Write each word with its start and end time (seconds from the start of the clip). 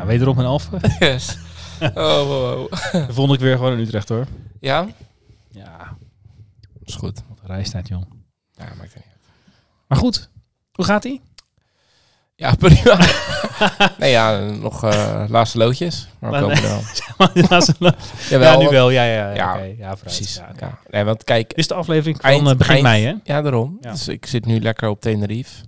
Ja, 0.00 0.06
wederom 0.06 0.38
een 0.38 0.46
Alphen. 0.46 0.80
Yes. 0.98 1.36
Oh, 1.94 2.30
oh. 2.30 2.72
Vond 3.08 3.32
ik 3.32 3.40
weer 3.40 3.56
gewoon 3.56 3.72
in 3.72 3.78
Utrecht 3.78 4.08
hoor. 4.08 4.26
Ja? 4.60 4.86
Ja, 5.50 5.96
Is 6.84 6.94
goed. 6.94 7.22
wat 7.28 7.38
een 7.42 7.46
reistijd 7.54 7.88
joh. 7.88 8.02
Ja, 8.52 8.64
maakt 8.64 8.94
het 8.94 8.94
niet 8.94 9.04
uit. 9.12 9.20
Maar 9.88 9.98
goed, 9.98 10.30
hoe 10.72 10.84
gaat 10.84 11.04
ie? 11.04 11.20
Ja, 12.36 12.54
prima. 12.58 12.98
nee, 13.98 14.10
ja, 14.10 14.38
nog 14.38 14.84
eh, 14.84 15.24
laatste 15.28 15.58
loodjes. 15.58 16.08
Maar 16.18 16.30
we 16.30 16.36
Maar 16.36 16.46
komen 16.46 16.62
nee. 16.62 16.72
er 16.72 17.74
wel. 17.78 18.40
ja, 18.40 18.58
nu 18.58 18.68
wel. 18.68 18.90
Ja, 18.90 19.04
ja, 19.04 19.12
ja. 19.28 19.34
Ja, 19.34 19.52
oké. 19.54 19.62
ja 19.62 19.74
vooruit. 19.76 20.00
Precies. 20.00 20.34
Ja. 20.34 20.48
Ja. 20.58 20.78
Nee, 20.90 21.04
want 21.04 21.24
kijk, 21.24 21.48
Dit 21.48 21.58
is 21.58 21.66
de 21.68 21.74
aflevering 21.74 22.20
van 22.20 22.30
Eind- 22.30 22.48
eh, 22.48 22.54
begin 22.56 22.72
eind- 22.72 22.82
mei 22.86 23.04
hè? 23.04 23.14
ja, 23.34 23.42
daarom. 23.42 23.78
Ja. 23.80 23.90
Dus 23.90 24.08
ik 24.08 24.26
zit 24.26 24.46
nu 24.46 24.60
lekker 24.60 24.88
op 24.88 25.00
Tenerife. 25.00 25.64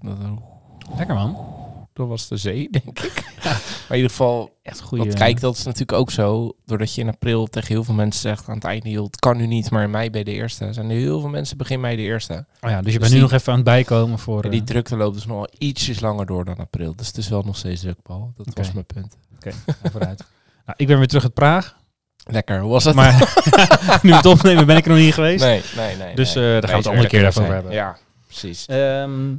Lekker 0.97 1.15
man. 1.15 1.61
Dat 1.93 2.09
was 2.09 2.29
de 2.29 2.37
zee, 2.37 2.69
denk 2.85 3.01
ik. 3.01 3.25
Maar 3.43 3.61
in 3.89 3.95
ieder 3.97 4.11
geval, 4.11 4.53
Echt 4.63 4.81
goede. 4.81 5.05
Want 5.05 5.17
kijk, 5.17 5.41
dat 5.41 5.57
is 5.57 5.65
natuurlijk 5.65 5.93
ook 5.93 6.11
zo. 6.11 6.53
Doordat 6.65 6.95
je 6.95 7.01
in 7.01 7.09
april 7.09 7.47
tegen 7.47 7.69
heel 7.69 7.85
veel 7.85 7.95
mensen 7.95 8.21
zegt 8.21 8.49
aan 8.49 8.55
het 8.55 8.65
einde, 8.65 8.91
joh, 8.91 9.05
het 9.05 9.17
kan 9.17 9.37
nu 9.37 9.47
niet, 9.47 9.71
maar 9.71 9.83
in 9.83 9.91
mei 9.91 10.11
je 10.13 10.25
de 10.25 10.31
eerste. 10.31 10.73
Zijn 10.73 10.91
er 10.91 10.97
heel 10.97 11.21
veel 11.21 11.29
mensen 11.29 11.57
begin 11.57 11.81
mei 11.81 11.97
de 11.97 12.03
eerste. 12.03 12.47
Oh 12.61 12.71
ja, 12.71 12.83
dus 12.83 12.93
je 12.93 12.99
Dus 12.99 13.09
bent 13.09 13.13
nu 13.13 13.21
nog 13.21 13.33
even 13.33 13.53
aan 13.53 13.59
het 13.59 13.65
bijkomen 13.69 14.19
voor... 14.19 14.45
En 14.45 14.51
die 14.51 14.61
eh, 14.61 14.67
drukte 14.67 14.97
loopt 14.97 15.15
dus 15.15 15.27
nog 15.27 15.37
wel 15.37 15.51
ietsjes 15.59 16.01
langer 16.01 16.27
door 16.27 16.45
dan 16.45 16.57
april. 16.57 16.97
Dus 16.97 17.07
het 17.07 17.17
is 17.17 17.29
wel 17.29 17.43
nog 17.43 17.57
steeds 17.57 17.81
druk, 17.81 18.03
Paul. 18.03 18.33
Dat 18.37 18.55
was 18.55 18.73
mijn 18.73 18.87
punt. 18.87 19.17
Oké, 19.37 19.53
vooruit. 19.91 20.25
nou, 20.67 20.75
ik 20.77 20.87
ben 20.87 20.99
weer 20.99 21.07
terug 21.07 21.23
uit 21.23 21.35
Praag. 21.35 21.77
Lekker, 22.25 22.61
hoe 22.61 22.71
was 22.71 22.85
het? 22.85 22.95
Maar 22.95 23.43
nu 24.03 24.11
we 24.11 24.17
het 24.17 24.27
opnemen 24.27 24.67
ben 24.67 24.77
ik 24.77 24.85
er 24.85 24.91
nog 24.91 24.99
niet 25.01 25.15
geweest. 25.15 25.45
nee, 25.45 25.63
nee, 25.77 25.97
nee. 25.97 26.15
Dus, 26.15 26.35
nee. 26.35 26.55
eh, 26.55 26.61
daar 26.61 26.71
gaan 26.71 26.71
we 26.71 26.77
het 26.77 26.85
Nee, 26.85 26.95
andere 26.95 27.09
keer 27.09 27.27
over 27.27 27.55
hebben. 27.55 27.73
Ja, 27.73 27.97
precies. 28.27 28.67
Ehm, 28.67 29.35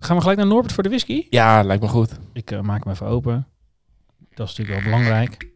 gaan 0.00 0.16
we 0.16 0.20
gelijk 0.22 0.38
naar 0.38 0.46
Norbert 0.48 0.72
voor 0.72 0.82
de 0.82 0.88
whisky? 0.88 1.26
Ja, 1.30 1.62
lijkt 1.62 1.82
me 1.82 1.88
goed. 1.88 2.18
Ik 2.32 2.50
eh, 2.50 2.60
maak 2.60 2.84
hem 2.84 2.92
even 2.92 3.06
open. 3.06 3.46
Dat 4.34 4.48
is 4.48 4.56
natuurlijk 4.56 4.84
wel 4.84 4.92
belangrijk. 4.94 5.48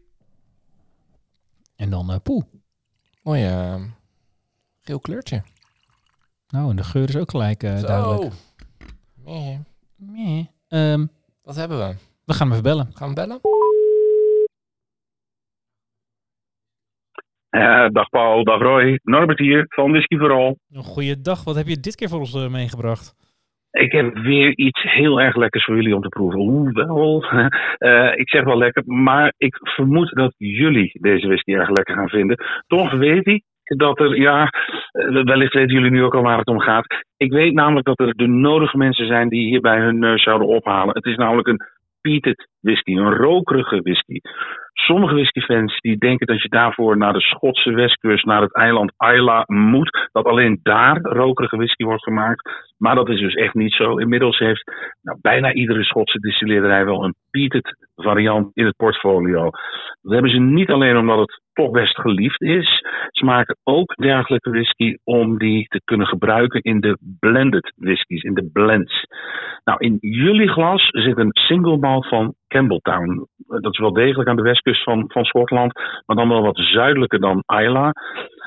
En 1.75 1.89
dan 1.89 2.11
eh 2.11 2.17
poeh. 2.23 2.43
Mooi 3.23 3.45
eh, 3.45 3.81
geel 4.81 4.99
kleurtje. 4.99 5.43
Nou, 6.47 6.69
en 6.69 6.75
de 6.75 6.83
geur 6.83 7.09
is 7.09 7.15
ook 7.17 7.29
gelijk 7.29 7.63
eh, 7.63 7.77
Zo. 7.77 7.87
duidelijk. 7.87 8.33
Nee. 9.15 9.59
Meh. 9.95 10.45
Ehm, 10.67 11.05
Wat 11.43 11.55
hebben 11.55 11.77
we? 11.77 11.95
we 12.25 12.33
gaan 12.33 12.47
hem 12.47 12.51
even 12.51 12.63
bellen. 12.63 12.91
Gaan 12.93 13.09
we 13.09 13.13
bellen? 13.15 13.39
Dag 17.93 18.09
Paul, 18.09 18.43
dag 18.43 18.59
Roy. 18.61 18.99
Norbert 19.03 19.39
hier 19.39 19.65
van 19.69 19.91
Whisky 19.91 20.17
Vooral. 20.17 20.57
Een 20.71 20.83
goede 20.83 21.21
dag. 21.21 21.43
Wat 21.43 21.55
heb 21.55 21.67
je 21.67 21.79
dit 21.79 21.95
keer 21.95 22.09
voor 22.09 22.19
ons 22.19 22.33
meegebracht? 22.33 23.15
Ik 23.75 23.91
heb 23.91 24.17
weer 24.17 24.57
iets 24.57 24.81
heel 24.81 25.21
erg 25.21 25.35
lekkers 25.35 25.63
voor 25.63 25.75
jullie 25.75 25.95
om 25.95 26.01
te 26.01 26.09
proeven. 26.09 26.39
Hoewel, 26.39 27.25
eh, 27.77 28.11
ik 28.15 28.29
zeg 28.29 28.43
wel 28.43 28.57
lekker, 28.57 28.83
maar 28.85 29.33
ik 29.37 29.57
vermoed 29.61 30.11
dat 30.15 30.33
jullie 30.37 30.97
deze 31.01 31.27
whisky 31.27 31.53
erg 31.53 31.69
lekker 31.69 31.95
gaan 31.95 32.09
vinden. 32.09 32.37
Toch 32.67 32.91
weet 32.91 33.27
ik 33.27 33.43
dat 33.63 33.99
er, 33.99 34.15
ja, 34.15 34.49
eh, 34.91 35.23
wellicht 35.23 35.53
weten 35.53 35.75
jullie 35.75 35.91
nu 35.91 36.03
ook 36.03 36.15
al 36.15 36.21
waar 36.21 36.37
het 36.37 36.47
om 36.47 36.59
gaat. 36.59 36.85
Ik 37.17 37.31
weet 37.31 37.53
namelijk 37.53 37.85
dat 37.85 37.99
er 37.99 38.13
de 38.15 38.27
nodige 38.27 38.77
mensen 38.77 39.07
zijn 39.07 39.29
die 39.29 39.47
hierbij 39.47 39.79
hun 39.79 39.99
neus 39.99 40.23
zouden 40.23 40.47
ophalen. 40.47 40.95
Het 40.95 41.05
is 41.05 41.15
namelijk 41.15 41.47
een 41.47 41.61
peated 42.01 42.47
whisky, 42.65 42.91
een 42.95 43.13
rokerige 43.13 43.81
whisky. 43.81 44.19
Sommige 44.73 45.13
whiskyfans 45.13 45.79
die 45.79 45.97
denken 45.97 46.27
dat 46.27 46.41
je 46.41 46.49
daarvoor 46.49 46.97
naar 46.97 47.13
de 47.13 47.21
Schotse 47.21 47.71
westkust, 47.71 48.25
naar 48.25 48.41
het 48.41 48.55
eiland 48.55 48.91
Isla 49.13 49.43
moet. 49.45 50.09
Dat 50.11 50.25
alleen 50.25 50.59
daar 50.63 51.01
rokerige 51.01 51.57
whisky 51.57 51.83
wordt 51.83 52.03
gemaakt. 52.03 52.49
Maar 52.77 52.95
dat 52.95 53.09
is 53.09 53.19
dus 53.19 53.33
echt 53.33 53.53
niet 53.53 53.73
zo. 53.73 53.97
Inmiddels 53.97 54.37
heeft 54.37 54.71
nou, 55.01 55.17
bijna 55.21 55.53
iedere 55.53 55.83
Schotse 55.83 56.19
distilleerderij 56.19 56.85
wel 56.85 57.03
een 57.03 57.15
peated 57.31 57.75
variant 57.95 58.51
in 58.53 58.65
het 58.65 58.75
portfolio. 58.75 59.49
Dat 60.01 60.13
hebben 60.13 60.31
ze 60.31 60.39
niet 60.39 60.69
alleen 60.69 60.97
omdat 60.97 61.19
het 61.19 61.41
toch 61.53 61.71
best 61.71 61.99
geliefd 61.99 62.41
is. 62.41 62.83
Ze 63.09 63.25
maken 63.25 63.57
ook 63.63 63.95
dergelijke 63.95 64.49
whisky 64.49 64.95
om 65.03 65.37
die 65.37 65.67
te 65.67 65.81
kunnen 65.83 66.07
gebruiken 66.07 66.61
in 66.61 66.79
de 66.79 66.97
blended 67.19 67.73
whiskies, 67.75 68.23
in 68.23 68.33
de 68.33 68.49
blends. 68.53 69.05
Nou, 69.63 69.79
in 69.79 69.97
jullie 69.99 70.49
glas 70.49 70.87
zit 70.91 71.17
een 71.17 71.31
single 71.33 71.77
malt 71.77 72.07
van 72.07 72.33
Campbelltown. 72.55 73.27
Dat 73.47 73.73
is 73.73 73.79
wel 73.79 73.93
degelijk 73.93 74.29
aan 74.29 74.35
de 74.35 74.41
westkust 74.41 74.83
van, 74.83 75.03
van 75.07 75.23
Schotland, 75.23 75.73
maar 76.05 76.15
dan 76.15 76.29
wel 76.29 76.41
wat 76.41 76.57
zuidelijker 76.57 77.19
dan 77.19 77.43
Isla. 77.45 77.91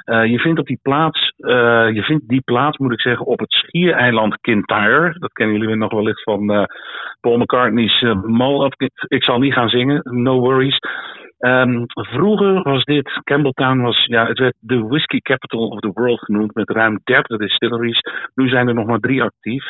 Eh, 0.04 0.24
je 0.24 0.38
vindt 0.38 0.60
op 0.60 0.66
die 0.66 0.78
plaats, 0.82 1.32
eh, 1.36 1.88
je 1.92 2.02
vindt 2.02 2.28
die 2.28 2.40
plaats, 2.40 2.78
moet 2.78 2.92
ik 2.92 3.00
zeggen, 3.00 3.26
op 3.26 3.38
het 3.38 3.52
schiereiland 3.52 4.40
Kintyre. 4.40 5.16
Dat 5.18 5.32
kennen 5.32 5.58
jullie 5.58 5.76
nog 5.76 5.92
wellicht 5.92 6.22
van 6.22 6.50
eh, 6.50 6.64
Paul 7.20 7.38
McCartney's 7.38 8.02
eh, 8.02 8.66
Ik, 8.76 8.90
ik 9.06 9.22
zal 9.22 9.38
niet 9.38 9.52
gaan 9.52 9.68
zingen, 9.68 10.00
no 10.04 10.40
worries. 10.40 10.78
Ehm, 11.38 11.84
vroeger 11.86 12.62
was 12.62 12.84
dit, 12.84 13.20
Campbelltown 13.24 13.80
was, 13.80 14.04
ja, 14.04 14.26
het 14.26 14.38
werd 14.38 14.54
de 14.60 14.82
whisky 14.82 15.20
capital 15.20 15.68
of 15.68 15.80
the 15.80 15.90
world 15.94 16.20
genoemd 16.20 16.54
met 16.54 16.70
ruim 16.70 17.00
30 17.04 17.38
distilleries. 17.38 18.00
Nu 18.34 18.48
zijn 18.48 18.68
er 18.68 18.74
nog 18.74 18.86
maar 18.86 18.98
drie 18.98 19.22
actief. 19.22 19.64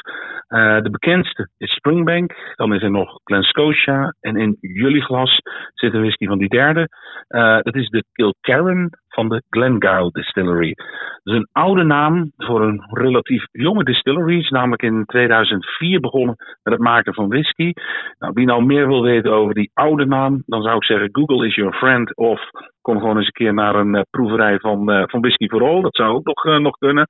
Eh, 0.47 0.81
de 0.81 0.91
bekendste 0.91 1.49
is 1.57 1.75
Springbank, 1.75 2.55
dan 2.55 2.75
is 2.75 2.83
er 2.83 2.91
nog 2.91 3.21
Glen 3.25 3.43
Scotia 3.43 4.15
en 4.21 4.37
in 4.37 4.57
jullie 4.61 5.03
glas 5.03 5.41
zit 5.75 5.95
een 5.95 6.01
whisky 6.01 6.27
van 6.27 6.39
die 6.39 6.49
derde. 6.49 6.89
Eh, 7.29 7.59
dat 7.61 7.75
is 7.75 7.89
de 7.89 8.05
Kilkerran 8.13 8.91
van 9.19 9.29
de 9.29 9.43
Glengyle 9.51 10.11
Distillery. 10.13 10.75
Dat 11.23 11.35
is 11.35 11.41
een 11.41 11.49
oude 11.53 11.85
naam 11.85 12.33
voor 12.37 12.63
een 12.63 12.83
relatief 12.91 13.45
jonge 13.53 13.85
distillery. 13.85 14.39
Is 14.39 14.49
namelijk 14.51 14.83
in 14.83 15.05
2004 15.07 16.01
begonnen 16.01 16.37
met 16.63 16.73
het 16.73 16.83
maken 16.83 17.15
van 17.15 17.29
whisky. 17.29 17.73
Nou, 18.19 18.33
wie 18.35 18.47
nou 18.47 18.65
meer 18.65 18.87
wil 18.87 19.03
weten 19.03 19.33
over 19.33 19.55
die 19.55 19.71
oude 19.75 20.07
naam, 20.07 20.43
dan 20.47 20.63
zou 20.63 20.77
ik 20.77 20.85
zeggen 20.85 21.09
Google 21.13 21.47
is 21.47 21.55
your 21.55 21.75
friend. 21.75 22.17
Of 22.17 22.41
kom 22.81 22.99
gewoon 22.99 23.17
eens 23.17 23.27
een 23.27 23.33
keer 23.33 23.55
naar 23.55 23.75
een 23.75 23.95
eh, 23.95 24.03
proeverij 24.11 24.59
van, 24.59 24.91
eh, 24.91 25.03
van 25.07 25.21
Whisky 25.21 25.49
for 25.49 25.63
All. 25.63 25.81
Dat 25.83 25.95
zou 25.97 26.15
ook 26.15 26.25
nog, 26.25 26.45
eh, 26.45 26.59
nog 26.59 26.79
kunnen. 26.79 27.07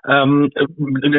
Eh, 0.00 0.24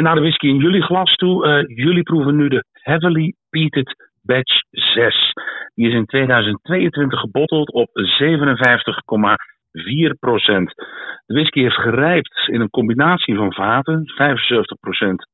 naar 0.02 0.16
de 0.16 0.22
whisky 0.22 0.48
in 0.48 0.58
jullie 0.58 0.84
glas 0.84 1.16
toe. 1.16 1.66
Jullie 1.68 2.04
proeven 2.04 2.36
nu 2.36 2.48
de 2.48 2.66
Heavily 2.72 3.34
Peated 3.50 3.96
Batch 4.22 4.62
6. 4.72 5.34
Die 5.76 5.88
is 5.88 5.94
in 5.94 6.06
2022 6.06 7.20
gebotteld 7.20 7.72
op 7.72 7.90
57,4 7.94 8.16
procent. 9.14 9.55
De 11.26 11.34
whisky 11.34 11.62
heeft 11.62 11.76
gerijpt 11.76 12.48
in 12.48 12.62
een 12.62 12.70
combinatie 12.70 13.36
van 13.36 13.54
vaten. 13.54 14.04
75% 14.06 14.08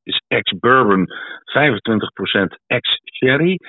is 0.03 0.21
ex-bourbon, 0.27 1.07
25% 1.07 2.55
ex-sherry. 2.67 3.59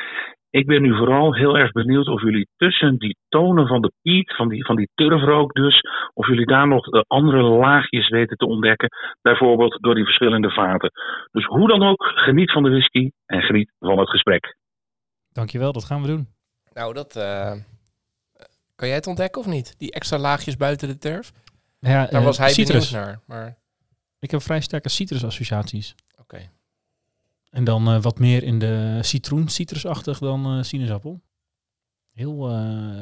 Ik 0.50 0.66
ben 0.66 0.82
nu 0.82 0.96
vooral 0.96 1.34
heel 1.34 1.58
erg 1.58 1.72
benieuwd 1.72 2.08
of 2.08 2.22
jullie 2.22 2.48
tussen 2.56 2.98
die 2.98 3.16
tonen 3.28 3.66
van 3.66 3.80
de 3.80 3.92
peat, 4.02 4.36
van 4.36 4.48
die, 4.48 4.64
van 4.64 4.76
die 4.76 4.88
turfrook 4.94 5.52
dus, 5.52 5.80
of 6.14 6.26
jullie 6.26 6.46
daar 6.46 6.68
nog 6.68 6.86
andere 7.06 7.42
laagjes 7.42 8.08
weten 8.08 8.36
te 8.36 8.46
ontdekken. 8.46 8.88
Bijvoorbeeld 9.22 9.78
door 9.80 9.94
die 9.94 10.04
verschillende 10.04 10.50
vaten. 10.50 10.90
Dus 11.30 11.44
hoe 11.44 11.68
dan 11.68 11.82
ook, 11.82 12.04
geniet 12.04 12.52
van 12.52 12.62
de 12.62 12.70
whisky 12.70 13.10
en 13.26 13.42
geniet 13.42 13.72
van 13.78 13.98
het 13.98 14.10
gesprek. 14.10 14.56
Dankjewel, 15.32 15.72
dat 15.72 15.84
gaan 15.84 16.02
we 16.02 16.06
doen. 16.06 16.26
Nou, 16.72 16.94
dat... 16.94 17.16
eh, 17.16 17.52
kan 18.82 18.90
jij 18.90 19.00
het 19.00 19.06
ontdekken 19.10 19.40
of 19.40 19.46
niet? 19.46 19.74
Die 19.78 19.92
extra 19.92 20.18
laagjes 20.18 20.56
buiten 20.56 20.88
de 20.88 20.98
turf? 20.98 21.32
Ja, 21.78 21.90
Daar 22.06 22.08
eh, 22.20 22.24
was 22.24 22.38
hij 22.38 22.52
citrus. 22.52 22.90
naar. 22.90 23.20
Maar 23.26 23.56
Ik 24.18 24.30
heb 24.30 24.42
vrij 24.42 24.60
sterke 24.60 24.88
citrusassociaties. 24.88 25.94
oké. 26.20 26.50
En 27.50 27.64
dan 27.64 27.88
eh, 27.88 28.02
wat 28.02 28.18
meer 28.18 28.42
in 28.42 28.58
de 28.58 28.98
citroen, 29.02 29.48
citrusachtig 29.48 30.18
dan 30.18 30.46
eh, 30.58 30.62
sinaasappel. 30.62 31.20
Heel, 32.12 32.50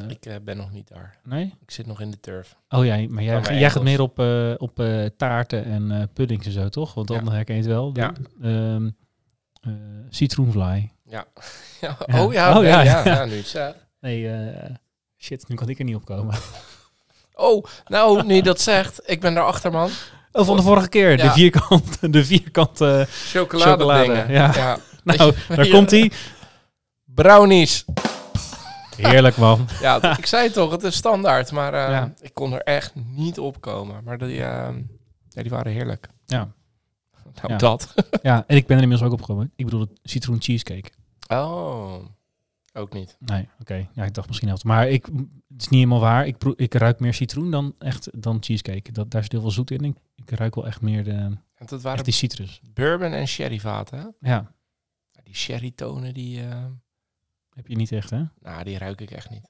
Ik 0.09 0.45
ben 0.45 0.57
nog 0.57 0.73
niet 0.73 0.89
daar. 0.89 1.19
nee? 1.25 1.55
Ik 1.61 1.71
zit 1.71 1.87
nog 1.87 2.01
in 2.01 2.11
de 2.11 2.21
turf. 2.21 2.57
Oh 2.69 2.85
ja, 2.85 2.97
maar 3.09 3.23
jij, 3.23 3.41
mijn 3.41 3.59
jij 3.59 3.71
gaat 3.71 3.83
meer 3.83 4.01
op, 4.01 4.19
op 4.59 4.85
taarten 5.17 5.65
en 5.65 6.11
puddings 6.13 6.47
en 6.47 6.53
zo, 6.53 6.69
toch? 6.69 6.95
Want 6.95 7.09
dan 7.09 7.25
Ja. 7.25 7.31
herken 7.31 7.55
je 7.55 7.61
het 7.61 7.71
wel. 7.71 7.93
De, 7.93 8.01
Ja. 8.01 8.13
ehm, 8.43 8.91
eh, 9.61 9.73
citroenvlaai. 10.09 10.93
Ja. 11.05 11.27
ja. 11.81 11.97
Oh 12.07 12.33
ja, 12.33 12.49
Oh, 12.51 12.55
nee, 12.57 12.69
ja, 12.69 12.83
ja, 13.05 13.25
nu 13.31 13.37
het 13.37 13.47
zegt. 13.47 13.87
Nee, 14.01 14.31
shit, 15.23 15.49
nu 15.49 15.55
kan 15.57 15.69
ik 15.69 15.79
er 15.79 15.85
niet 15.85 15.95
op 15.97 16.05
komen. 16.05 16.35
Oh, 17.35 17.65
nou, 17.87 18.25
nu 18.27 18.35
je 18.35 18.43
dat 18.43 18.61
zegt, 18.61 19.01
ik 19.11 19.21
ben 19.21 19.35
daarachter, 19.35 19.73
man. 19.73 19.91
Oh, 20.33 20.45
van 20.47 20.57
de 20.57 20.63
vorige 20.63 20.89
keer. 20.89 21.17
De 21.17 21.23
Ja. 21.23 21.33
vierkant, 21.33 22.13
de 22.13 22.25
vierkante 22.25 23.07
Chocolade, 23.09 24.25
ja. 24.29 24.55
ja. 24.55 24.79
Nou, 25.05 25.35
daar 25.49 25.69
komt 25.69 25.91
hij. 25.91 26.13
Brownies. 27.05 27.85
Heerlijk 28.97 29.37
man. 29.37 29.67
Ja, 29.81 30.17
ik 30.19 30.27
zei 30.27 30.43
het 30.45 30.53
toch, 30.53 30.71
het 30.71 30.83
is 30.83 30.97
standaard. 30.97 31.53
Maar 31.53 31.75
eh, 31.75 31.91
Ja. 31.91 32.13
ik 32.21 32.35
kon 32.35 32.53
er 32.53 32.61
echt 32.63 32.93
niet 32.95 33.39
op 33.39 33.61
komen. 33.61 34.05
Maar 34.05 34.19
die, 34.19 34.29
ja, 34.35 34.73
die 35.29 35.51
waren 35.51 35.73
heerlijk. 35.73 36.09
Ja. 36.27 36.49
Nou, 37.43 37.57
dat. 37.59 37.95
ja, 38.23 38.45
en 38.47 38.57
ik 38.57 38.67
ben 38.67 38.77
er 38.77 38.83
inmiddels 38.83 39.09
ook 39.11 39.15
opgekomen. 39.15 39.53
Ik 39.57 39.65
bedoel 39.65 39.81
het 39.81 39.91
citroen 40.03 40.41
cheesecake. 40.41 40.91
Oh, 41.29 41.95
ook 42.73 42.93
niet. 42.93 43.17
Nee, 43.21 43.49
oké. 43.61 43.89
Ja, 43.93 44.05
ik 44.05 44.15
dacht 44.15 44.27
misschien 44.27 44.49
helft. 44.49 44.65
Maar 44.65 44.89
ik, 44.89 45.07
het 45.07 45.15
is 45.59 45.69
niet 45.69 45.81
helemaal 45.81 46.01
waar. 46.01 46.27
Ik, 46.27 46.45
ik 46.45 46.75
ruik 46.75 47.01
meer 47.01 47.15
citroen 47.15 47.51
dan 47.51 47.75
echt 47.79 48.23
dan 48.23 48.37
cheesecake. 48.43 48.93
Dat, 48.93 49.11
daar 49.11 49.23
zit 49.23 49.33
heel 49.33 49.41
veel 49.41 49.51
zoet 49.51 49.71
in. 49.71 49.85
Ik, 49.85 49.97
ik 50.15 50.31
ruik 50.31 50.55
wel 50.55 50.67
echt 50.67 50.81
meer 50.81 51.05
de, 51.05 51.11
En 51.55 51.67
dat 51.67 51.83
waren 51.83 52.05
die 52.05 52.13
citrus. 52.13 52.61
bourbon 52.75 53.13
en 53.13 53.27
sherry 53.29 53.61
vaten. 53.61 53.99
Ja, 54.21 54.53
Ja, 55.13 55.21
Die 55.25 55.35
sherry 55.35 55.71
tonen, 55.71 56.15
die, 56.15 56.47
eh, 56.47 56.65
heb 57.55 57.67
je 57.67 57.77
niet 57.77 57.93
echt 57.93 58.11
hè? 58.11 58.23
nou, 58.41 58.65
die 58.65 58.79
ruik 58.79 59.01
ik 59.01 59.11
echt 59.11 59.31
niet. 59.31 59.49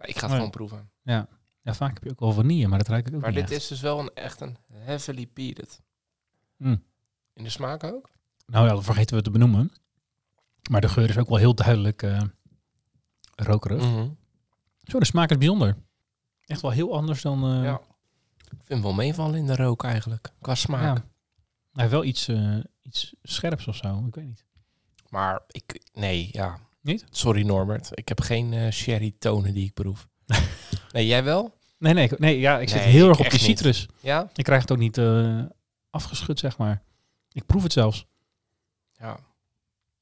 Ik 0.00 0.18
ga 0.18 0.26
het 0.26 0.34
gewoon 0.34 0.50
proeven. 0.50 0.90
Ja, 1.02 1.74
vaak 1.74 1.94
heb 1.94 2.04
je 2.04 2.10
ook 2.10 2.20
wel 2.20 2.32
vanille, 2.32 2.66
maar 2.66 2.78
dat 2.78 2.88
ruik 2.88 3.06
ik 3.08 3.14
ook 3.14 3.20
Maar 3.20 3.30
niet 3.30 3.40
dit 3.40 3.50
echt. 3.50 3.60
is 3.62 3.68
dus 3.68 3.80
wel 3.80 3.98
een, 3.98 4.10
echt 4.14 4.40
een 4.40 4.56
heavily 4.72 5.26
peated. 5.26 5.82
Mm. 6.56 6.82
In 7.34 7.44
de 7.44 7.50
smaak 7.50 7.84
ook? 7.84 8.10
Nou 8.46 8.66
ja, 8.66 8.72
dat 8.74 8.84
vergeten 8.84 9.16
we 9.16 9.22
te 9.22 9.30
benoemen. 9.30 9.72
Maar 10.70 10.80
de 10.80 10.88
geur 10.88 11.08
is 11.08 11.18
ook 11.18 11.28
wel 11.28 11.38
heel 11.38 11.54
duidelijk 11.54 12.02
eh 12.02 12.20
rokerig. 13.36 13.82
Mhm. 13.82 14.08
Zo, 14.82 14.98
de 14.98 15.04
smaak 15.04 15.30
is 15.30 15.38
bijzonder. 15.38 15.76
Echt 16.44 16.60
wel 16.60 16.70
heel 16.70 16.94
anders 16.96 17.22
dan... 17.22 17.44
eh, 17.44 17.62
Ja. 17.64 17.80
Ik 18.44 18.56
vind 18.56 18.68
hem 18.68 18.82
wel 18.82 18.92
meevallen 18.92 19.38
in 19.38 19.46
de 19.46 19.56
rook 19.56 19.84
eigenlijk. 19.84 20.32
Qua 20.40 20.54
smaak. 20.54 20.82
ja. 20.96 21.04
Hij 21.72 21.82
heeft 21.82 21.90
wel 21.90 22.04
iets, 22.04 22.28
eh, 22.28 22.56
iets 22.82 23.14
scherps 23.22 23.66
of 23.66 23.76
zo. 23.76 24.04
Ik 24.06 24.14
weet 24.14 24.24
niet. 24.26 24.44
Maar 25.08 25.40
ik, 25.48 25.80
nee, 25.92 26.28
ja. 26.32 26.58
Niet? 26.80 27.04
Sorry 27.10 27.42
Norbert. 27.46 27.90
Ik 27.94 28.08
heb 28.08 28.20
geen 28.20 28.72
sherry 28.72 29.14
tonen 29.18 29.54
die 29.54 29.64
ik 29.66 29.74
proef. 29.74 30.08
nee, 30.92 31.06
jij 31.06 31.24
wel? 31.24 31.58
Nee, 31.78 31.92
nee, 31.94 32.04
ik- 32.08 32.18
nee 32.18 32.38
ja, 32.38 32.58
ik 32.58 32.68
zit 32.68 32.78
Nee, 32.80 32.88
heel 32.92 33.08
erg 33.08 33.18
op 33.18 33.30
niet. 33.32 33.40
citrus. 33.40 33.88
Ja? 34.00 34.30
Ik 34.34 34.44
krijg 34.44 34.60
het 34.60 34.72
ook 34.72 34.78
niet 34.78 35.00
afgeschud, 35.90 36.38
zeg 36.38 36.58
maar. 36.58 36.82
Ik 37.32 37.46
proef 37.46 37.62
het 37.62 37.72
zelfs. 37.72 38.06
Ja. 38.92 39.18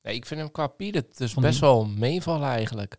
Nee, 0.09 0.17
ik 0.17 0.27
vind 0.27 0.41
hem 0.41 0.51
qua 0.51 0.67
peated 0.67 1.17
dus 1.17 1.35
best 1.35 1.53
die- 1.61 1.69
wel 1.69 1.85
meevallen 1.85 2.49
eigenlijk. 2.49 2.97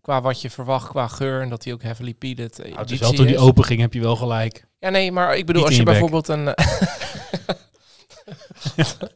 Qua 0.00 0.20
wat 0.20 0.40
je 0.40 0.50
verwacht 0.50 0.88
qua 0.88 1.08
geur 1.08 1.42
en 1.42 1.48
dat 1.48 1.64
hij 1.64 1.72
ook 1.72 1.82
heavily 1.82 2.14
peated 2.14 2.58
eh, 2.58 2.66
Nou, 2.68 2.80
het 2.80 2.90
is 2.90 2.98
wel 2.98 3.12
toen 3.12 3.26
die 3.26 3.34
is. 3.34 3.40
open 3.40 3.64
ging, 3.64 3.80
heb 3.80 3.92
je 3.92 4.00
wel 4.00 4.16
gelijk. 4.16 4.66
Ja, 4.78 4.88
nee, 4.88 5.12
maar 5.12 5.36
ik 5.36 5.46
bedoel, 5.46 5.62
Niet 5.62 5.70
als 5.70 5.80
je 5.80 5.86
in 5.86 5.92
je 5.92 6.00
bek. 6.00 6.10
bijvoorbeeld 6.10 6.28
een... 6.28 6.54
eh, 6.54 6.66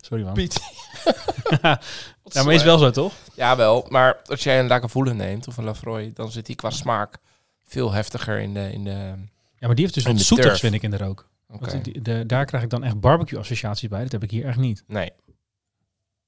Sorry 0.00 0.24
man. 0.24 0.32
Piet. 0.34 0.60
ja, 2.32 2.42
maar 2.44 2.54
is 2.54 2.62
wel 2.62 2.78
zo, 2.78 2.90
toch? 2.90 3.12
Ja, 3.34 3.56
wel. 3.56 3.86
Maar 3.88 4.16
als 4.26 4.42
jij 4.42 4.58
een 4.58 4.66
Lagavulin 4.66 5.16
neemt 5.16 5.48
of 5.48 5.56
een 5.56 5.64
Lafroy, 5.64 6.10
dan 6.14 6.30
zit 6.30 6.46
die 6.46 6.56
qua 6.56 6.70
smaak 6.70 7.18
veel 7.64 7.92
heftiger 7.92 8.40
in 8.40 8.54
de... 8.54 8.72
In 8.72 8.84
de 8.84 8.90
Ja, 8.90 9.66
maar 9.66 9.74
die 9.74 9.84
heeft 9.84 9.94
dus 9.94 10.04
In 10.04 10.10
wat 10.10 10.18
de 10.18 10.24
zoetigs, 10.24 10.48
turf. 10.48 10.60
vind 10.60 10.74
ik, 10.74 10.82
in 10.82 10.90
de 10.90 10.96
rook. 10.96 11.28
Oké. 11.48 11.70
Want 11.70 11.84
die- 11.84 12.00
de, 12.00 12.26
daar 12.26 12.44
krijg 12.44 12.62
ik 12.64 12.70
dan 12.70 12.84
echt 12.84 13.00
barbecue-associaties 13.00 13.88
bij. 13.88 14.02
Dat 14.02 14.12
heb 14.12 14.22
ik 14.22 14.30
hier 14.30 14.44
echt 14.46 14.58
niet. 14.58 14.84
Nee. 14.86 15.10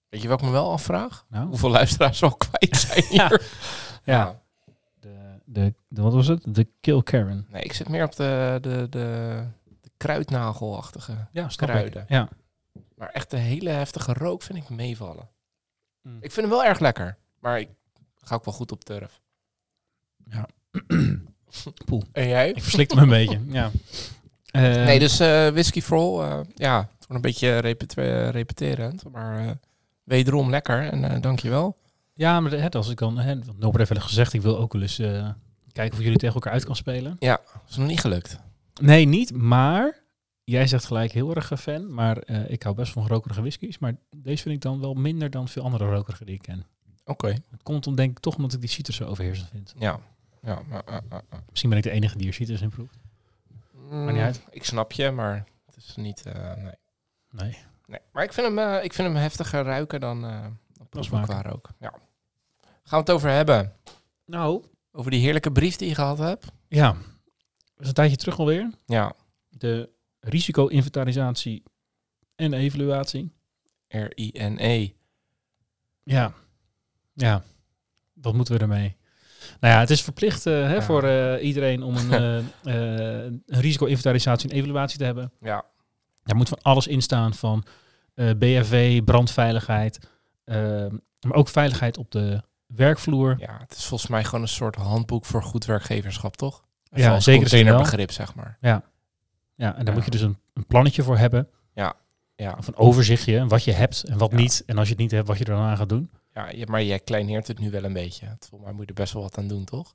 Weet 0.08 0.22
je 0.22 0.28
wat 0.28 0.40
ik 0.40 0.46
me 0.46 0.52
wel 0.52 0.70
afvraag? 0.72 1.24
Nou, 1.28 1.46
Hoeveel 1.48 1.70
luisteraars 1.70 2.22
al 2.22 2.36
kwijt 2.36 2.76
zijn 2.76 3.04
Ja. 3.10 3.28
hier? 3.28 3.50
ja. 4.04 4.40
De, 5.00 5.38
de, 5.44 5.74
de, 5.88 6.02
wat 6.02 6.12
was 6.12 6.26
het? 6.26 6.42
De 6.54 6.68
Kill 6.80 7.02
Karen. 7.02 7.46
Nee, 7.50 7.62
ik 7.62 7.72
zit 7.72 7.88
meer 7.88 8.04
op 8.04 8.16
de, 8.16 8.58
de, 8.60 8.86
de, 8.90 9.44
de 9.80 9.90
kruidnagelachtige. 9.96 11.26
Ja, 11.32 11.46
Kruiden. 11.56 12.02
ik. 12.02 12.08
Ja. 12.08 12.28
Maar 12.96 13.08
echt 13.08 13.30
de 13.30 13.36
hele 13.36 13.70
heftige 13.70 14.12
rook 14.12 14.42
vind 14.42 14.58
ik 14.58 14.68
meevallen. 14.68 15.28
Mm. 16.02 16.16
Ik 16.20 16.32
vind 16.32 16.46
hem 16.46 16.56
wel 16.56 16.64
erg 16.64 16.78
lekker. 16.78 17.16
Maar 17.40 17.60
ik 17.60 17.68
ga 18.20 18.34
ook 18.34 18.44
wel 18.44 18.54
goed 18.54 18.72
op 18.72 18.84
turf. 18.84 19.20
Poeh. 21.86 22.02
En 22.12 22.28
jij? 22.28 22.48
Ik 22.50 22.62
verslikte 22.62 22.94
me 22.94 23.00
een 23.02 23.08
beetje. 23.08 23.40
Ja. 23.60 23.70
Eh, 24.50 24.62
nee, 24.62 24.98
dus 24.98 25.20
eh 25.20 25.48
whisky 25.48 25.80
Frol, 25.82 26.22
eh, 26.24 26.40
ja, 26.54 26.78
het 26.78 26.88
wordt 27.06 27.14
een 27.14 27.20
beetje 27.20 27.58
repet- 27.58 27.96
eh, 27.98 28.28
repeterend. 28.30 29.10
Maar 29.10 29.38
eh, 29.46 29.50
wederom 30.08 30.50
lekker 30.50 30.88
en 30.88 31.04
eh 31.04 31.20
dankjewel. 31.20 31.76
Ja, 32.14 32.40
maar 32.40 32.52
het, 32.52 32.74
als 32.74 32.88
ik 32.90 32.98
dan... 32.98 33.18
Hè, 33.18 33.34
Norbert 33.34 33.76
heeft 33.76 33.90
wel 33.90 34.00
gezegd, 34.00 34.32
ik 34.32 34.42
wil 34.42 34.58
ook 34.58 34.72
wel 34.72 34.82
eens 34.82 34.96
kijken 35.72 35.98
of 35.98 36.04
jullie 36.04 36.18
tegen 36.18 36.34
elkaar 36.34 36.52
uit 36.52 36.64
kan 36.64 36.76
spelen. 36.76 37.16
Dat 37.18 37.40
is 37.68 37.76
nog 37.76 37.86
niet 37.86 38.00
gelukt. 38.00 38.38
Nee, 38.80 39.04
niet. 39.04 39.32
Maar 39.34 40.02
jij 40.44 40.66
zegt 40.66 40.84
gelijk 40.84 41.12
heel 41.12 41.34
erg 41.34 41.50
een 41.50 41.58
fan. 41.58 41.94
Maar 41.94 42.18
eh, 42.18 42.50
ik 42.50 42.62
hou 42.62 42.74
best 42.74 42.92
van 42.92 43.06
rokerige 43.06 43.40
whiskies. 43.40 43.78
Maar 43.78 43.94
deze 44.16 44.42
vind 44.42 44.54
ik 44.54 44.60
dan 44.60 44.80
wel 44.80 44.94
minder 44.94 45.30
dan 45.30 45.48
veel 45.48 45.62
andere 45.62 45.84
rokerige 45.90 46.24
die 46.24 46.34
ik 46.34 46.42
ken. 46.42 46.66
Oké. 47.04 47.26
Het 47.26 47.62
komt 47.62 47.84
dan 47.84 47.94
denk 47.94 48.10
ik 48.10 48.18
toch 48.18 48.36
omdat 48.36 48.52
ik 48.52 48.60
die 48.60 48.68
citrus 48.68 48.96
zo 48.96 49.04
overheersend 49.04 49.48
vind. 49.48 49.74
Ja. 49.78 50.00
Ja, 50.42 50.62
maar. 50.68 50.82
Misschien 51.48 51.70
ben 51.70 51.78
ik 51.78 51.84
de 51.84 51.90
enige 51.90 52.18
die 52.18 52.26
er 52.26 52.34
citrus 52.34 52.60
in 52.60 52.68
proeft. 52.70 52.98
Mm, 53.90 54.12
niet 54.12 54.22
uit. 54.22 54.42
Ik 54.50 54.64
snap 54.64 54.92
je, 54.92 55.10
maar 55.10 55.44
het 55.66 55.76
is 55.76 55.96
niet... 55.96 56.22
eh, 56.26 56.54
nee. 56.56 56.72
Nee. 57.30 57.58
Nee. 57.88 58.00
Maar 58.12 58.24
ik 58.24 58.32
vind 58.32 58.46
hem, 58.46 58.58
eh, 58.58 58.84
ik 58.84 58.92
vind 58.92 59.08
hem 59.08 59.16
heftiger 59.16 59.62
ruiken 59.64 60.00
dan, 60.00 60.18
smaken. 60.90 61.28
qua 61.28 61.42
rook. 61.42 61.68
Ja. 61.80 61.90
Gaan 62.60 62.80
we 62.82 62.96
het 62.96 63.10
over 63.10 63.30
hebben? 63.30 63.72
Nou, 64.24 64.64
Over 64.92 65.10
die 65.10 65.20
heerlijke 65.20 65.52
brief 65.52 65.76
die 65.76 65.88
je 65.88 65.94
gehad 65.94 66.18
hebt? 66.18 66.46
ja. 66.68 66.92
Dat 67.74 67.86
is 67.86 67.88
een 67.88 67.94
tijdje 67.94 68.16
terug 68.16 68.38
alweer. 68.38 68.70
Ja. 68.86 69.12
De 69.48 69.88
risico-inventarisatie 70.20 71.62
en 72.36 72.52
evaluatie. 72.52 73.32
R-I-N-E. 73.88 74.88
Ja. 76.04 76.32
Ja. 77.14 77.42
Wat 78.12 78.34
moeten 78.34 78.54
we 78.54 78.60
ermee? 78.60 78.96
Nou 79.60 79.74
ja, 79.74 79.80
het 79.80 79.90
is 79.90 80.02
verplicht 80.02 80.46
eh, 80.46 80.52
hè, 80.52 80.74
Ja. 80.74 80.82
voor 80.82 81.02
eh, 81.04 81.44
iedereen 81.44 81.82
om 81.82 81.96
een, 81.96 82.12
een 82.62 83.44
risico-inventarisatie 83.46 84.50
en 84.50 84.56
evaluatie 84.56 84.98
te 84.98 85.04
hebben. 85.04 85.32
Ja. 85.40 85.64
Daar 86.28 86.36
moet 86.36 86.48
van 86.48 86.58
alles 86.62 86.86
in 86.86 87.02
staan 87.02 87.34
van 87.34 87.64
eh, 88.14 88.30
BFW, 88.38 89.04
brandveiligheid, 89.04 89.98
eh, 90.44 90.56
maar 91.20 91.36
ook 91.36 91.48
veiligheid 91.48 91.98
op 91.98 92.10
de 92.10 92.42
werkvloer. 92.66 93.36
ja, 93.38 93.56
het 93.58 93.76
is 93.78 93.84
volgens 93.86 94.10
mij 94.10 94.24
gewoon 94.24 94.42
een 94.42 94.48
soort 94.48 94.76
handboek 94.76 95.24
voor 95.24 95.42
goed 95.42 95.64
werkgeverschap, 95.64 96.36
toch? 96.36 96.64
Ja, 96.82 97.20
zeker 97.20 97.40
containerbegrip, 97.40 98.10
zeg 98.10 98.34
maar. 98.34 98.58
Ja, 98.60 98.82
en 99.56 99.72
daar 99.84 99.84
Ja. 99.86 99.92
moet 99.92 100.04
je 100.04 100.10
dus 100.10 100.20
een, 100.20 100.38
een 100.54 100.66
plannetje 100.66 101.02
voor 101.02 101.18
hebben. 101.18 101.48
Ja. 101.74 102.54
Of 102.58 102.66
een 102.66 102.76
overzichtje, 102.76 103.46
wat 103.46 103.64
je 103.64 103.72
hebt 103.72 104.02
en 104.04 104.18
wat 104.18 104.30
Ja. 104.30 104.36
niet. 104.36 104.62
En 104.66 104.78
als 104.78 104.86
je 104.86 104.92
het 104.92 105.02
niet 105.02 105.10
hebt, 105.10 105.28
wat 105.28 105.38
je 105.38 105.44
er 105.44 105.50
dan 105.50 105.60
aan 105.62 105.76
gaat 105.76 105.88
doen. 105.88 106.10
Ja, 106.34 106.48
maar 106.66 106.82
jij 106.82 106.98
kleineert 107.00 107.46
het 107.46 107.58
nu 107.58 107.70
wel 107.70 107.84
een 107.84 107.92
beetje. 107.92 108.26
Volgens 108.26 108.60
mij 108.62 108.72
moet 108.72 108.80
je 108.80 108.86
er 108.86 108.94
best 108.94 109.12
wel 109.12 109.22
wat 109.22 109.38
aan 109.38 109.48
doen, 109.48 109.64
toch? 109.64 109.94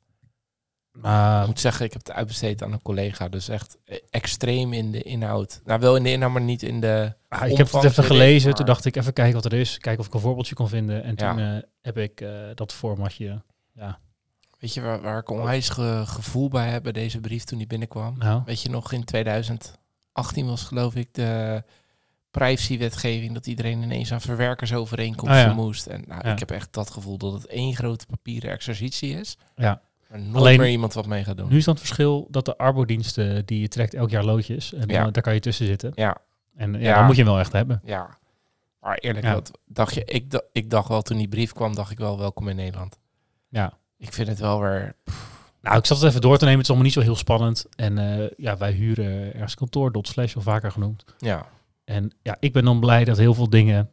Ik 0.95 1.01
Maar 1.01 1.45
moet 1.47 1.59
zeggen, 1.59 1.85
ik 1.85 1.93
heb 1.93 2.05
het 2.07 2.15
uitbesteed 2.15 2.63
aan 2.63 2.71
een 2.71 2.81
collega. 2.81 3.29
Dus 3.29 3.47
echt 3.49 3.77
eh, 3.85 3.97
extreem 4.09 4.73
in 4.73 4.91
de 4.91 5.01
inhoud. 5.03 5.61
Nou, 5.65 5.79
wel 5.79 5.95
in 5.95 6.03
de 6.03 6.11
inhoud, 6.11 6.31
maar 6.31 6.41
niet 6.41 6.63
in 6.63 6.79
de... 6.81 7.13
ah, 7.29 7.47
ik 7.49 7.57
heb 7.57 7.71
het 7.71 7.83
even 7.83 8.03
ik, 8.03 8.09
gelezen. 8.09 8.47
maar- 8.47 8.57
Toen 8.57 8.65
dacht 8.65 8.85
ik 8.85 8.95
even 8.95 9.13
kijken 9.13 9.33
wat 9.41 9.45
er 9.45 9.53
is. 9.59 9.77
Kijken 9.77 10.01
of 10.01 10.07
ik 10.07 10.13
een 10.13 10.19
voorbeeldje 10.19 10.55
kon 10.55 10.69
vinden. 10.69 11.03
En 11.03 11.15
toen 11.15 11.37
Ja. 11.37 11.55
eh, 11.55 11.63
heb 11.81 11.97
ik 11.97 12.21
eh, 12.21 12.29
dat 12.55 12.73
formatje. 12.73 13.41
Ja, 13.73 13.99
Weet 14.59 14.73
je 14.73 14.81
waar, 14.81 15.01
waar 15.01 15.17
ik 15.19 15.29
onwijs 15.29 15.69
ge- 15.69 16.03
gevoel 16.05 16.49
bij 16.49 16.69
heb 16.69 16.83
bij 16.83 16.91
deze 16.91 17.19
brief 17.19 17.43
toen 17.43 17.57
die 17.57 17.67
binnenkwam? 17.67 18.15
nou. 18.17 18.41
Weet 18.45 18.61
je 18.61 18.69
nog, 18.69 18.91
in 18.91 19.03
2018 19.03 20.45
was 20.47 20.63
geloof 20.63 20.95
ik 20.95 21.13
de 21.13 21.63
privacywetgeving... 22.31 23.33
dat 23.33 23.47
iedereen 23.47 23.81
ineens 23.81 24.11
aan 24.13 24.21
verwerkersovereenkomsten 24.21 25.39
ja. 25.47 25.53
moest. 25.53 25.85
En 25.87 26.03
nou, 26.07 26.21
Ja. 26.27 26.31
ik 26.31 26.39
heb 26.39 26.51
echt 26.51 26.73
dat 26.73 26.89
gevoel 26.89 27.17
dat 27.17 27.33
het 27.33 27.45
één 27.45 27.75
grote 27.75 28.05
papieren 28.05 28.51
exercitie 28.51 29.19
is. 29.19 29.37
Ja. 29.55 29.81
Maar 30.13 30.21
nooit 30.21 30.35
Alleen- 30.35 30.59
meer 30.59 30.69
iemand 30.69 30.93
wat 30.93 31.05
mee 31.05 31.23
gaat 31.23 31.37
doen. 31.37 31.49
Nu 31.49 31.57
is 31.57 31.65
dan 31.65 31.73
het 31.73 31.83
verschil 31.83 32.27
dat 32.31 32.45
de 32.45 32.57
arbodiensten, 32.57 33.45
die 33.45 33.59
je 33.59 33.67
trekt 33.67 33.93
elk 33.93 34.09
jaar 34.09 34.23
loodjes. 34.23 34.73
En 34.73 34.87
Ja. 34.89 35.03
dan- 35.03 35.11
daar 35.11 35.23
kan 35.23 35.33
je 35.33 35.39
tussen 35.39 35.65
zitten. 35.65 35.91
Ja, 35.95 36.17
En 36.55 36.73
ja, 36.73 36.79
Ja. 36.79 36.95
dan 36.95 37.05
moet 37.05 37.15
je 37.15 37.21
hem 37.23 37.31
wel 37.31 37.39
echt 37.39 37.51
hebben. 37.51 37.81
ja. 37.83 38.17
Maar 38.79 38.97
eerlijk, 38.97 39.25
Ja. 39.25 39.33
wat 39.33 39.51
dacht 39.65 39.93
je, 39.93 40.03
ik, 40.05 40.31
da- 40.31 40.41
ik 40.51 40.69
dacht 40.69 40.87
wel 40.87 41.01
toen 41.01 41.17
die 41.17 41.27
brief 41.27 41.51
kwam, 41.53 41.75
dacht 41.75 41.91
ik 41.91 41.97
wel 41.97 42.17
welkom 42.17 42.47
in 42.47 42.55
Nederland. 42.55 42.97
Ja. 43.49 43.73
Ik 43.97 44.13
vind 44.13 44.27
het 44.27 44.39
wel 44.39 44.59
weer... 44.61 44.95
Nou, 45.61 45.77
ik 45.77 45.85
zat 45.85 45.97
het 45.99 46.09
even 46.09 46.21
door 46.21 46.37
te 46.37 46.43
nemen. 46.45 46.59
Het 46.59 46.69
is 46.69 46.75
allemaal 46.75 46.85
niet 46.87 46.95
zo 46.97 47.01
heel 47.01 47.15
spannend. 47.15 47.65
En 47.75 47.97
eh, 47.97 48.29
ja, 48.37 48.57
wij 48.57 48.71
huren 48.71 49.33
ergens 49.33 49.55
kantoor, 49.55 49.91
dot 49.91 50.07
slash, 50.07 50.35
al 50.35 50.41
vaker 50.41 50.71
genoemd. 50.71 51.03
Ja, 51.17 51.45
En 51.83 52.11
ja, 52.21 52.37
ik 52.39 52.53
ben 52.53 52.63
dan 52.65 52.79
blij 52.79 53.03
dat 53.05 53.17
heel 53.17 53.33
veel 53.33 53.49
dingen 53.49 53.89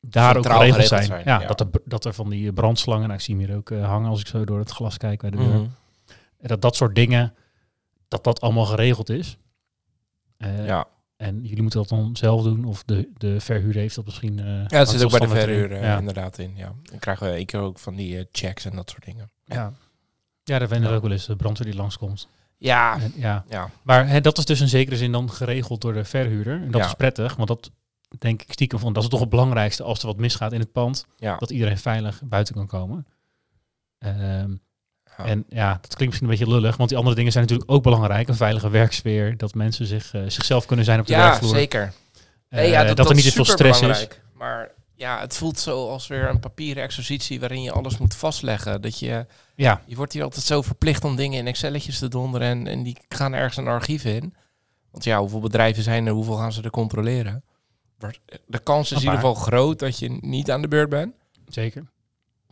daar 0.00 0.28
ook 0.28 0.42
Centraal 0.42 0.58
geregeld 0.58 0.86
zijn. 0.86 1.04
zijn, 1.04 1.22
Ja, 1.24 1.40
ja. 1.40 1.46
Dat, 1.46 1.60
er, 1.60 1.66
dat 1.84 2.04
er 2.04 2.12
van 2.14 2.28
die 2.30 2.52
brandslangen, 2.52 3.02
nou, 3.06 3.18
ik 3.18 3.24
zie 3.24 3.36
hem 3.36 3.44
hier 3.46 3.56
ook 3.56 3.70
eh, 3.70 3.84
hangen 3.84 4.10
als 4.10 4.20
ik 4.20 4.26
zo 4.26 4.44
door 4.44 4.58
het 4.58 4.70
glas 4.70 4.96
kijk 4.96 5.20
bij 5.20 5.30
de 5.30 5.36
deur. 5.36 5.46
Mhm. 5.46 5.64
Dat 6.40 6.62
dat 6.62 6.76
soort 6.76 6.94
dingen, 6.94 7.34
dat 8.08 8.24
dat 8.24 8.40
allemaal 8.40 8.64
geregeld 8.64 9.08
is. 9.08 9.36
Eh, 10.36 10.66
ja. 10.66 10.86
En 11.16 11.42
jullie 11.42 11.62
moeten 11.62 11.80
dat 11.80 11.88
dan 11.88 12.16
zelf 12.16 12.42
doen, 12.42 12.64
of 12.64 12.82
de, 12.84 13.08
de 13.16 13.40
verhuurder 13.40 13.80
heeft 13.80 13.94
dat 13.94 14.04
misschien. 14.04 14.38
eh, 14.38 14.66
ja 14.66 14.78
het 14.78 14.88
zit 14.88 15.04
ook 15.04 15.10
bij 15.10 15.20
de 15.20 15.28
verhuurder 15.28 15.82
Ja. 15.82 15.98
inderdaad 15.98 16.38
in. 16.38 16.52
Ja. 16.56 16.72
Dan 16.82 16.98
krijgen 16.98 17.26
we 17.26 17.32
één 17.32 17.46
keer 17.46 17.60
ook 17.60 17.78
van 17.78 17.94
die 17.96 18.28
checks 18.32 18.64
en 18.64 18.76
dat 18.76 18.90
soort 18.90 19.04
dingen. 19.04 19.30
Ja. 19.44 19.72
ja, 20.44 20.58
daar 20.58 20.70
er 20.70 20.82
Ja. 20.82 20.90
ook 20.94 21.02
wel 21.02 21.10
eens 21.12 21.26
de 21.26 21.36
brandweer 21.36 21.70
die 21.70 21.80
langskomt. 21.80 22.28
Ja, 22.56 22.98
En, 23.00 23.12
ja. 23.16 23.44
ja. 23.48 23.70
Maar 23.82 24.08
hè, 24.08 24.20
dat 24.20 24.38
is 24.38 24.44
dus 24.44 24.60
in 24.60 24.68
zekere 24.68 24.96
zin 24.96 25.12
dan 25.12 25.30
geregeld 25.30 25.80
door 25.80 25.92
de 25.92 26.04
verhuurder. 26.04 26.62
En 26.62 26.70
dat 26.70 26.84
is 26.84 26.94
prettig, 26.94 27.36
want 27.36 27.48
dat 27.48 27.70
denk 28.18 28.42
ik 28.42 28.52
stiekem 28.52 28.78
van, 28.78 28.92
dat 28.92 29.02
is 29.02 29.08
toch 29.08 29.20
het 29.20 29.28
belangrijkste 29.28 29.82
als 29.82 30.00
er 30.00 30.06
wat 30.06 30.16
misgaat 30.16 30.52
in 30.52 30.60
het 30.60 30.72
pand. 30.72 31.06
Ja. 31.16 31.36
Dat 31.36 31.50
iedereen 31.50 31.78
veilig 31.78 32.20
buiten 32.24 32.54
kan 32.54 32.66
komen. 32.66 33.06
Ehm, 33.98 34.54
Ja. 35.18 35.24
En 35.26 35.44
ja, 35.48 35.72
dat 35.72 35.94
klinkt 35.94 36.04
misschien 36.06 36.24
een 36.28 36.38
beetje 36.38 36.52
lullig, 36.60 36.76
want 36.76 36.88
die 36.88 36.98
andere 36.98 37.16
dingen 37.16 37.32
zijn 37.32 37.44
natuurlijk 37.44 37.70
ook 37.70 37.82
belangrijk. 37.82 38.28
Een 38.28 38.34
veilige 38.34 38.70
werksfeer, 38.70 39.36
dat 39.36 39.54
mensen 39.54 39.86
zich, 39.86 40.14
eh, 40.14 40.22
zichzelf 40.26 40.66
kunnen 40.66 40.84
zijn 40.84 41.00
op 41.00 41.06
de 41.06 41.12
ja, 41.12 41.28
werkvloer. 41.28 41.54
zeker. 41.54 41.82
Eh, 41.82 42.58
Nee, 42.58 42.70
ja, 42.70 42.84
dat, 42.94 43.08
er 43.08 43.14
niet 43.14 43.22
te 43.22 43.28
is 43.28 43.34
veel 43.34 43.44
stress 43.44 43.80
is. 43.82 44.08
Maar 44.34 44.70
ja, 44.94 45.20
het 45.20 45.36
voelt 45.36 45.58
zo 45.58 45.88
als 45.88 46.06
weer 46.06 46.28
een 46.28 46.40
papieren 46.40 46.82
exercitie 46.82 47.40
waarin 47.40 47.62
je 47.62 47.72
alles 47.72 47.98
moet 47.98 48.14
vastleggen. 48.14 48.80
Dat 48.82 48.98
je, 48.98 49.26
Ja, 49.54 49.82
je 49.86 49.96
wordt 49.96 50.12
hier 50.12 50.22
altijd 50.22 50.44
zo 50.44 50.62
verplicht 50.62 51.04
om 51.04 51.16
dingen 51.16 51.38
in 51.38 51.46
Excelletjes 51.46 51.98
te 51.98 52.08
donderen 52.08 52.48
en, 52.48 52.66
en 52.66 52.82
die 52.82 52.96
gaan 53.08 53.32
ergens 53.32 53.56
een 53.56 53.68
archief 53.68 54.04
in. 54.04 54.34
Want 54.90 55.04
ja, 55.04 55.18
hoeveel 55.20 55.40
bedrijven 55.40 55.82
zijn 55.82 56.06
er, 56.06 56.12
hoeveel 56.12 56.36
gaan 56.36 56.52
ze 56.52 56.62
er 56.62 56.70
controleren? 56.70 57.44
De 58.46 58.58
kans 58.58 58.90
is 58.90 58.96
in 58.96 59.02
ieder 59.02 59.14
geval 59.14 59.34
groot 59.34 59.78
dat 59.78 59.98
je 59.98 60.08
niet 60.20 60.50
aan 60.50 60.62
de 60.62 60.68
beurt 60.68 60.88
bent. 60.88 61.14
zeker. 61.48 61.90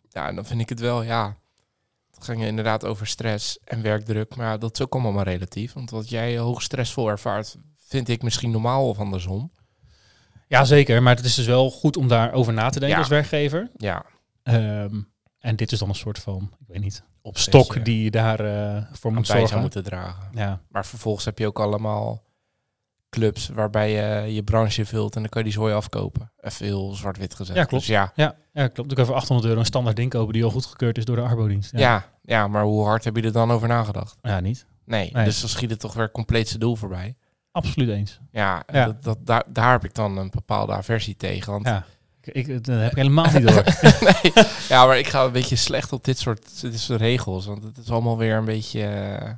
Ja, 0.08 0.28
en 0.28 0.34
dan 0.34 0.44
vind 0.46 0.60
ik 0.60 0.68
het 0.68 0.80
wel, 0.80 1.02
ja. 1.02 1.36
Het 2.14 2.24
ging 2.24 2.42
inderdaad 2.42 2.84
over 2.84 3.06
stress 3.06 3.58
en 3.64 3.82
werkdruk. 3.82 4.36
Maar 4.36 4.58
dat 4.58 4.74
is 4.74 4.80
ook 4.84 4.92
allemaal 4.92 5.12
maar 5.12 5.24
relatief. 5.28 5.72
Want 5.72 5.90
wat 5.90 6.08
jij 6.08 6.38
hoog 6.38 6.62
stressvol 6.62 7.08
ervaart, 7.08 7.56
vind 7.76 8.08
ik 8.08 8.22
misschien 8.22 8.50
normaal 8.50 8.88
of 8.88 8.98
andersom. 8.98 9.52
Ja, 10.48 10.64
zeker. 10.64 11.02
Maar 11.02 11.16
het 11.16 11.24
is 11.24 11.34
dus 11.34 11.46
wel 11.46 11.70
goed 11.70 11.96
om 11.96 12.08
daarover 12.08 12.52
na 12.52 12.68
te 12.70 12.78
denken 12.78 12.88
Ja. 12.96 13.02
als 13.02 13.08
werkgever. 13.12 13.70
Ja, 13.76 14.04
Ehm, 14.42 15.00
en 15.38 15.56
dit 15.56 15.72
is 15.72 15.78
dan 15.78 15.88
een 15.88 15.94
soort 15.94 16.18
van, 16.18 16.50
ik 16.60 16.66
weet 16.66 16.80
niet, 16.82 17.02
op 17.22 17.38
stok 17.38 17.84
die 17.84 18.02
je 18.04 18.10
daar 18.10 18.40
eh, 18.40 18.82
voor 18.92 19.10
moet 19.12 19.20
bij 19.20 19.26
zou 19.30 19.38
zorgen. 19.40 19.60
moeten 19.60 19.82
dragen. 19.84 20.28
Ja, 20.34 20.60
Maar 20.68 20.86
vervolgens 20.86 21.24
heb 21.24 21.38
je 21.38 21.46
ook 21.46 21.60
allemaal 21.60 22.22
clubs 23.10 23.48
waarbij 23.48 23.90
je 23.92 24.34
je 24.34 24.42
branche 24.42 24.84
vult 24.84 25.14
en 25.14 25.20
dan 25.20 25.30
kan 25.30 25.42
je 25.42 25.48
die 25.48 25.58
zooi 25.58 25.74
afkopen. 25.74 26.32
Even 26.40 26.66
heel 26.66 26.94
zwart-wit 26.94 27.34
gezegd. 27.34 27.58
Ja, 27.58 27.64
klopt. 27.64 27.86
Dus 27.86 27.94
ja, 27.94 28.12
ja, 28.14 28.36
ja 28.52 28.68
klopt. 28.68 28.90
Ik 28.90 28.96
kan 28.96 29.06
voor 29.06 29.14
800 29.14 29.48
euro 29.48 29.60
een 29.60 29.66
standaard 29.66 29.96
ding 29.96 30.10
kopen 30.10 30.32
die 30.32 30.44
al 30.44 30.50
goedgekeurd 30.50 30.98
is 30.98 31.04
door 31.04 31.16
de 31.16 31.22
Arbodienst. 31.22 31.72
ja. 31.72 31.78
Ja, 31.78 32.04
Ja, 32.22 32.48
maar 32.48 32.62
hoe 32.62 32.84
hard 32.86 33.04
heb 33.04 33.16
je 33.16 33.22
er 33.22 33.32
dan 33.32 33.50
over 33.50 33.68
nagedacht? 33.68 34.16
ja 34.22 34.40
niet. 34.40 34.66
Nee, 34.84 35.10
Nee. 35.12 35.24
dus 35.24 35.40
dan 35.40 35.48
schiet 35.48 35.70
het 35.70 35.80
toch 35.80 35.94
weer 35.94 36.10
compleet 36.10 36.48
zijn 36.48 36.60
doel 36.60 36.76
voorbij. 36.76 37.16
Absoluut 37.52 37.88
eens. 37.88 38.20
Ja. 38.30 38.62
Dat, 38.72 39.02
dat, 39.02 39.18
daar, 39.20 39.44
daar 39.48 39.70
heb 39.72 39.84
ik 39.84 39.94
dan 39.94 40.16
een 40.16 40.30
bepaalde 40.30 40.72
aversie 40.72 41.16
tegen. 41.16 41.52
Want 41.52 41.66
Ja. 41.66 41.84
Ik, 42.22 42.46
ik, 42.46 42.64
dat 42.64 42.78
heb 42.80 42.90
ik 42.90 42.96
helemaal 42.96 43.32
niet 43.32 43.48
door. 43.48 43.64
nee, 44.22 44.32
ja, 44.68 44.86
maar 44.86 44.98
ik 44.98 45.06
ga 45.06 45.24
een 45.24 45.32
beetje 45.32 45.56
slecht 45.56 45.92
op 45.92 46.04
dit 46.04 46.18
soort, 46.18 46.60
dit 46.60 46.80
soort 46.80 47.00
regels. 47.00 47.46
Want 47.46 47.64
het 47.64 47.76
is 47.78 47.90
allemaal 47.90 48.18
weer 48.18 48.36
een 48.36 48.44
beetje 48.44 48.82
eh, 48.84 49.30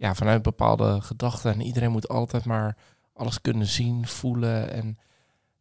ja, 0.00 0.14
vanuit 0.14 0.42
bepaalde 0.42 1.00
gedachten. 1.00 1.52
En 1.52 1.60
iedereen 1.60 1.90
moet 1.90 2.08
altijd 2.08 2.44
maar 2.44 2.76
alles 3.14 3.40
kunnen 3.40 3.66
zien, 3.66 4.06
voelen. 4.06 4.72
En 4.72 4.98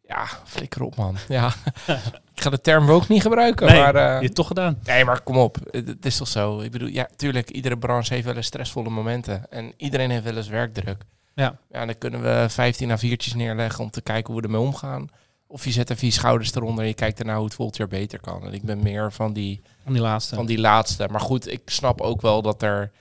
ja, 0.08 0.26
flikker 0.44 0.82
op 0.82 0.96
man. 0.96 1.16
Ja, 1.28 1.54
ik 2.36 2.42
ga 2.42 2.50
de 2.50 2.62
term 2.62 2.90
ook 2.92 3.08
niet 3.08 3.22
gebruiken. 3.22 3.68
Nee, 3.68 3.82
maar, 3.82 3.96
eh, 3.96 4.16
je 4.20 4.24
hebt 4.26 4.36
toch 4.36 4.48
gedaan. 4.48 4.80
nee, 4.84 5.06
maar 5.06 5.22
kom 5.22 5.38
op. 5.38 5.58
Het, 5.72 6.06
is 6.06 6.18
toch 6.18 6.28
zo. 6.28 6.60
Ik 6.60 6.72
bedoel, 6.72 6.88
ja, 6.88 7.08
tuurlijk, 7.16 7.50
iedere 7.50 7.78
branche 7.78 8.14
heeft 8.14 8.26
wel 8.26 8.36
eens 8.36 8.46
stressvolle 8.46 8.90
momenten. 8.90 9.52
En 9.52 9.74
iedereen 9.78 10.10
heeft 10.10 10.24
wel 10.24 10.38
eens 10.38 10.48
werkdruk. 10.48 11.04
Ja. 11.36 11.58
Ja, 11.72 11.86
dan 11.86 11.98
kunnen 11.98 12.22
we 12.22 12.46
15 12.50 12.90
A4'tjes 12.98 13.36
neerleggen 13.36 13.84
om 13.84 13.90
te 13.90 14.02
kijken 14.02 14.34
hoe 14.34 14.42
we 14.42 14.48
ermee 14.48 14.62
omgaan. 14.62 15.08
Of 15.48 15.66
je 15.66 15.72
zet 15.72 15.90
er 15.90 15.96
vier 15.98 16.12
schouders 16.12 16.56
eronder 16.56 16.82
en 16.84 16.90
je 16.90 16.96
kijkt 16.96 17.20
ernaar 17.20 17.36
hoe 17.36 17.46
het 17.46 17.54
volgend 17.54 17.78
jaar 17.78 17.88
beter 17.88 18.20
kan. 18.20 18.46
En 18.46 18.54
ik 18.54 18.64
ben 18.64 18.84
meer 18.84 19.12
van 19.12 19.34
die, 19.34 19.62
Van 19.84 19.94
die 19.94 20.02
laatste. 20.02 20.36
van 20.36 20.46
die 20.46 20.60
laatste. 20.60 21.08
Maar 21.12 21.22
goed, 21.22 21.52
ik 21.52 21.62
snap 21.66 22.02
ook 22.02 22.22
wel 22.22 22.42
dat 22.42 22.62
er... 22.62 22.92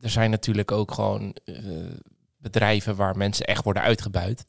er 0.00 0.10
zijn 0.10 0.30
natuurlijk 0.30 0.72
ook 0.72 0.92
gewoon 0.92 1.36
eh, 1.44 1.54
bedrijven 2.36 2.96
waar 2.96 3.16
mensen 3.16 3.46
echt 3.46 3.64
worden 3.64 3.82
uitgebuit. 3.82 4.44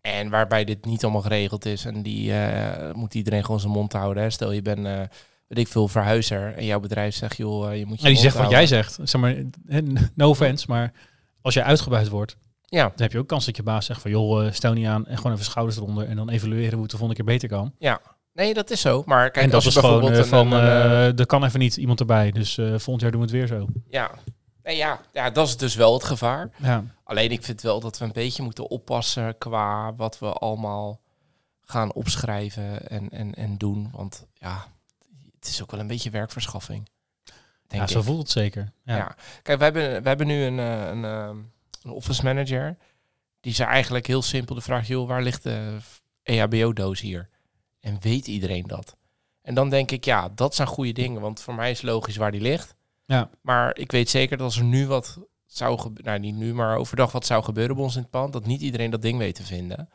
En 0.00 0.30
waarbij 0.30 0.64
dit 0.64 0.84
niet 0.84 1.02
allemaal 1.02 1.22
geregeld 1.22 1.64
is. 1.64 1.84
En 1.84 2.02
die 2.02 2.32
eh, 2.32 2.94
moet 2.94 3.14
iedereen 3.14 3.44
gewoon 3.44 3.60
zijn 3.60 3.72
mond 3.72 3.92
houden. 3.92 4.22
Hè. 4.22 4.30
Stel 4.30 4.52
je 4.52 4.62
bent, 4.62 4.86
eh 4.86 5.00
weet 5.46 5.66
ik 5.66 5.68
veel, 5.68 5.88
verhuizer. 5.88 6.54
En 6.54 6.64
jouw 6.64 6.80
bedrijf 6.80 7.14
zegt, 7.14 7.36
joh, 7.36 7.76
je 7.76 7.86
moet 7.86 7.96
je 7.96 8.02
Ja, 8.02 8.12
die 8.12 8.22
zegt 8.22 8.36
wat 8.36 8.50
jij 8.50 8.66
zegt. 8.66 8.98
Zeg 9.02 9.20
maar, 9.20 9.34
no 10.14 10.28
offense, 10.28 10.64
maar 10.68 10.92
als 11.40 11.54
jij 11.54 11.62
uitgebuit 11.62 12.08
wordt, 12.08 12.36
Ja, 12.66 12.82
dan 12.82 12.92
heb 12.96 13.12
je 13.12 13.18
ook 13.18 13.28
kans 13.28 13.44
dat 13.44 13.56
je 13.56 13.62
baas 13.62 13.86
zegt 13.86 14.00
van 14.00 14.10
joh, 14.10 14.52
stel 14.52 14.72
niet 14.72 14.86
aan 14.86 15.06
en 15.06 15.16
gewoon 15.16 15.32
even 15.32 15.44
schouders 15.44 15.76
eronder 15.76 16.08
en 16.08 16.16
dan 16.16 16.28
evalueren 16.28 16.72
hoe 16.72 16.82
het 16.82 16.90
de 16.90 16.96
volgende 16.96 17.22
keer 17.22 17.32
beter 17.32 17.48
kan. 17.48 17.74
Nee, 18.34 18.54
dat 18.54 18.70
is 18.70 18.80
zo. 18.80 19.02
Maar 19.06 19.30
kijk, 19.30 19.44
en 19.44 19.50
dat 19.50 19.64
is 19.64 19.76
gewoon 19.76 19.90
bijvoorbeeld 19.90 20.24
eh, 20.24 20.30
van, 20.30 20.52
eh, 20.52 21.18
er 21.18 21.26
kan 21.26 21.44
even 21.44 21.58
niet 21.58 21.76
iemand 21.76 22.00
erbij, 22.00 22.30
dus 22.30 22.54
volgend 22.54 23.00
jaar 23.00 23.10
doen 23.10 23.20
we 23.20 23.26
het 23.26 23.36
weer 23.36 23.46
zo. 23.46 23.66
ja. 23.88 24.10
Nee, 24.62 24.76
ja, 24.76 25.00
ja, 25.12 25.30
dat 25.30 25.46
is 25.46 25.56
dus 25.56 25.74
wel 25.74 25.92
het 25.94 26.04
gevaar. 26.04 26.50
Ja, 26.56 26.84
Alleen 27.04 27.30
ik 27.30 27.44
vind 27.44 27.60
wel 27.62 27.80
dat 27.80 27.98
we 27.98 28.04
een 28.04 28.12
beetje 28.12 28.42
moeten 28.42 28.70
oppassen 28.70 29.38
qua 29.38 29.94
wat 29.94 30.18
we 30.18 30.32
allemaal 30.32 31.00
gaan 31.62 31.92
opschrijven 31.92 32.88
en, 32.88 33.10
en, 33.10 33.34
en 33.34 33.58
doen. 33.58 33.88
Want 33.92 34.26
ja, 34.34 34.66
het 35.38 35.48
is 35.48 35.62
ook 35.62 35.70
wel 35.70 35.80
een 35.80 35.86
beetje 35.86 36.10
werkverschaffing. 36.10 36.88
Denk 37.66 37.82
ja 37.82 37.88
zo 37.88 37.98
ik. 37.98 38.04
voelt 38.04 38.18
het 38.18 38.30
zeker. 38.30 38.72
Ja. 38.84 38.96
Ja. 38.96 39.16
Kijk, 39.42 39.58
we 39.58 39.64
hebben, 39.64 40.02
we 40.02 40.08
hebben 40.08 40.26
nu 40.26 40.42
een, 40.44 40.58
een, 40.58 41.04
ehm, 41.04 41.36
een 41.82 41.90
office 41.90 42.24
manager. 42.24 42.76
Die 43.40 43.54
zei 43.54 43.68
eigenlijk 43.68 44.06
heel 44.06 44.22
simpel 44.22 44.54
de 44.54 44.60
vraag, 44.60 44.86
joh, 44.86 45.08
waar 45.08 45.22
ligt 45.22 45.42
de 45.42 45.76
EHBO-doos 46.22 47.00
hier? 47.00 47.28
En 47.84 47.96
weet 48.00 48.26
iedereen 48.26 48.64
dat? 48.66 48.96
En 49.42 49.54
dan 49.54 49.70
denk 49.70 49.90
ik, 49.90 50.04
ja, 50.04 50.28
dat 50.34 50.54
zijn 50.54 50.68
goede 50.68 50.92
dingen. 50.92 51.20
Want 51.20 51.40
voor 51.40 51.54
mij 51.54 51.70
is 51.70 51.82
logisch 51.82 52.16
waar 52.16 52.32
die 52.32 52.40
ligt. 52.40 52.74
Ja. 53.06 53.30
Maar 53.40 53.76
ik 53.78 53.92
weet 53.92 54.10
zeker 54.10 54.36
dat 54.36 54.46
als 54.46 54.56
er 54.56 54.64
nu 54.64 54.86
wat 54.86 55.18
zou 55.46 55.78
gebeuren, 55.78 56.04
nou 56.04 56.18
niet 56.18 56.34
nu, 56.36 56.54
maar 56.54 56.76
overdag 56.76 57.12
wat 57.12 57.26
zou 57.26 57.44
gebeuren 57.44 57.74
bij 57.74 57.84
ons 57.84 57.94
in 57.96 58.00
het 58.02 58.10
pand, 58.10 58.32
dat 58.32 58.46
niet 58.46 58.60
iedereen 58.60 58.90
dat 58.90 59.02
ding 59.02 59.18
weet 59.18 59.34
te 59.34 59.42
vinden. 59.44 59.88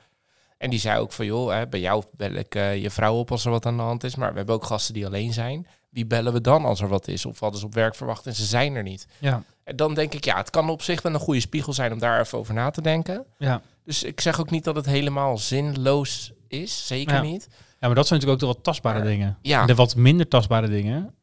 En 0.58 0.70
die 0.70 0.80
zei 0.80 1.00
ook 1.00 1.12
van, 1.12 1.26
joh, 1.26 1.52
hè, 1.52 1.68
bij 1.68 1.80
jou 1.80 2.04
bel 2.16 2.32
ik 2.32 2.56
eh, 2.56 2.82
je 2.82 2.90
vrouw 2.90 3.16
op 3.16 3.32
als 3.32 3.46
er 3.46 3.52
wat 3.52 3.66
aan 3.66 3.78
de 3.78 3.84
hand 3.84 4.04
is. 4.04 4.16
Maar 4.16 4.32
we 4.32 4.38
hebben 4.38 4.56
ook 4.56 4.64
gasten 4.66 4.94
die 4.94 5.06
alleen 5.06 5.34
zijn. 5.34 5.68
Wie 5.90 6.06
bellen 6.06 6.34
we 6.34 6.42
dan 6.42 6.66
als 6.66 6.82
er 6.82 6.88
wat 6.88 7.08
is? 7.08 7.26
Of 7.26 7.40
hadden 7.40 7.60
ze 7.60 7.66
op 7.66 7.74
werk 7.74 7.96
verwacht 7.96 8.26
en 8.28 8.36
ze 8.36 8.46
zijn 8.46 8.76
er 8.76 8.84
niet? 8.84 9.08
Ja. 9.18 9.44
En 9.64 9.76
dan 9.76 9.94
denk 9.94 10.14
ik, 10.14 10.26
ja, 10.26 10.38
het 10.38 10.50
kan 10.50 10.70
op 10.70 10.82
zich 10.82 11.02
wel 11.02 11.14
een 11.14 11.20
goede 11.20 11.40
spiegel 11.40 11.74
zijn 11.74 11.92
om 11.92 12.00
daar 12.00 12.20
even 12.20 12.38
over 12.38 12.54
na 12.54 12.70
te 12.70 12.82
denken. 12.82 13.26
Ja. 13.38 13.62
Dus 13.84 14.04
ik 14.04 14.22
zeg 14.22 14.40
ook 14.40 14.50
niet 14.50 14.64
dat 14.64 14.76
het 14.76 14.86
helemaal 14.86 15.38
zinloos 15.38 16.32
is. 16.48 16.88
Zeker 16.88 17.14
Ja. 17.16 17.22
niet. 17.22 17.48
Ja, 17.80 17.88
maar 17.88 17.96
dat 17.96 18.08
zijn 18.08 18.20
natuurlijk 18.20 18.44
ook 18.44 18.50
de 18.50 18.56
wat 18.56 18.64
tastbare 18.64 19.00
Maar- 19.00 19.08
dingen. 19.08 19.38
Ja. 19.42 19.66
De 19.66 19.76
wat 19.76 19.96
minder 19.96 20.28
tastbare 20.28 20.68
dingen, 20.68 21.16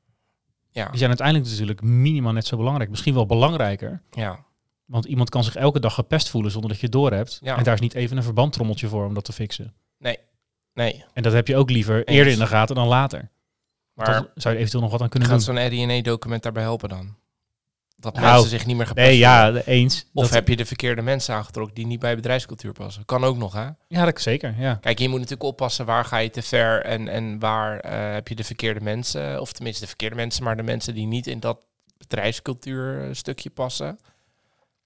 Ja. 0.71 0.89
die 0.89 0.97
zijn 0.99 1.09
uiteindelijk 1.09 1.49
natuurlijk 1.49 1.83
minimaal 1.83 2.33
net 2.33 2.47
zo 2.47 2.57
belangrijk. 2.57 2.91
Misschien 2.91 3.15
wel 3.15 3.27
belangrijker. 3.27 4.03
Ja. 4.11 4.45
Want 4.85 5.05
iemand 5.05 5.29
kan 5.31 5.45
zich 5.45 5.55
elke 5.57 5.81
dag 5.81 5.95
gepest 5.95 6.29
voelen 6.29 6.51
zonder 6.51 6.71
dat 6.71 6.79
je 6.81 6.85
het 6.87 6.95
door 6.95 7.13
hebt. 7.13 7.39
Ja. 7.43 7.57
En 7.57 7.65
daar 7.65 7.75
is 7.75 7.81
niet 7.81 7.95
even 7.95 8.17
een 8.17 8.23
verbandtrommeltje 8.23 8.89
voor 8.89 9.07
om 9.07 9.15
dat 9.15 9.25
te 9.25 9.33
fixen. 9.33 9.75
Nee. 9.99 11.05
En 11.13 11.23
dat 11.23 11.33
heb 11.33 11.47
je 11.47 11.57
ook 11.57 11.71
liever 11.71 11.97
Eens. 11.97 12.17
eerder 12.19 12.33
in 12.33 12.39
de 12.39 12.47
gaten 12.47 12.75
dan 12.75 12.87
later. 12.89 13.31
Maar 13.95 14.27
zou 14.35 14.55
je 14.55 14.61
eventueel 14.61 14.83
nog 14.83 14.93
wat 14.93 15.01
aan 15.03 15.09
kunnen 15.09 15.29
gaat 15.29 15.45
doen. 15.47 15.57
zo'n 15.57 15.69
RINE-document 15.69 16.43
daarbij 16.43 16.63
helpen 16.63 16.89
dan? 16.89 17.17
Dat 17.97 18.15
Nou, 18.15 18.27
mensen 18.27 18.49
zich 18.51 18.67
niet 18.67 18.77
meer 18.77 18.87
gepest 18.87 19.07
Nee, 19.09 19.19
ja, 19.19 19.53
eens. 19.55 20.07
Of 20.15 20.23
Dat- 20.25 20.33
heb 20.35 20.49
je 20.49 20.57
de 20.57 20.67
verkeerde 20.67 21.03
mensen 21.03 21.35
aangetrokken 21.35 21.75
die 21.75 21.87
niet 21.87 22.01
bij 22.01 22.15
bedrijfscultuur 22.17 22.73
passen? 22.73 23.05
Kan 23.05 23.25
ook 23.25 23.37
nog, 23.37 23.53
hè? 23.53 23.69
Ja, 23.89 24.05
dat 24.05 24.21
zeker. 24.21 24.55
Ja. 24.59 24.75
Kijk, 24.75 24.99
je 24.99 25.09
moet 25.09 25.19
natuurlijk 25.19 25.49
oppassen 25.49 25.87
waar 25.87 26.05
ga 26.05 26.17
je 26.19 26.31
te 26.31 26.43
ver 26.43 26.83
en, 26.85 27.09
en 27.09 27.39
waar 27.39 27.81
eh, 27.81 28.13
heb 28.15 28.29
je 28.29 28.35
de 28.35 28.45
verkeerde 28.45 28.81
mensen. 28.81 29.41
Of 29.41 29.53
tenminste 29.53 29.81
de 29.81 29.89
verkeerde 29.89 30.17
mensen, 30.17 30.45
maar 30.45 30.57
de 30.57 30.63
mensen 30.63 30.95
die 30.95 31.07
niet 31.07 31.27
in 31.27 31.41
dat 31.41 31.65
bedrijfscultuur 31.99 33.09
stukje 33.17 33.51
passen. 33.51 33.99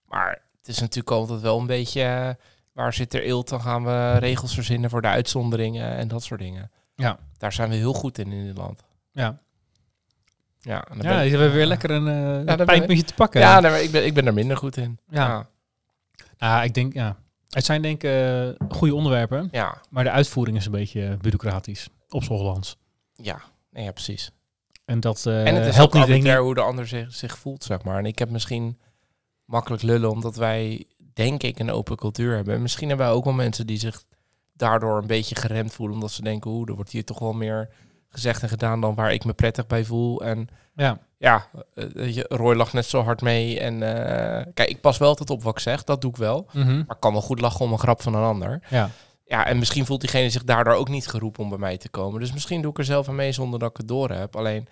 Maar 0.06 0.42
het 0.58 0.68
is 0.68 0.78
natuurlijk 0.78 1.10
altijd 1.10 1.40
wel 1.40 1.58
een 1.58 1.66
beetje, 1.66 2.02
eh, 2.02 2.28
waar 2.72 2.92
zit 2.94 3.14
er 3.14 3.22
eelt, 3.22 3.48
dan 3.48 3.60
gaan 3.60 3.84
we 3.84 4.16
regels 4.18 4.54
verzinnen 4.54 4.90
voor 4.90 5.02
de 5.02 5.08
uitzonderingen 5.08 5.96
en 5.96 6.08
dat 6.08 6.22
soort 6.22 6.40
dingen. 6.40 6.70
Ja. 6.94 7.18
Daar 7.38 7.52
zijn 7.52 7.68
we 7.70 7.74
heel 7.74 7.92
goed 7.92 8.18
in 8.18 8.32
in 8.32 8.46
dit 8.46 8.56
land. 8.56 8.84
Ja, 9.12 9.40
Ja, 10.60 10.84
dan 10.88 10.96
ja 11.00 11.02
ben- 11.16 11.28
je 11.30 11.36
hebt 11.36 11.52
weer 11.52 11.66
lekker 11.66 11.90
een 11.90 12.06
uh, 12.06 12.46
daar 12.46 12.56
ben 12.56 12.66
pijp 12.66 12.82
ik- 12.82 12.88
met 12.88 12.96
je 12.96 13.02
te 13.04 13.14
pakken. 13.14 13.40
Ja, 13.40 13.66
ik, 13.76 13.90
ben, 13.90 14.04
ik 14.06 14.14
ben 14.14 14.26
er 14.26 14.34
minder 14.34 14.56
goed 14.56 14.76
in. 14.76 14.98
Ja. 15.08 15.26
Ja, 16.38 16.58
Ah, 16.58 16.64
ik 16.64 16.74
denk, 16.74 16.92
ja. 16.94 17.16
Het 17.48 17.64
zijn 17.64 17.82
denk 17.82 18.02
ik 18.02 18.10
eh, 18.10 18.48
goede 18.76 18.94
onderwerpen, 18.94 19.48
ja, 19.50 19.80
maar 19.90 20.04
de 20.04 20.10
uitvoering 20.10 20.56
is 20.56 20.64
een 20.66 20.72
beetje 20.72 21.16
bureaucratisch. 21.20 21.88
Op 22.08 22.22
z'n 22.24 22.32
Hollands. 22.32 22.76
ja. 23.14 23.40
Nee, 23.70 23.84
ja, 23.84 23.92
precies. 23.92 24.30
En 24.84 25.00
dat 25.00 25.26
eh, 25.26 25.46
En 25.46 25.54
het 25.54 25.66
is 25.66 25.74
helpt 25.74 25.92
niet, 25.94 26.02
denk 26.06 26.14
arbitrair 26.16 26.42
hoe 26.42 26.54
de 26.54 26.60
ander 26.60 26.86
zich, 26.86 27.14
zich 27.14 27.38
voelt, 27.38 27.64
zeg 27.64 27.82
maar. 27.82 27.98
En 27.98 28.06
ik 28.06 28.18
heb 28.18 28.30
misschien 28.30 28.78
makkelijk 29.44 29.82
lullen, 29.82 30.10
omdat 30.10 30.36
wij, 30.36 30.84
denk 31.14 31.42
ik, 31.42 31.58
een 31.58 31.70
open 31.70 31.96
cultuur 31.96 32.34
hebben. 32.34 32.54
En 32.54 32.62
misschien 32.62 32.88
hebben 32.88 33.06
wij 33.06 33.14
ook 33.14 33.24
wel 33.24 33.32
mensen 33.32 33.66
die 33.66 33.78
zich 33.78 34.02
daardoor 34.52 34.98
een 34.98 35.06
beetje 35.06 35.34
geremd 35.34 35.72
voelen, 35.72 35.94
omdat 35.94 36.10
ze 36.10 36.22
denken, 36.22 36.50
oeh, 36.50 36.68
er 36.68 36.74
wordt 36.74 36.90
hier 36.90 37.04
toch 37.04 37.18
wel 37.18 37.32
meer 37.32 37.68
gezegd 38.10 38.42
en 38.42 38.48
gedaan 38.48 38.80
dan 38.80 38.94
waar 38.94 39.12
ik 39.12 39.24
me 39.24 39.32
prettig 39.32 39.66
bij 39.66 39.84
voel. 39.84 40.20
En 40.20 40.48
Ja, 40.74 40.98
ja, 41.18 41.46
eh, 41.74 42.20
Roy 42.28 42.54
lacht 42.54 42.72
net 42.72 42.86
zo 42.86 43.02
hard 43.02 43.22
mee. 43.22 43.60
En 43.60 43.82
eh, 43.82 44.46
kijk, 44.54 44.68
ik 44.68 44.80
pas 44.80 44.98
wel 44.98 45.08
altijd 45.08 45.30
op 45.30 45.42
wat 45.42 45.56
ik 45.56 45.62
zeg, 45.62 45.84
dat 45.84 46.00
doe 46.00 46.10
ik 46.10 46.16
wel. 46.16 46.46
Mhm. 46.52 46.76
Maar 46.76 46.96
ik 46.96 47.00
kan 47.00 47.12
wel 47.12 47.22
goed 47.22 47.40
lachen 47.40 47.64
om 47.64 47.72
een 47.72 47.78
grap 47.78 48.02
van 48.02 48.14
een 48.14 48.24
ander. 48.24 48.62
ja. 48.68 48.90
Ja, 49.24 49.46
en 49.46 49.58
misschien 49.58 49.86
voelt 49.86 50.00
diegene 50.00 50.30
zich 50.30 50.44
daardoor 50.44 50.74
ook 50.74 50.88
niet 50.88 51.08
geroepen 51.08 51.42
om 51.42 51.48
bij 51.48 51.58
mij 51.58 51.78
te 51.78 51.88
komen. 51.88 52.20
Dus 52.20 52.32
misschien 52.32 52.62
doe 52.62 52.70
ik 52.70 52.78
er 52.78 52.84
zelf 52.84 53.08
aan 53.08 53.14
mee 53.14 53.32
zonder 53.32 53.58
dat 53.58 53.70
ik 53.70 53.76
het 53.76 53.88
door 53.88 54.10
heb. 54.10 54.36
Alleen, 54.36 54.68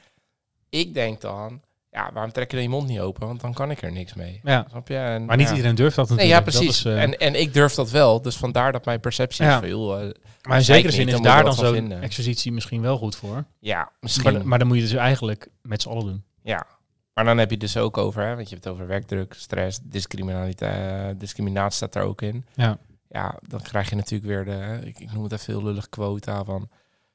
ik 0.69 0.95
denk 0.95 1.21
dan, 1.21 1.61
ja, 1.99 2.05
ja, 2.07 2.13
waarom 2.13 2.33
trek 2.33 2.51
je 2.51 2.57
dan 2.57 2.65
je 2.65 2.71
mond 2.71 2.89
niet 2.89 3.01
open? 3.01 3.27
Want 3.27 3.41
dan 3.41 3.55
kan 3.55 3.71
ik 3.71 3.83
er 3.83 3.93
niks 3.93 4.15
mee. 4.15 4.41
Ja. 4.43 4.67
Snap 4.71 4.89
je? 4.89 4.97
En, 4.97 5.25
Maar 5.25 5.37
niet 5.37 5.49
ja. 5.49 5.55
iedereen 5.55 5.75
durft 5.75 5.97
dat 5.97 6.09
Nee, 6.09 6.17
natuurlijk. 6.17 6.47
ja, 6.47 6.53
Dat 6.53 6.61
precies. 6.65 6.85
is, 6.87 6.93
eh, 6.93 7.03
en, 7.03 7.19
en 7.19 7.41
ik 7.41 7.53
durf 7.53 7.75
dat 7.75 7.91
wel. 7.91 8.23
Dus 8.23 8.37
vandaar 8.37 8.73
dat 8.73 8.85
mijn 8.85 9.01
perceptie 9.01 9.45
Ja. 9.45 9.63
is 9.63 9.69
joh, 9.71 10.03
eh, 10.03 10.11
maar 10.43 10.57
in 10.59 10.65
zekere 10.65 10.93
zin 10.93 11.07
niet, 11.07 11.15
is 11.15 11.21
daar 11.21 11.45
dan 11.45 11.55
zo'n 11.55 11.93
exercitie 11.93 12.53
misschien 12.53 12.81
wel 12.81 12.97
goed 12.99 13.17
voor. 13.17 13.45
ja, 13.61 13.91
misschien. 14.01 14.33
Maar, 14.33 14.47
maar 14.47 14.59
dan 14.59 14.69
moet 14.69 14.77
je 14.77 14.83
dus 14.83 14.93
eigenlijk 14.93 15.49
met 15.63 15.83
z'n 15.83 15.89
allen 15.89 16.05
doen. 16.05 16.25
Ja, 16.43 16.67
maar 17.15 17.25
dan 17.25 17.39
heb 17.39 17.49
je 17.49 17.55
het 17.57 17.65
dus 17.65 17.77
ook 17.77 17.97
over, 17.99 18.23
hè, 18.23 18.35
want 18.35 18.49
je 18.49 18.55
hebt 18.55 18.65
het 18.65 18.75
over 18.75 18.87
werkdruk, 18.87 19.35
stress, 19.37 19.79
discriminaliteit, 19.83 21.21
discriminatie 21.21 21.73
staat 21.77 21.95
er 21.95 22.03
ook 22.03 22.23
in. 22.23 22.45
Ja. 22.55 22.79
Ja, 23.09 23.39
dan 23.49 23.61
krijg 23.63 23.91
je 23.91 23.97
natuurlijk 23.97 24.31
weer 24.31 24.45
de, 24.45 24.87
ik, 24.87 24.99
ik 24.99 25.13
noem 25.13 25.23
het 25.23 25.33
even 25.33 25.53
heel 25.55 25.63
lullig, 25.65 25.89
quota 25.89 26.45
van 26.45 26.69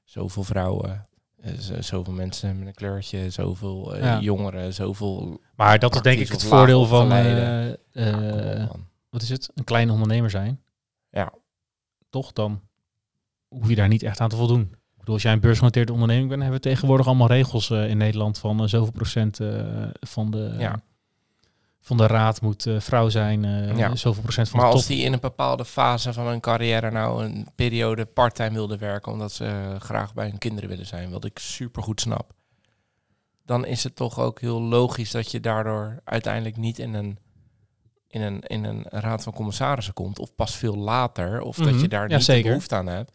zoveel 0.04 0.44
vrouwen, 0.44 0.90
eh, 0.90 0.98
zoveel 1.80 2.14
mensen 2.14 2.58
met 2.60 2.68
een 2.68 2.74
kleurtje, 2.74 3.30
zoveel 3.30 3.96
eh, 3.96 4.02
Ja. 4.02 4.20
jongeren, 4.20 4.74
zoveel... 4.74 5.42
Maar 5.56 5.80
dat 5.80 5.96
is 5.96 6.02
denk 6.02 6.20
ik 6.20 6.32
het 6.32 6.44
voordeel 6.44 6.86
van, 6.86 7.12
eh, 7.12 7.68
Ja, 7.68 7.76
eh, 7.92 8.70
wat 9.10 9.22
is 9.22 9.30
het, 9.30 9.50
een 9.56 9.64
kleine 9.64 9.92
ondernemer 9.92 10.30
zijn. 10.30 10.62
Ja. 11.10 11.34
Toch 12.10 12.34
dan 12.34 12.62
hoef 13.48 13.70
je 13.70 13.76
daar 13.76 13.88
niet 13.88 14.04
echt 14.04 14.20
aan 14.20 14.30
te 14.30 14.36
voldoen. 14.36 14.62
Ik 14.62 15.00
bedoel, 15.00 15.14
als 15.14 15.24
jij 15.24 15.34
een 15.34 15.40
beursgenoteerde 15.40 15.94
onderneming 15.94 16.30
bent, 16.30 16.42
hebben 16.42 16.60
we 16.62 16.68
tegenwoordig 16.68 17.08
allemaal 17.08 17.28
regels 17.28 17.70
eh, 17.70 17.90
in 17.90 17.98
Nederland 17.98 18.38
van 18.38 18.62
eh, 18.62 18.68
zoveel 18.68 18.92
procent 18.92 19.40
eh, 19.40 19.88
van, 20.00 20.32
de, 20.32 20.56
Ja. 20.58 20.82
Van 21.86 21.98
de 21.98 22.08
raad 22.08 22.42
moet 22.42 22.66
eh, 22.66 22.80
vrouw 22.80 23.10
zijn, 23.10 23.46
eh, 23.46 23.78
Ja. 23.78 23.96
zoveel 23.96 24.22
procent 24.22 24.50
van 24.50 24.60
Maar 24.60 24.68
de 24.70 24.74
als 24.76 24.86
top. 24.86 24.96
die 24.96 25.06
in 25.06 25.14
een 25.14 25.20
bepaalde 25.20 25.66
fase 25.66 26.14
van 26.14 26.28
hun 26.28 26.40
carrière 26.40 26.92
nou 26.92 27.24
een 27.24 27.48
periode 27.56 28.06
parttime 28.06 28.52
wilde 28.54 28.78
werken, 28.78 29.12
omdat 29.12 29.32
ze 29.32 29.76
graag 29.80 30.14
bij 30.14 30.28
hun 30.28 30.38
kinderen 30.38 30.70
willen 30.70 30.86
zijn, 30.86 31.10
wat 31.12 31.26
ik 31.26 31.40
super 31.40 31.84
goed 31.84 32.02
snap, 32.02 32.34
dan 33.46 33.66
is 33.66 33.84
het 33.84 33.96
toch 33.96 34.20
ook 34.20 34.40
heel 34.42 34.62
logisch 34.62 35.12
dat 35.12 35.32
je 35.32 35.40
daardoor 35.40 36.00
uiteindelijk 36.04 36.58
niet 36.58 36.80
in 36.80 36.94
een, 36.94 37.18
in 38.08 38.22
een, 38.22 38.42
in 38.42 38.64
een 38.64 38.86
raad 38.90 39.24
van 39.24 39.34
commissarissen 39.34 39.94
komt, 39.94 40.20
of 40.20 40.36
pas 40.36 40.56
veel 40.56 40.76
later, 40.78 41.42
of 41.42 41.56
dat 41.58 41.72
Mhm. 41.72 41.80
je 41.82 41.88
daar 41.88 42.10
Ja, 42.10 42.18
niet 42.18 42.26
de 42.26 42.42
behoefte 42.42 42.76
aan 42.76 42.88
hebt. 42.88 43.12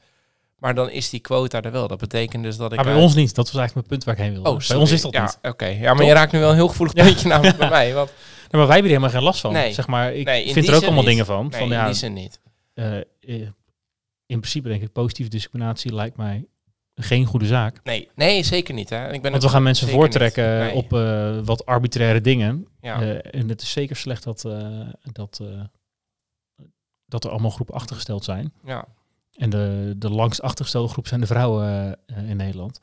Maar 0.58 0.74
dan 0.74 0.90
is 0.90 1.10
die 1.10 1.20
quota 1.20 1.62
er 1.62 1.72
wel. 1.72 1.88
Dat 1.88 1.98
betekent 1.98 2.42
dus 2.42 2.56
dat 2.56 2.70
ik... 2.70 2.76
Maar 2.76 2.84
bij 2.84 2.94
uit- 2.94 3.02
ons 3.02 3.14
niet. 3.14 3.34
Dat 3.34 3.50
was 3.50 3.60
eigenlijk 3.60 3.74
mijn 3.74 3.86
punt 3.86 4.04
waar 4.04 4.14
ik 4.14 4.20
heen 4.20 4.42
wilde. 4.42 4.50
Oh, 4.62 4.68
bij 4.68 4.76
ons 4.76 4.90
is 4.90 5.00
dat 5.02 5.12
ja, 5.12 5.22
niet. 5.22 5.38
Oké, 5.42 5.66
ja, 5.66 5.94
maar 5.94 6.04
je 6.04 6.12
raakt 6.12 6.32
nu 6.32 6.38
wel 6.38 6.48
een 6.50 6.54
heel 6.54 6.68
gevoelig 6.68 6.94
Ja. 6.96 7.04
puntje 7.04 7.28
namelijk 7.34 7.56
bij 7.56 7.68
mij. 7.68 7.94
Want, 7.94 8.10
Nee, 8.50 8.60
maar 8.60 8.66
wij 8.66 8.74
hebben 8.80 8.84
er 8.94 8.98
helemaal 8.98 9.10
geen 9.10 9.22
last 9.22 9.40
van. 9.40 9.52
Nee. 9.52 9.72
Zeg 9.72 9.86
maar, 9.86 10.14
ik 10.14 10.24
Nee, 10.26 10.44
in 10.44 10.52
vind 10.52 10.68
er 10.68 10.74
ook 10.74 10.82
allemaal 10.82 11.00
niet. 11.00 11.08
dingen 11.10 11.26
van. 11.26 11.42
nee, 11.48 11.60
van 11.60 11.68
in 11.72 11.74
ja, 11.78 11.84
die 11.86 11.94
zin 11.94 12.12
niet. 12.12 12.40
eh, 12.74 12.96
eh, 12.98 13.04
in 14.26 14.40
principe 14.40 14.68
denk 14.68 14.82
ik, 14.82 14.92
positieve 14.92 15.30
discriminatie 15.30 15.94
lijkt 15.94 16.16
mij 16.16 16.46
geen 16.94 17.24
goede 17.26 17.46
zaak. 17.46 17.80
Nee, 17.84 18.08
nee, 18.14 18.42
zeker 18.42 18.74
niet. 18.74 18.90
Hè. 18.90 19.12
Ik 19.12 19.22
ben 19.22 19.30
Want 19.30 19.42
we 19.42 19.48
gaan 19.48 19.62
mensen 19.62 19.88
voortrekken. 19.88 20.58
Nee. 20.58 20.72
op 20.74 20.92
eh, 20.92 21.38
wat 21.44 21.66
arbitraire 21.66 22.20
dingen. 22.20 22.66
Ja. 22.80 23.02
En 23.20 23.48
het 23.48 23.62
is 23.62 23.70
zeker 23.70 23.96
slecht 23.96 24.24
dat, 24.24 24.40
dat, 25.12 25.40
dat 27.06 27.24
er 27.24 27.30
allemaal 27.30 27.50
groepen 27.50 27.74
achtergesteld 27.74 28.24
zijn. 28.24 28.52
ja. 28.64 28.84
En 29.38 29.50
de, 29.50 29.95
de 29.97 30.11
langst 30.11 30.42
achtergestelde 30.42 30.88
groep 30.88 31.07
zijn 31.07 31.21
de 31.21 31.26
vrouwen 31.26 31.99
eh, 32.07 32.28
in 32.28 32.37
Nederland. 32.37 32.80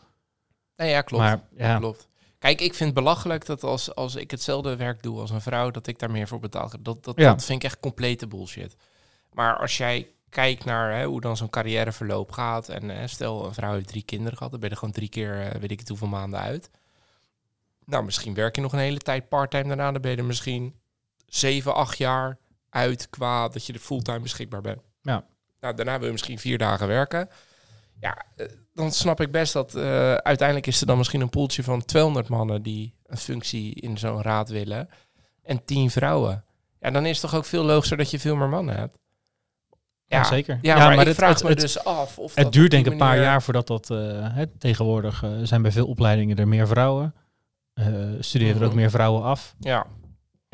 Nee, 0.75 0.89
ja, 0.89 1.01
klopt. 1.01 1.23
Maar 1.23 1.41
ja, 1.57 1.77
klopt. 1.77 2.07
Kijk, 2.39 2.61
ik 2.61 2.73
vind 2.73 2.89
het 2.89 3.03
belachelijk 3.03 3.45
dat 3.45 3.63
als, 3.63 3.95
als 3.95 4.15
ik 4.15 4.31
hetzelfde 4.31 4.75
werk 4.75 5.03
doe 5.03 5.19
als 5.19 5.29
een 5.29 5.41
vrouw, 5.41 5.71
dat 5.71 5.87
ik 5.87 5.99
daar 5.99 6.11
meer 6.11 6.27
voor 6.27 6.39
betaald 6.39 6.71
heb. 6.71 6.83
Dat, 6.83 7.03
dat, 7.03 7.17
Ja. 7.17 7.29
dat 7.31 7.43
vind 7.45 7.63
ik 7.63 7.69
echt 7.69 7.79
complete 7.79 8.27
bullshit. 8.27 8.75
Maar 9.33 9.57
als 9.57 9.77
jij 9.77 10.07
kijkt 10.29 10.65
naar 10.65 10.97
hè, 10.97 11.05
hoe 11.05 11.21
dan 11.21 11.37
zo'n 11.37 11.49
carrièreverloop 11.49 12.31
gaat. 12.31 12.69
En 12.69 12.89
hè, 12.89 13.07
stel, 13.07 13.45
een 13.45 13.53
vrouw 13.53 13.73
heeft 13.73 13.87
drie 13.87 14.03
kinderen 14.03 14.37
gehad. 14.37 14.51
Dan 14.51 14.59
ben 14.59 14.69
je 14.69 14.75
er 14.75 14.81
gewoon 14.81 14.95
drie 14.95 15.09
keer, 15.09 15.41
eh, 15.41 15.59
weet 15.59 15.71
ik 15.71 15.79
het 15.79 15.87
hoeveel 15.89 16.07
maanden 16.07 16.39
uit. 16.39 16.69
Nou, 17.85 18.03
misschien 18.03 18.33
werk 18.33 18.55
je 18.55 18.61
nog 18.61 18.73
een 18.73 18.79
hele 18.79 18.97
tijd 18.97 19.29
parttime 19.29 19.67
daarna. 19.67 19.91
Dan 19.91 20.01
ben 20.01 20.11
je 20.11 20.17
er 20.17 20.25
misschien 20.25 20.75
zeven, 21.25 21.75
acht 21.75 21.97
jaar 21.97 22.37
uit 22.69 23.09
qua 23.09 23.47
dat 23.47 23.65
je 23.65 23.73
er 23.73 23.79
fulltime 23.79 24.19
beschikbaar 24.19 24.61
bent. 24.61 24.81
Ja. 25.01 25.25
Nou, 25.65 25.77
daarna 25.77 25.97
wil 25.97 26.05
je 26.05 26.11
misschien 26.11 26.39
vier 26.39 26.57
dagen 26.57 26.87
werken. 26.87 27.29
Ja, 27.99 28.25
eh, 28.35 28.45
dan 28.73 28.91
snap 28.91 29.21
ik 29.21 29.31
best 29.31 29.53
dat 29.53 29.75
eh, 29.75 30.13
uiteindelijk 30.13 30.67
is 30.67 30.81
er 30.81 30.87
dan 30.87 30.97
misschien 30.97 31.21
een 31.21 31.29
poeltje 31.29 31.63
van 31.63 31.85
200 31.85 32.27
mannen 32.27 32.61
die 32.61 32.93
een 33.05 33.17
functie 33.17 33.73
in 33.73 33.97
zo'n 33.97 34.21
raad 34.21 34.49
willen. 34.49 34.89
En 35.43 35.65
10 35.65 35.91
vrouwen. 35.91 36.43
Ja, 36.79 36.91
dan 36.91 37.05
is 37.05 37.21
het 37.21 37.29
toch 37.29 37.39
ook 37.39 37.45
veel 37.45 37.63
logischer 37.63 37.97
dat 37.97 38.11
je 38.11 38.19
veel 38.19 38.35
meer 38.35 38.49
mannen 38.49 38.75
hebt. 38.75 38.97
ja, 40.05 40.23
zeker. 40.23 40.59
Ja, 40.61 40.77
maar, 40.77 40.99
ik 40.99 41.07
het, 41.07 41.15
vraag 41.15 41.33
het, 41.33 41.43
me 41.43 41.49
het, 41.49 41.59
dus 41.59 41.83
af 41.83 42.19
of 42.19 42.35
het 42.35 42.51
duurt 42.51 42.71
denk 42.71 42.85
ik 42.85 42.91
een 42.91 42.97
paar 42.97 43.19
jaar 43.19 43.41
voordat 43.41 43.67
dat... 43.67 43.87
hè, 43.87 44.47
tegenwoordig 44.47 45.23
zijn 45.43 45.61
bij 45.61 45.71
veel 45.71 45.87
opleidingen 45.87 46.37
er 46.37 46.47
meer 46.47 46.67
vrouwen. 46.67 47.15
Eh 47.73 47.85
studeren 48.19 48.55
er 48.55 48.63
ook 48.63 48.67
Mhm. 48.69 48.79
meer 48.79 48.89
vrouwen 48.89 49.23
af. 49.23 49.55
Ja, 49.59 49.85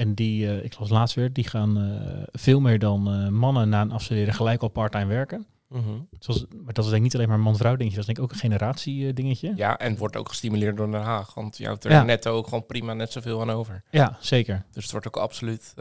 En 0.02 0.14
die, 0.14 0.48
eh, 0.48 0.64
ik 0.64 0.80
las 0.80 0.90
laatst 0.90 1.16
weer, 1.16 1.34
die 1.34 1.48
gaan 1.48 1.78
eh, 1.78 2.24
veel 2.32 2.60
meer 2.60 2.80
dan 2.80 3.08
eh, 3.14 3.28
mannen 3.28 3.70
na 3.70 3.82
een 3.82 3.92
afstuderen 3.92 4.34
gelijk 4.34 4.62
al 4.62 4.68
parttime 4.68 5.06
werken. 5.06 5.46
mhm. 5.68 5.82
Zoals, 6.20 6.46
maar 6.64 6.74
dat 6.74 6.84
is 6.86 6.90
denk 6.92 6.96
ik 6.96 7.02
niet 7.02 7.16
alleen 7.16 7.28
maar 7.28 7.38
een 7.38 7.44
man-vrouw 7.44 7.76
dingetje, 7.76 7.98
dat 8.00 8.00
is 8.00 8.06
denk 8.06 8.18
ik 8.18 8.24
ook 8.24 8.32
een 8.32 8.50
generatie 8.50 9.14
dingetje. 9.14 9.54
ja, 9.56 9.78
en 9.78 9.90
het 9.90 10.00
wordt 10.00 10.16
ook 10.16 10.28
gestimuleerd 10.30 10.78
door 10.78 10.92
Den 10.92 11.02
Haag. 11.02 11.34
Want 11.34 11.58
je 11.58 11.66
houdt 11.66 11.84
er 11.84 11.92
Ja. 11.92 12.04
netto 12.04 12.36
ook 12.36 12.44
gewoon 12.48 12.66
prima 12.66 12.94
net 12.94 13.12
zoveel 13.12 13.42
aan 13.42 13.50
over. 13.50 13.84
Ja, 13.90 14.18
zeker. 14.20 14.66
Dus 14.72 14.84
het 14.84 14.92
wordt 14.92 15.08
ook 15.08 15.18
absoluut 15.18 15.74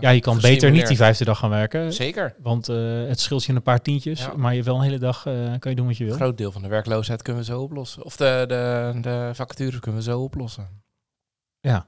Ja, 0.00 0.10
je 0.10 0.20
kan 0.20 0.40
beter 0.40 0.70
niet 0.70 0.86
die 0.86 0.96
vijfde 0.96 1.24
dag 1.24 1.38
gaan 1.38 1.50
werken, 1.50 1.92
Zeker. 1.92 2.34
want 2.42 2.66
het 2.66 3.20
scheelt 3.20 3.44
je 3.44 3.52
een 3.52 3.62
paar 3.62 3.82
tientjes, 3.82 4.20
Ja. 4.20 4.32
maar 4.36 4.54
je 4.54 4.62
wel 4.62 4.76
een 4.76 4.82
hele 4.82 4.98
dag 4.98 5.22
kan 5.58 5.70
je 5.70 5.74
doen 5.74 5.86
wat 5.86 5.96
je 5.96 6.04
wil. 6.04 6.12
Een 6.12 6.20
groot 6.20 6.38
deel 6.38 6.52
van 6.52 6.62
de 6.62 6.68
werkloosheid 6.68 7.22
kunnen 7.22 7.42
we 7.42 7.48
zo 7.48 7.60
oplossen. 7.62 8.04
Of 8.04 8.16
de, 8.16 8.44
de, 8.48 8.98
de 9.00 9.30
vacatures 9.34 9.80
kunnen 9.80 10.00
we 10.00 10.10
zo 10.10 10.20
oplossen. 10.20 10.68
Ja. 11.60 11.86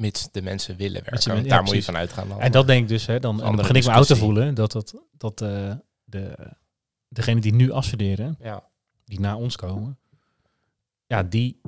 Mits 0.00 0.28
de 0.32 0.42
mensen 0.42 0.76
willen 0.76 1.02
werken. 1.04 1.28
Daar 1.28 1.44
ja, 1.44 1.60
moet 1.62 1.74
je 1.74 1.82
van 1.82 1.96
uitgaan. 1.96 2.28
dan. 2.28 2.40
En 2.40 2.52
dat 2.52 2.66
denk 2.66 2.82
ik 2.82 2.88
dus, 2.88 3.06
hè, 3.06 3.20
dan, 3.20 3.36
dan 3.36 3.56
begin 3.56 3.74
ik 3.74 3.84
me 3.86 3.92
oud 3.92 4.06
te 4.06 4.16
voelen, 4.16 4.54
dat, 4.54 4.72
dat, 4.72 4.94
dat 5.12 5.40
eh, 5.40 5.72
de, 6.04 6.36
degene 7.08 7.40
die 7.40 7.54
nu 7.54 7.70
afstuderen, 7.70 8.36
Ja, 8.40 8.62
die 9.04 9.20
na 9.20 9.36
ons 9.36 9.56
komen, 9.56 9.98
ja, 11.06 11.22
die, 11.22 11.60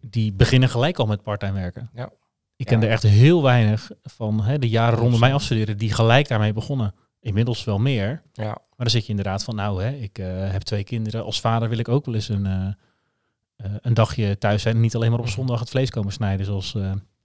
die 0.00 0.32
beginnen 0.32 0.68
gelijk 0.68 0.98
al 0.98 1.06
met 1.06 1.22
parttime 1.22 1.52
werken. 1.52 1.90
Ja. 1.94 2.10
Ik 2.56 2.66
ken 2.66 2.82
er 2.82 2.90
echt 2.90 3.02
heel 3.02 3.42
weinig 3.42 3.90
van 4.02 4.42
hè, 4.42 4.58
de 4.58 4.68
jaren 4.68 4.98
rondom 4.98 5.20
mij 5.20 5.34
afstuderen 5.34 5.78
die 5.78 5.92
gelijk 5.92 6.28
daarmee 6.28 6.52
begonnen. 6.52 6.94
Inmiddels 7.20 7.64
wel 7.64 7.78
meer. 7.78 8.22
ja. 8.32 8.44
Maar 8.46 8.86
dan 8.86 8.96
zit 8.96 9.04
je 9.04 9.10
inderdaad 9.16 9.44
van, 9.44 9.54
nou, 9.54 9.82
hè, 9.82 9.90
ik 9.90 10.18
eh, 10.18 10.50
heb 10.50 10.62
twee 10.62 10.84
kinderen. 10.84 11.24
Als 11.24 11.40
vader 11.40 11.68
wil 11.68 11.78
ik 11.78 11.88
ook 11.88 12.04
wel 12.06 12.14
eens 12.14 12.28
een, 12.28 12.46
eh, 12.46 13.70
een 13.80 13.94
dagje 13.94 14.38
thuis 14.38 14.62
zijn. 14.62 14.74
En 14.74 14.80
niet 14.80 14.94
alleen 14.94 15.10
maar 15.10 15.18
op 15.18 15.24
Mhm. 15.24 15.34
zondag 15.34 15.60
het 15.60 15.70
vlees 15.70 15.90
komen 15.90 16.12
snijden, 16.12 16.46
zoals 16.46 16.74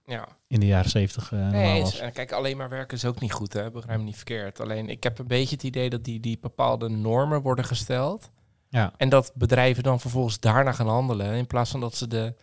ja. 0.04 0.28
in 0.46 0.60
de 0.60 0.66
jaren 0.66 0.90
zeventig 0.90 1.32
eh, 1.32 1.48
Nee, 1.50 1.80
was. 1.80 2.02
kijk, 2.12 2.32
alleen 2.32 2.56
maar 2.56 2.68
werken 2.68 2.96
is 2.96 3.04
ook 3.04 3.20
niet 3.20 3.32
goed, 3.32 3.52
hè? 3.52 3.70
begrijp 3.70 3.98
me 3.98 4.04
niet 4.04 4.16
verkeerd. 4.16 4.60
Alleen, 4.60 4.88
ik 4.88 5.02
heb 5.02 5.18
een 5.18 5.26
beetje 5.26 5.54
het 5.54 5.64
idee 5.64 5.90
dat 5.90 6.04
die, 6.04 6.20
die 6.20 6.38
bepaalde 6.40 6.88
normen 6.88 7.42
worden 7.42 7.64
gesteld. 7.64 8.30
Ja. 8.68 8.92
En 8.96 9.08
dat 9.08 9.32
bedrijven 9.34 9.82
dan 9.82 10.00
vervolgens 10.00 10.40
daarna 10.40 10.72
gaan 10.72 10.88
handelen. 10.88 11.34
In 11.34 11.46
plaats 11.46 11.70
van 11.70 11.80
dat 11.80 11.94
ze 11.96 12.06
de... 12.08 12.34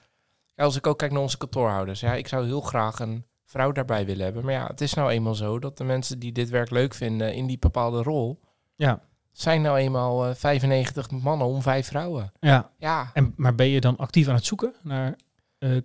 Ja, 0.56 0.63
als 0.63 0.76
ik 0.76 0.88
ook 0.88 0.97
kijk 0.97 1.12
naar 1.12 1.21
onze 1.21 1.38
kantoorhouders. 1.38 2.00
Ja, 2.00 2.13
ik 2.13 2.28
zou 2.28 2.45
heel 2.45 2.62
graag 2.62 3.00
een 3.00 3.26
vrouw 3.45 3.71
daarbij 3.71 4.06
willen 4.06 4.24
hebben. 4.24 4.45
Maar 4.45 4.54
ja, 4.54 4.67
het 4.67 4.82
is 4.82 4.93
nou 4.93 5.10
eenmaal 5.12 5.36
zo 5.36 5.60
dat 5.60 5.78
de 5.78 5.84
mensen 5.84 6.19
die 6.19 6.32
dit 6.32 6.50
werk 6.50 6.69
leuk 6.69 6.93
vinden 6.93 7.34
in 7.34 7.47
die 7.47 7.60
bepaalde 7.60 8.04
rol... 8.04 8.39
Ja. 8.76 9.02
zijn 9.32 9.62
nou 9.62 9.78
eenmaal 9.78 10.26
eh, 10.28 10.36
95 10.36 11.12
mannen 11.12 11.47
om 11.47 11.62
vijf 11.62 11.88
vrouwen. 11.88 12.32
ja. 12.39 12.71
Ja, 12.78 13.10
En, 13.13 13.34
maar 13.36 13.56
ben 13.56 13.67
je 13.67 13.82
dan 13.82 13.97
actief 13.97 14.28
aan 14.28 14.36
het 14.36 14.45
zoeken 14.45 14.74
naar 14.84 15.15
eh, 15.62 15.78
eh, 15.78 15.84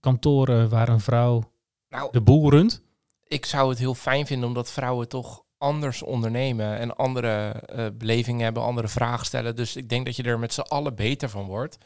kantoren 0.00 0.68
waar 0.68 0.88
een 0.88 1.00
vrouw 1.00 1.52
nou, 1.88 2.08
de 2.12 2.20
boel 2.20 2.50
runt? 2.50 2.82
ik 3.26 3.46
zou 3.46 3.68
het 3.68 3.78
heel 3.78 3.94
fijn 3.94 4.26
vinden 4.26 4.48
omdat 4.48 4.70
vrouwen 4.70 5.08
toch 5.08 5.42
anders 5.58 6.02
ondernemen 6.02 6.78
en 6.78 6.96
andere 6.96 7.50
eh 7.50 7.86
belevingen 7.94 8.44
hebben, 8.44 8.62
andere 8.62 8.88
vragen 8.88 9.26
stellen. 9.26 9.56
Dus 9.56 9.76
ik 9.76 9.88
denk 9.88 10.06
dat 10.06 10.16
je 10.16 10.22
er 10.22 10.38
met 10.38 10.52
z'n 10.52 10.60
allen 10.60 10.94
beter 10.94 11.28
van 11.28 11.46
wordt. 11.46 11.78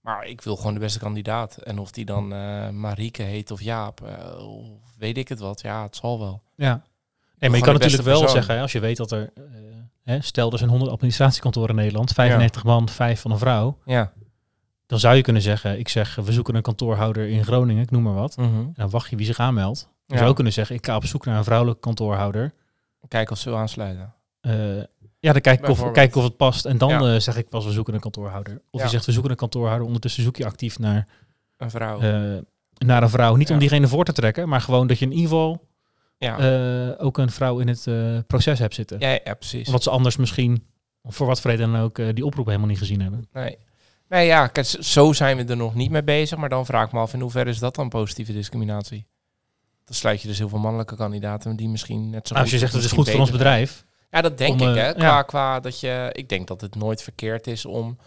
Maar 0.00 0.26
ik 0.26 0.40
wil 0.40 0.56
gewoon 0.56 0.74
de 0.74 0.80
beste 0.80 0.98
kandidaat. 0.98 1.56
En 1.56 1.78
of 1.78 1.90
die 1.90 2.04
dan 2.04 2.28
Marieke 2.80 3.22
heet 3.22 3.50
of 3.50 3.60
Jaap, 3.60 4.00
of 4.38 4.96
weet 4.98 5.18
ik 5.18 5.28
het 5.28 5.38
wat. 5.38 5.60
Ja, 5.60 5.82
het 5.82 5.96
zal 5.96 6.18
wel. 6.18 6.42
Ja. 6.56 6.84
Nee, 7.38 7.50
maar 7.50 7.58
je 7.58 7.64
kan 7.64 7.74
natuurlijk 7.74 8.02
wel 8.02 8.20
persoon. 8.20 8.36
zeggen, 8.36 8.60
als 8.60 8.72
je 8.72 8.80
weet 8.80 8.96
dat 8.96 9.12
er, 9.12 9.32
hè, 10.02 10.20
stel 10.20 10.52
er 10.52 10.58
zijn 10.58 10.70
100 10.70 10.90
administratiekantoren 10.90 11.70
in 11.70 11.76
Nederland, 11.76 12.12
95 12.12 12.64
man, 12.64 12.88
5 12.88 13.20
van 13.20 13.30
een 13.30 13.38
vrouw. 13.38 13.78
Ja. 13.84 14.12
Dan 14.92 15.00
zou 15.00 15.14
je 15.16 15.22
kunnen 15.22 15.42
zeggen, 15.42 15.78
ik 15.78 15.88
zeg, 15.88 16.14
we 16.14 16.32
zoeken 16.32 16.54
een 16.54 16.62
kantoorhouder 16.62 17.28
in 17.28 17.44
Groningen, 17.44 17.82
ik 17.82 17.90
noem 17.90 18.02
maar 18.02 18.14
wat. 18.14 18.36
En 18.36 18.72
dan 18.74 18.90
wacht 18.90 19.10
je 19.10 19.16
wie 19.16 19.26
zich 19.26 19.38
aanmeldt. 19.38 19.88
Je 20.06 20.14
Ja. 20.14 20.20
zou 20.20 20.34
kunnen 20.34 20.52
zeggen, 20.52 20.76
ik 20.76 20.86
ga 20.86 20.96
op 20.96 21.04
zoek 21.04 21.24
naar 21.24 21.38
een 21.38 21.44
vrouwelijke 21.44 21.80
kantoorhouder. 21.80 22.52
Kijk 23.08 23.30
of 23.30 23.38
ze 23.38 23.48
wil 23.48 23.58
aansluiten. 23.58 24.14
Eh, 24.40 24.76
ja, 25.18 25.32
dan 25.32 25.40
kijk 25.40 25.58
ik, 25.60 25.68
of, 25.68 25.90
kijk 25.92 26.16
of 26.16 26.24
het 26.24 26.36
past. 26.36 26.64
En 26.64 26.78
dan 26.78 26.88
Ja. 26.88 27.14
eh, 27.14 27.20
zeg 27.20 27.36
ik 27.36 27.48
pas, 27.48 27.64
we 27.64 27.70
zoeken 27.72 27.94
een 27.94 28.00
kantoorhouder. 28.00 28.62
Of 28.70 28.80
Ja. 28.80 28.84
je 28.86 28.90
zegt, 28.90 29.06
we 29.06 29.12
zoeken 29.12 29.30
een 29.30 29.36
kantoorhouder. 29.36 29.86
Ondertussen 29.86 30.22
zoek 30.22 30.36
je 30.36 30.44
actief 30.44 30.78
naar, 30.78 31.08
Een 31.56 31.70
vrouw. 31.70 32.00
eh, 32.00 32.38
naar 32.78 33.02
een 33.02 33.08
vrouw. 33.10 33.34
Niet 33.36 33.50
om 33.50 33.58
diegene 33.58 33.88
voor 33.88 34.04
te 34.04 34.12
trekken, 34.12 34.48
maar 34.48 34.60
gewoon 34.60 34.86
dat 34.86 34.98
je 34.98 35.04
in 35.04 35.10
ieder 35.12 35.28
geval 35.28 35.68
ja. 36.18 36.94
ook 36.98 37.18
een 37.18 37.30
vrouw 37.30 37.58
in 37.58 37.68
het 37.68 37.86
proces 38.26 38.58
hebt 38.58 38.74
zitten. 38.74 39.00
ja, 39.00 39.18
ja, 39.24 39.34
precies. 39.34 39.66
Omdat 39.66 39.82
ze 39.82 39.90
anders 39.90 40.16
misschien, 40.16 40.66
voor 41.02 41.26
wat 41.26 41.40
vrede 41.40 41.62
dan 41.62 41.76
ook, 41.76 42.14
die 42.14 42.24
oproep 42.24 42.46
helemaal 42.46 42.68
niet 42.68 42.78
gezien 42.78 43.00
hebben. 43.00 43.28
Nee. 43.32 43.58
Nee, 44.12 44.26
ja, 44.26 44.46
kijk, 44.46 44.66
zo 44.80 45.12
zijn 45.12 45.36
we 45.36 45.44
er 45.44 45.56
nog 45.56 45.74
niet 45.74 45.90
mee 45.90 46.02
bezig. 46.02 46.38
Maar 46.38 46.48
dan 46.48 46.66
vraag 46.66 46.86
ik 46.86 46.92
me 46.92 46.98
af, 47.00 47.12
in 47.12 47.20
hoeverre 47.20 47.50
is 47.50 47.58
dat 47.58 47.74
dan 47.74 47.88
positieve 47.88 48.32
discriminatie? 48.32 49.06
Dan 49.84 49.94
sluit 49.94 50.22
je 50.22 50.28
dus 50.28 50.38
heel 50.38 50.48
veel 50.48 50.58
mannelijke 50.58 50.96
kandidaten 50.96 51.56
die 51.56 51.68
misschien 51.68 52.10
net 52.10 52.26
zo 52.26 52.34
Nou, 52.34 52.44
als 52.44 52.54
je 52.54 52.60
zegt 52.60 52.72
dat 52.72 52.82
is 52.82 52.92
goed 52.92 53.10
voor 53.10 53.20
ons 53.20 53.30
bedrijf. 53.30 53.84
Ja, 54.10 54.20
dat 54.20 54.38
denk 54.38 54.60
om, 54.60 54.68
ik, 54.68 54.76
eh, 54.76 54.82
hè. 54.82 54.88
ja. 54.88 54.92
Qua, 54.92 55.22
qua 55.22 55.60
dat 55.60 55.80
je... 55.80 56.10
Ik 56.12 56.28
denk 56.28 56.48
dat 56.48 56.60
het 56.60 56.74
nooit 56.74 57.02
verkeerd 57.02 57.46
is 57.46 57.66
om... 57.66 57.98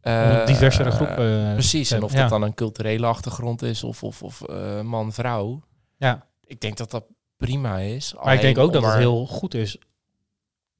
Eh, 0.00 0.38
een 0.38 0.46
diversere 0.46 0.88
eh, 0.88 0.94
groep. 0.94 1.08
eh, 1.08 1.52
Precies, 1.52 1.90
en 1.90 2.02
of 2.02 2.12
dat 2.12 2.28
dan 2.28 2.42
een 2.42 2.54
culturele 2.54 3.06
achtergrond 3.06 3.62
is 3.62 3.84
of, 3.84 4.02
of, 4.02 4.22
of 4.22 4.42
eh, 4.42 4.80
man-vrouw. 4.80 5.62
Ja. 5.96 6.26
Ik 6.44 6.60
denk 6.60 6.76
dat 6.76 6.90
dat 6.90 7.04
prima 7.36 7.78
is. 7.78 8.14
Maar 8.22 8.34
ik 8.34 8.40
denk 8.40 8.58
ook 8.58 8.72
dat 8.72 8.84
het 8.84 8.94
heel 8.94 9.26
goed 9.26 9.54
is, 9.54 9.78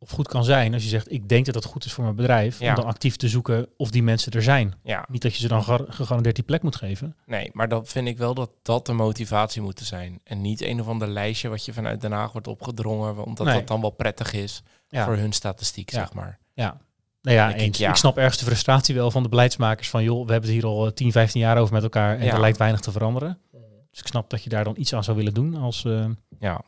of 0.05 0.11
goed 0.11 0.29
kan 0.29 0.45
zijn, 0.45 0.75
als 0.75 0.83
je 0.83 0.88
zegt, 0.88 1.12
ik 1.12 1.29
denk 1.29 1.47
dat 1.47 1.55
het 1.55 1.64
goed 1.64 1.85
is 1.85 1.93
voor 1.93 2.05
mijn 2.05 2.17
bedrijf, 2.17 2.59
Ja. 2.61 2.69
om 2.69 2.75
dan 2.75 2.85
actief 2.85 3.17
te 3.17 3.29
zoeken 3.29 3.67
of 3.77 3.90
die 3.90 4.03
mensen 4.03 4.33
er 4.33 4.43
zijn. 4.43 4.75
Ja, 4.83 5.05
Niet 5.11 5.23
dat 5.23 5.35
je 5.35 5.40
ze 5.40 5.49
dan 5.49 5.62
gar- 5.64 5.85
gegarandeerd 5.88 6.35
die 6.35 6.45
plek 6.45 6.62
moet 6.62 6.77
geven. 6.77 7.17
nee, 7.27 7.51
maar 7.53 7.69
dan 7.69 7.87
vind 7.87 8.09
ik 8.09 8.19
wel 8.19 8.35
dat 8.35 8.51
dat 8.62 8.87
de 8.87 8.93
motivatie 8.93 9.62
moet 9.62 9.81
zijn. 9.81 10.21
En 10.25 10.40
niet 10.40 10.62
een 10.62 10.81
of 10.81 10.88
ander 10.88 11.09
lijstje 11.09 11.49
wat 11.49 11.64
je 11.64 11.73
vanuit 11.73 12.01
Den 12.01 12.12
Haag 12.12 12.33
wordt 12.33 12.49
opgedrongen, 12.49 13.25
omdat 13.25 13.47
Nee. 13.47 13.55
dat 13.55 13.67
dan 13.67 13.81
wel 13.81 13.90
prettig 13.90 14.33
is 14.33 14.62
Ja. 14.88 15.05
voor 15.05 15.17
hun 15.17 15.33
statistiek, 15.33 15.90
zeg 15.90 16.12
maar. 16.12 16.38
Ja. 16.55 16.77
Nou 17.23 17.37
ja, 17.37 17.55
ik. 17.55 17.79
Ik 17.79 17.95
snap 17.97 18.17
ergens 18.19 18.38
de 18.38 18.45
frustratie 18.45 18.95
wel 18.95 19.11
van 19.11 19.23
de 19.23 19.29
beleidsmakers 19.29 19.90
van, 19.90 20.03
joh, 20.03 20.27
we 20.27 20.33
hebben 20.33 20.51
het 20.51 20.61
hier 20.61 20.69
al 20.71 20.87
eh, 20.87 20.93
10, 20.93 21.12
15 21.12 21.40
jaar 21.40 21.59
over 21.59 21.75
met 21.75 21.83
elkaar 21.83 22.19
en 22.19 22.29
er 22.29 22.40
lijkt 22.40 22.59
weinig 22.59 22.81
te 22.81 22.93
veranderen. 22.93 23.38
Dus 23.90 24.01
ik 24.03 24.07
snap 24.07 24.31
dat 24.31 24.43
je 24.43 24.49
daar 24.51 24.64
dan 24.64 24.75
iets 24.79 24.93
aan 24.95 25.05
zou 25.05 25.17
willen 25.17 25.35
doen 25.35 25.55
als 25.57 25.85
eh, 25.85 26.07
Ja. 26.38 26.61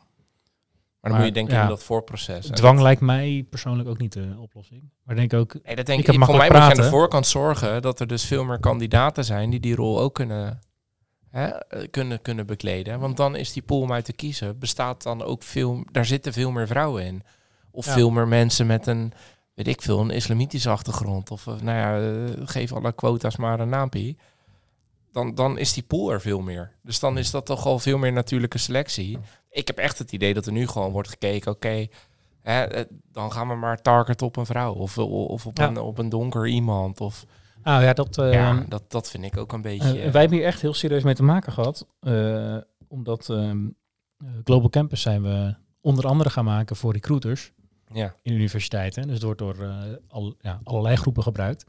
Maar 1.09 1.17
dan 1.17 1.25
moet 1.27 1.35
je 1.35 1.41
denken 1.41 1.55
ja. 1.55 1.61
in 1.63 1.67
dat 1.75 1.83
voorproces. 1.83 2.45
Dwang 2.45 2.73
dat- 2.75 2.83
lijkt 2.83 3.01
mij 3.01 3.45
persoonlijk 3.49 3.89
ook 3.89 3.97
niet 3.97 4.13
de 4.13 4.35
oplossing. 4.39 4.89
Maar 5.03 5.17
ik 5.17 5.29
denk 5.29 5.41
ook, 5.41 5.53
Nee, 5.63 5.75
dat 5.75 5.85
denk 5.85 5.99
Ik 5.99 6.07
ik. 6.07 6.13
voor 6.13 6.17
mij 6.17 6.27
makkelijk 6.27 6.51
moet 6.53 6.57
je 6.57 6.63
aan 6.63 6.69
de 6.69 6.75
praten. 6.75 6.91
voorkant 6.91 7.27
zorgen 7.27 7.81
dat 7.81 7.99
er 7.99 8.07
dus 8.07 8.25
veel 8.25 8.43
meer 8.43 8.59
kandidaten 8.59 9.25
zijn 9.25 9.49
die 9.49 9.59
die 9.59 9.75
rol 9.75 9.99
ook 9.99 10.13
kunnen, 10.13 10.59
hè, 11.29 11.45
eh, 11.47 11.87
kunnen, 11.91 12.21
kunnen 12.21 12.45
bekleden. 12.45 12.99
Want 12.99 13.17
dan 13.17 13.35
is 13.35 13.53
die 13.53 13.63
pool 13.63 13.81
om 13.81 13.91
uit 13.93 14.05
te 14.05 14.13
kiezen, 14.13 14.59
bestaat 14.59 15.03
dan 15.03 15.23
ook 15.23 15.43
veel, 15.43 15.83
daar 15.91 16.05
zitten 16.05 16.33
veel 16.33 16.51
meer 16.51 16.67
vrouwen 16.67 17.03
in. 17.05 17.23
Of 17.71 17.85
Ja. 17.85 17.93
veel 17.93 18.09
meer 18.09 18.27
mensen 18.27 18.67
met 18.67 18.87
een, 18.87 19.13
weet 19.53 19.67
ik 19.67 19.81
veel, 19.81 19.99
een 19.99 20.09
islamitische 20.09 20.69
achtergrond. 20.69 21.31
Of 21.31 21.47
eh, 21.47 21.53
nou 21.61 21.77
ja, 21.77 21.99
eh, 21.99 22.41
geef 22.45 22.73
alle 22.73 22.91
quota's 22.93 23.35
maar 23.37 23.59
een 23.59 23.69
naampie. 23.69 24.17
Dan, 25.17 25.35
dan 25.35 25.57
is 25.57 25.73
die 25.73 25.83
pool 25.83 26.11
er 26.11 26.21
veel 26.21 26.39
meer. 26.41 26.71
Dus 26.83 26.99
dan 26.99 27.17
is 27.17 27.31
dat 27.31 27.45
toch 27.45 27.65
al 27.65 27.79
veel 27.79 27.97
meer 27.97 28.11
natuurlijke 28.13 28.57
selectie. 28.57 29.17
Ik 29.49 29.67
heb 29.67 29.77
echt 29.77 29.97
het 29.99 30.11
idee 30.11 30.33
dat 30.33 30.45
er 30.45 30.51
nu 30.51 30.67
gewoon 30.67 30.91
wordt 30.91 31.09
gekeken, 31.09 31.51
oké, 31.51 31.87
hè, 32.41 32.63
eh, 32.63 32.85
dan 33.11 33.31
gaan 33.31 33.47
we 33.47 33.55
maar 33.55 33.81
targeten 33.81 34.27
op 34.27 34.35
een 34.37 34.45
vrouw. 34.45 34.73
Of, 34.73 34.97
of 34.97 35.45
op, 35.45 35.57
Ja. 35.57 35.67
een, 35.67 35.77
op 35.77 35.97
een 35.97 36.09
donker 36.09 36.47
iemand. 36.47 37.01
Of, 37.01 37.25
nou 37.63 37.83
ja, 37.83 37.93
dat... 37.93 38.17
eh, 38.17 38.33
ja, 38.33 38.65
dat, 38.69 38.91
dat 38.91 39.09
vind 39.09 39.23
ik 39.23 39.37
ook 39.37 39.53
een 39.53 39.61
beetje... 39.61 39.87
Eh, 40.01 40.11
wij 40.11 40.21
hebben 40.21 40.37
hier 40.37 40.47
echt 40.47 40.61
heel 40.61 40.73
serieus 40.73 41.03
mee 41.03 41.15
te 41.15 41.23
maken 41.23 41.53
gehad. 41.53 41.87
eh, 41.99 42.57
omdat 42.87 43.29
ehm, 43.29 43.65
eh, 44.17 44.27
Global 44.43 44.69
Campus 44.69 45.01
zijn 45.01 45.21
we 45.21 45.55
onder 45.81 46.07
andere 46.07 46.29
gaan 46.29 46.45
maken 46.45 46.75
voor 46.75 46.93
recruiters 46.93 47.51
ja. 47.93 48.15
in 48.21 48.33
universiteiten. 48.33 49.03
Dus 49.03 49.13
het 49.13 49.23
wordt 49.23 49.39
door 49.39 49.55
al, 50.07 50.35
ja, 50.41 50.59
allerlei 50.63 50.95
groepen 50.95 51.23
gebruikt. 51.23 51.65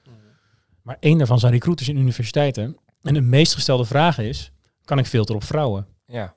Maar 0.83 0.97
één 1.01 1.19
daarvan 1.19 1.39
zijn 1.39 1.53
recruiters 1.53 1.89
in 1.89 1.97
universiteiten. 1.97 2.77
En 3.09 3.15
de 3.15 3.21
meest 3.21 3.55
gestelde 3.55 3.85
vraag 3.85 4.19
is, 4.19 4.53
kan 4.85 4.99
ik 4.99 5.07
filteren 5.07 5.41
op 5.41 5.47
vrouwen? 5.47 5.87
ja, 6.07 6.35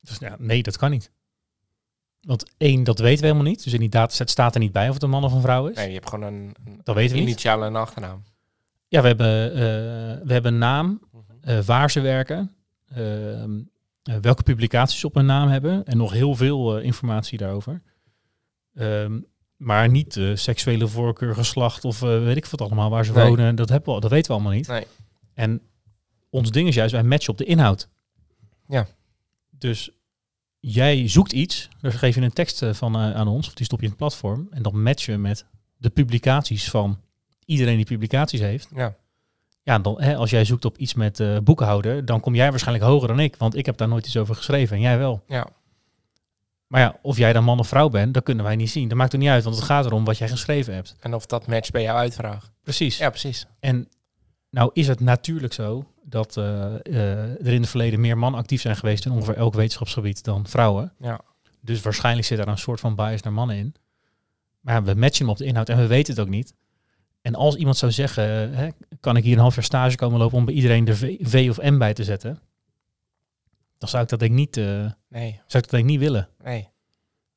Dus 0.00 0.18
ja, 0.18 0.36
nee, 0.38 0.62
dat 0.62 0.76
kan 0.76 0.90
niet. 0.90 1.10
Want 2.20 2.50
één, 2.56 2.84
dat 2.84 2.98
weten 2.98 3.20
we 3.20 3.26
helemaal 3.26 3.50
niet. 3.50 3.64
Dus 3.64 3.72
in 3.72 3.80
die 3.80 3.88
dataset 3.88 4.30
staat 4.30 4.54
er 4.54 4.60
niet 4.60 4.72
bij 4.72 4.88
of 4.88 4.94
het 4.94 5.02
een 5.02 5.10
man 5.10 5.24
of 5.24 5.32
een 5.32 5.40
vrouw 5.40 5.66
is. 5.66 5.76
nee, 5.76 5.86
je 5.88 5.94
hebt 5.94 6.08
gewoon 6.08 6.24
een, 6.32 6.54
een 6.64 6.80
Dat 6.84 6.94
weten 6.94 7.12
we 7.14 7.18
niet. 7.20 7.28
initiale 7.28 7.66
en 7.66 7.76
achternaam. 7.76 8.22
Ja, 8.88 9.00
we 9.00 9.06
hebben, 9.06 9.50
eh, 9.52 9.58
we 10.26 10.32
hebben 10.32 10.52
een 10.52 10.58
naam, 10.58 11.00
Mhm. 11.12 11.22
eh, 11.40 11.58
waar 11.60 11.90
ze 11.90 12.00
werken, 12.00 12.54
ehm, 12.88 13.50
eh, 14.02 14.16
welke 14.20 14.42
publicaties 14.42 15.04
op 15.04 15.14
hun 15.14 15.26
naam 15.26 15.48
hebben 15.48 15.84
en 15.84 15.96
nog 15.96 16.12
heel 16.12 16.34
veel 16.34 16.78
informatie 16.80 17.38
daarover. 17.38 17.82
Ehm, 18.74 19.20
maar 19.56 19.88
niet 19.88 20.20
seksuele 20.34 20.88
voorkeur, 20.88 21.34
geslacht 21.34 21.84
of 21.84 22.00
weet 22.00 22.36
ik 22.36 22.46
wat 22.46 22.60
allemaal, 22.60 22.90
waar 22.90 23.04
ze 23.04 23.12
Nee. 23.12 23.28
wonen. 23.28 23.54
Dat, 23.54 23.68
hebben 23.68 23.94
we, 23.94 24.00
dat 24.00 24.10
weten 24.10 24.26
we 24.30 24.32
allemaal 24.36 24.52
niet. 24.56 24.66
Nee. 24.68 24.86
En 25.34 25.60
ons 26.32 26.50
ding 26.50 26.68
is 26.68 26.74
juist, 26.74 26.92
wij 26.92 27.02
matchen 27.02 27.32
op 27.32 27.38
de 27.38 27.44
inhoud. 27.44 27.88
Ja. 28.68 28.86
Dus 29.50 29.90
jij 30.60 31.08
zoekt 31.08 31.32
iets, 31.32 31.68
daar 31.80 31.92
geef 31.92 32.14
je 32.14 32.20
een 32.20 32.32
tekst 32.32 32.62
eh, 32.62 32.72
van 32.72 32.94
eh, 32.94 33.14
aan 33.14 33.28
ons, 33.28 33.46
of 33.46 33.54
die 33.54 33.64
stop 33.64 33.78
je 33.78 33.84
in 33.84 33.90
het 33.90 34.00
platform. 34.00 34.48
En 34.50 34.62
dan 34.62 34.82
matchen 34.82 35.14
we 35.14 35.20
met 35.20 35.46
de 35.76 35.90
publicaties 35.90 36.70
van 36.70 37.00
iedereen 37.44 37.76
die 37.76 37.84
publicaties 37.84 38.40
heeft. 38.40 38.68
Ja, 38.74 38.96
Ja, 39.62 39.78
dan, 39.78 40.02
hè, 40.02 40.16
als 40.16 40.30
jij 40.30 40.44
zoekt 40.44 40.64
op 40.64 40.76
iets 40.78 40.94
met 40.94 41.20
eh, 41.20 41.36
boekenhouden, 41.44 42.04
dan 42.04 42.20
kom 42.20 42.34
jij 42.34 42.50
waarschijnlijk 42.50 42.86
hoger 42.90 43.08
dan 43.08 43.20
ik. 43.20 43.36
Want 43.36 43.56
ik 43.56 43.66
heb 43.66 43.76
daar 43.76 43.88
nooit 43.88 44.06
iets 44.06 44.16
over 44.16 44.34
geschreven 44.34 44.76
en 44.76 44.82
jij 44.82 44.98
wel. 44.98 45.22
ja, 45.26 45.46
Maar 46.66 46.80
ja, 46.80 46.98
of 47.02 47.16
jij 47.16 47.32
dan 47.32 47.44
man 47.44 47.58
of 47.58 47.68
vrouw 47.68 47.88
bent, 47.88 48.14
dat 48.14 48.22
kunnen 48.22 48.44
wij 48.44 48.56
niet 48.56 48.70
zien. 48.70 48.88
Dat 48.88 48.98
maakt 48.98 49.12
er 49.12 49.18
niet 49.18 49.28
uit, 49.28 49.44
want 49.44 49.56
het 49.56 49.64
gaat 49.64 49.84
erom 49.84 50.04
wat 50.04 50.18
jij 50.18 50.28
geschreven 50.28 50.74
hebt. 50.74 50.96
en 51.00 51.14
of 51.14 51.26
dat 51.26 51.46
matcht 51.46 51.72
bij 51.72 51.82
jouw 51.82 51.96
uitvraag. 51.96 52.52
Precies. 52.62 52.98
Ja, 52.98 53.10
precies. 53.10 53.46
En 53.60 53.88
nou 54.52 54.70
is 54.72 54.88
het 54.88 55.00
natuurlijk 55.00 55.52
zo 55.52 55.84
dat 56.02 56.36
eh, 56.36 56.74
eh, 56.74 57.46
er 57.46 57.52
in 57.52 57.60
het 57.60 57.70
verleden 57.70 58.00
meer 58.00 58.18
mannen 58.18 58.40
actief 58.40 58.60
zijn 58.60 58.76
geweest 58.76 59.04
in 59.06 59.12
ongeveer 59.12 59.36
elk 59.36 59.54
wetenschapsgebied 59.54 60.24
dan 60.24 60.46
vrouwen. 60.46 60.92
Ja. 60.98 61.20
Dus 61.60 61.80
waarschijnlijk 61.80 62.26
zit 62.26 62.38
daar 62.38 62.48
een 62.48 62.58
soort 62.58 62.80
van 62.80 62.94
bias 62.94 63.22
naar 63.22 63.32
mannen 63.32 63.56
in. 63.56 63.74
Maar 64.60 64.74
ja, 64.74 64.82
we 64.82 64.94
matchen 64.94 65.18
hem 65.24 65.28
op 65.28 65.36
de 65.36 65.44
inhoud 65.44 65.68
en 65.68 65.76
we 65.76 65.86
weten 65.86 66.14
het 66.14 66.22
ook 66.22 66.28
niet. 66.28 66.54
En 67.20 67.34
als 67.34 67.54
iemand 67.56 67.76
zou 67.76 67.92
zeggen, 67.92 68.52
eh, 68.52 68.58
hè, 68.58 68.68
kan 69.00 69.16
ik 69.16 69.24
hier 69.24 69.32
een 69.32 69.40
half 69.40 69.54
jaar 69.54 69.64
stage 69.64 69.96
komen 69.96 70.18
lopen 70.18 70.38
om 70.38 70.44
bij 70.44 70.54
iedereen 70.54 70.84
de 70.84 70.96
v, 70.96 71.16
v 71.20 71.46
of 71.50 71.62
M 71.62 71.78
bij 71.78 71.94
te 71.94 72.04
zetten, 72.04 72.40
dan 73.78 73.88
zou 73.88 74.02
ik 74.02 74.08
dat 74.08 74.18
denk 74.18 74.30
ik 74.30 74.38
niet, 74.38 74.56
Nee, 75.08 75.32
zou 75.32 75.42
ik 75.46 75.50
dat 75.52 75.70
denk 75.70 75.84
ik 75.84 75.90
niet 75.90 76.00
willen. 76.00 76.28
nee. 76.42 76.70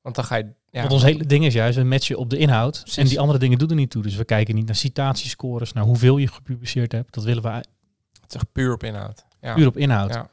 Want 0.01 0.15
dan 0.15 0.25
ga 0.25 0.35
je... 0.35 0.53
Ja, 0.75 0.81
Want 0.81 0.93
ons 0.93 1.03
hele 1.03 1.25
ding 1.25 1.45
is 1.45 1.53
juist, 1.53 1.77
we 1.77 1.83
matchen 1.83 2.17
op 2.17 2.29
de 2.29 2.37
inhoud. 2.37 2.79
Precies. 2.79 2.97
En 2.97 3.05
die 3.07 3.19
andere 3.19 3.39
dingen 3.39 3.57
doen 3.57 3.69
er 3.69 3.75
niet 3.75 3.89
toe. 3.89 4.01
Dus 4.01 4.15
we 4.15 4.25
kijken 4.25 4.55
niet 4.55 4.65
naar 4.65 4.75
citatiescores, 4.75 5.73
naar 5.73 5.83
hoeveel 5.83 6.17
je 6.17 6.27
gepubliceerd 6.27 6.91
hebt. 6.91 7.13
Dat 7.13 7.23
willen 7.23 7.43
we 7.43 7.49
het 7.49 7.67
is 8.29 8.35
echt 8.35 8.51
puur 8.51 8.73
op 8.73 8.83
inhoud. 8.83 9.25
Ja. 9.41 9.53
puur 9.53 9.67
op 9.67 9.77
inhoud. 9.77 10.13
Ja. 10.13 10.29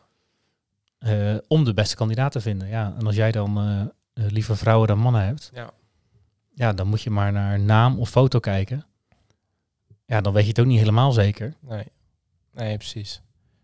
Eh, 0.99 1.37
om 1.49 1.65
de 1.65 1.75
beste 1.75 1.97
kandidaat 1.97 2.33
te 2.33 2.41
vinden. 2.41 2.69
Ja, 2.69 2.95
en 2.99 3.07
als 3.07 3.15
jij 3.15 3.33
dan 3.33 3.59
eh, 3.59 3.81
eh, 4.25 4.31
liever 4.33 4.57
vrouwen 4.57 4.89
dan 4.89 4.99
mannen 4.99 5.25
hebt, 5.25 5.51
Ja. 5.55 5.71
ja, 6.55 6.73
dan 6.73 6.87
moet 6.89 7.03
je 7.03 7.11
maar 7.11 7.33
naar 7.33 7.61
naam 7.61 7.99
of 7.99 8.11
foto 8.11 8.39
kijken. 8.39 8.85
Ja, 10.07 10.21
dan 10.21 10.33
weet 10.33 10.43
je 10.43 10.49
het 10.49 10.61
ook 10.61 10.67
niet 10.67 10.79
helemaal 10.79 11.13
zeker. 11.13 11.55
Nee. 11.61 11.85
Nee, 12.55 12.77
precies. 12.77 13.21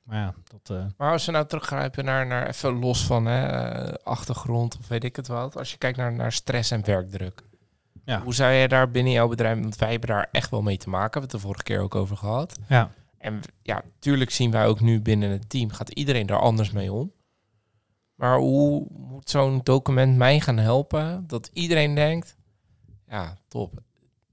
Maar 0.08 0.18
ja, 0.18 0.34
dat, 0.44 0.76
eh, 0.76 0.84
Maar 0.96 1.12
als 1.12 1.26
we 1.26 1.32
nou 1.32 1.46
teruggrijpen 1.46 2.04
naar, 2.04 2.26
naar 2.26 2.46
even 2.46 2.78
los 2.78 3.06
van 3.06 3.26
hè, 3.26 3.46
eh, 3.46 3.94
achtergrond 4.04 4.78
of 4.78 4.88
weet 4.88 5.04
ik 5.04 5.16
het 5.16 5.26
wat. 5.28 5.56
Als 5.56 5.70
je 5.70 5.78
kijkt 5.78 5.96
naar, 5.96 6.12
naar 6.12 6.32
stress 6.32 6.70
en 6.70 6.84
werkdruk. 6.84 7.42
Ja. 8.04 8.22
Hoe 8.22 8.34
zou 8.34 8.52
je 8.52 8.68
daar 8.68 8.90
binnen 8.90 9.12
jouw 9.12 9.28
bedrijf, 9.28 9.60
want 9.60 9.76
wij 9.76 9.90
hebben 9.90 10.08
daar 10.08 10.28
echt 10.32 10.50
wel 10.50 10.62
mee 10.62 10.76
te 10.76 10.88
maken. 10.88 11.12
We 11.12 11.18
hebben 11.18 11.30
het 11.30 11.40
de 11.40 11.46
vorige 11.46 11.62
keer 11.62 11.80
ook 11.80 11.94
over 11.94 12.16
gehad. 12.16 12.58
ja. 12.68 12.90
En 13.18 13.40
ja, 13.62 13.82
tuurlijk 13.98 14.30
zien 14.30 14.50
wij 14.50 14.66
ook 14.66 14.80
nu 14.80 15.00
binnen 15.00 15.30
het 15.30 15.48
team, 15.48 15.70
gaat 15.70 15.88
iedereen 15.88 16.26
daar 16.26 16.40
anders 16.40 16.70
mee 16.70 16.92
om. 16.92 17.12
Maar 18.14 18.38
hoe 18.38 18.86
moet 18.90 19.30
zo'n 19.30 19.60
document 19.62 20.16
mij 20.16 20.40
gaan 20.40 20.58
helpen 20.58 21.26
dat 21.26 21.50
iedereen 21.52 21.94
denkt, 21.94 22.36
ja, 23.06 23.36
top. 23.48 23.72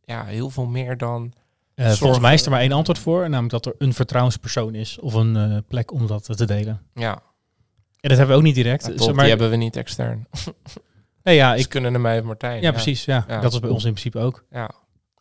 Ja, 0.04 0.26
heel 0.26 0.50
veel 0.50 0.66
meer 0.66 0.98
dan, 0.98 1.34
Eh, 1.76 1.92
volgens 1.92 2.20
mij 2.22 2.34
is 2.34 2.46
er 2.46 2.52
maar 2.52 2.60
één 2.60 2.72
antwoord 2.72 3.00
voor. 3.00 3.30
Namelijk 3.30 3.50
dat 3.52 3.66
er 3.66 3.76
een 3.78 3.94
vertrouwenspersoon 3.94 4.76
is 4.76 5.00
of 5.00 5.14
een 5.14 5.36
eh, 5.36 5.58
plek 5.68 5.92
om 5.92 6.08
dat 6.08 6.38
te 6.38 6.46
delen. 6.46 6.82
ja, 6.94 7.12
En 8.00 8.10
dat 8.10 8.18
hebben 8.18 8.28
we 8.28 8.34
ook 8.36 8.44
niet 8.48 8.56
direct. 8.56 8.98
top, 8.98 9.08
maar, 9.08 9.20
die 9.20 9.30
hebben 9.30 9.50
we 9.50 9.56
niet 9.56 9.76
extern. 9.76 10.28
nee, 11.24 11.36
ja, 11.36 11.54
Ze 11.56 11.60
ik, 11.60 11.70
kunnen 11.70 11.92
naar 11.92 12.02
mij 12.02 12.20
of 12.20 12.26
Martijn. 12.26 12.62
ja, 12.62 12.72
precies. 12.72 13.06
Ja. 13.06 13.26
Ja. 13.28 13.40
Dat 13.40 13.54
is 13.54 13.60
bij 13.60 13.70
ons 13.70 13.84
in 13.84 13.92
principe 13.92 14.20
ook. 14.20 14.46
Ja, 14.50 14.72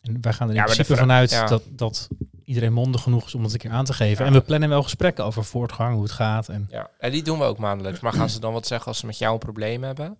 En 0.01 0.17
wij 0.21 0.33
gaan 0.33 0.47
er 0.47 0.53
in 0.53 0.59
Ja, 0.59 0.65
principe 0.65 0.95
vanuit 0.95 1.29
ja. 1.31 1.45
dat, 1.47 1.63
dat 1.69 2.07
iedereen 2.43 2.73
mondig 2.73 3.01
genoeg 3.01 3.25
is 3.25 3.35
om 3.35 3.43
het 3.43 3.53
een 3.53 3.59
keer 3.59 3.71
aan 3.71 3.85
te 3.85 3.93
geven. 3.93 4.25
Ja. 4.25 4.31
En 4.31 4.37
we 4.37 4.45
plannen 4.45 4.69
wel 4.69 4.83
gesprekken 4.83 5.25
over 5.25 5.43
voortgang, 5.43 5.93
hoe 5.93 6.03
het 6.03 6.11
gaat. 6.11 6.49
En 6.49 6.67
ja. 6.69 6.89
En 6.99 7.11
die 7.11 7.23
doen 7.23 7.39
we 7.39 7.43
ook 7.45 7.57
maandelijks. 7.57 7.99
Maar 7.99 8.13
gaan 8.13 8.29
ze 8.29 8.39
dan 8.39 8.53
wat 8.53 8.67
zeggen 8.67 8.87
als 8.87 8.99
ze 8.99 9.05
met 9.05 9.17
jou 9.17 9.33
een 9.33 9.39
probleem 9.39 9.83
hebben? 9.83 10.17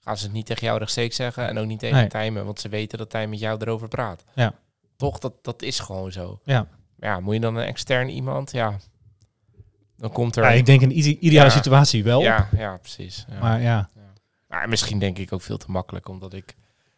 Gaan 0.00 0.16
ze 0.16 0.24
het 0.24 0.32
niet 0.32 0.46
tegen 0.46 0.66
jou 0.66 0.78
rechtstreeks 0.78 1.16
zeggen 1.16 1.48
en 1.48 1.58
ook 1.58 1.66
niet 1.66 1.78
tegen 1.78 1.96
Nee. 1.96 2.06
Tijmen, 2.08 2.44
want 2.44 2.60
ze 2.60 2.68
weten 2.68 2.98
dat 2.98 3.10
Tijmen 3.10 3.30
met 3.30 3.38
jou 3.38 3.58
erover 3.60 3.88
praat. 3.88 4.24
Ja. 4.34 4.52
Toch, 4.98 5.18
dat, 5.18 5.32
dat 5.42 5.62
is 5.62 5.78
gewoon 5.78 6.12
zo. 6.12 6.40
ja. 6.44 6.68
Ja, 7.00 7.20
moet 7.20 7.34
je 7.34 7.40
dan 7.40 7.56
een 7.56 7.64
extern 7.64 8.08
iemand? 8.08 8.52
Ja, 8.52 8.76
dan 9.96 10.10
komt 10.12 10.36
er... 10.36 10.42
ja, 10.44 10.50
ik 10.50 10.66
denk 10.66 10.80
in 10.80 10.98
ide- 10.98 11.18
ideale 11.18 11.48
Ja. 11.48 11.54
situatie 11.56 12.04
wel. 12.04 12.20
Ja, 12.20 12.48
ja 12.56 12.76
precies. 12.76 13.24
Ja. 13.30 13.40
Maar 13.40 13.60
ja, 13.60 13.88
Maar 14.48 14.68
misschien 14.68 14.98
denk 14.98 15.18
ik 15.18 15.32
ook 15.32 15.42
veel 15.42 15.56
te 15.56 15.70
makkelijk, 15.70 16.08
omdat 16.08 16.32
ik... 16.32 16.54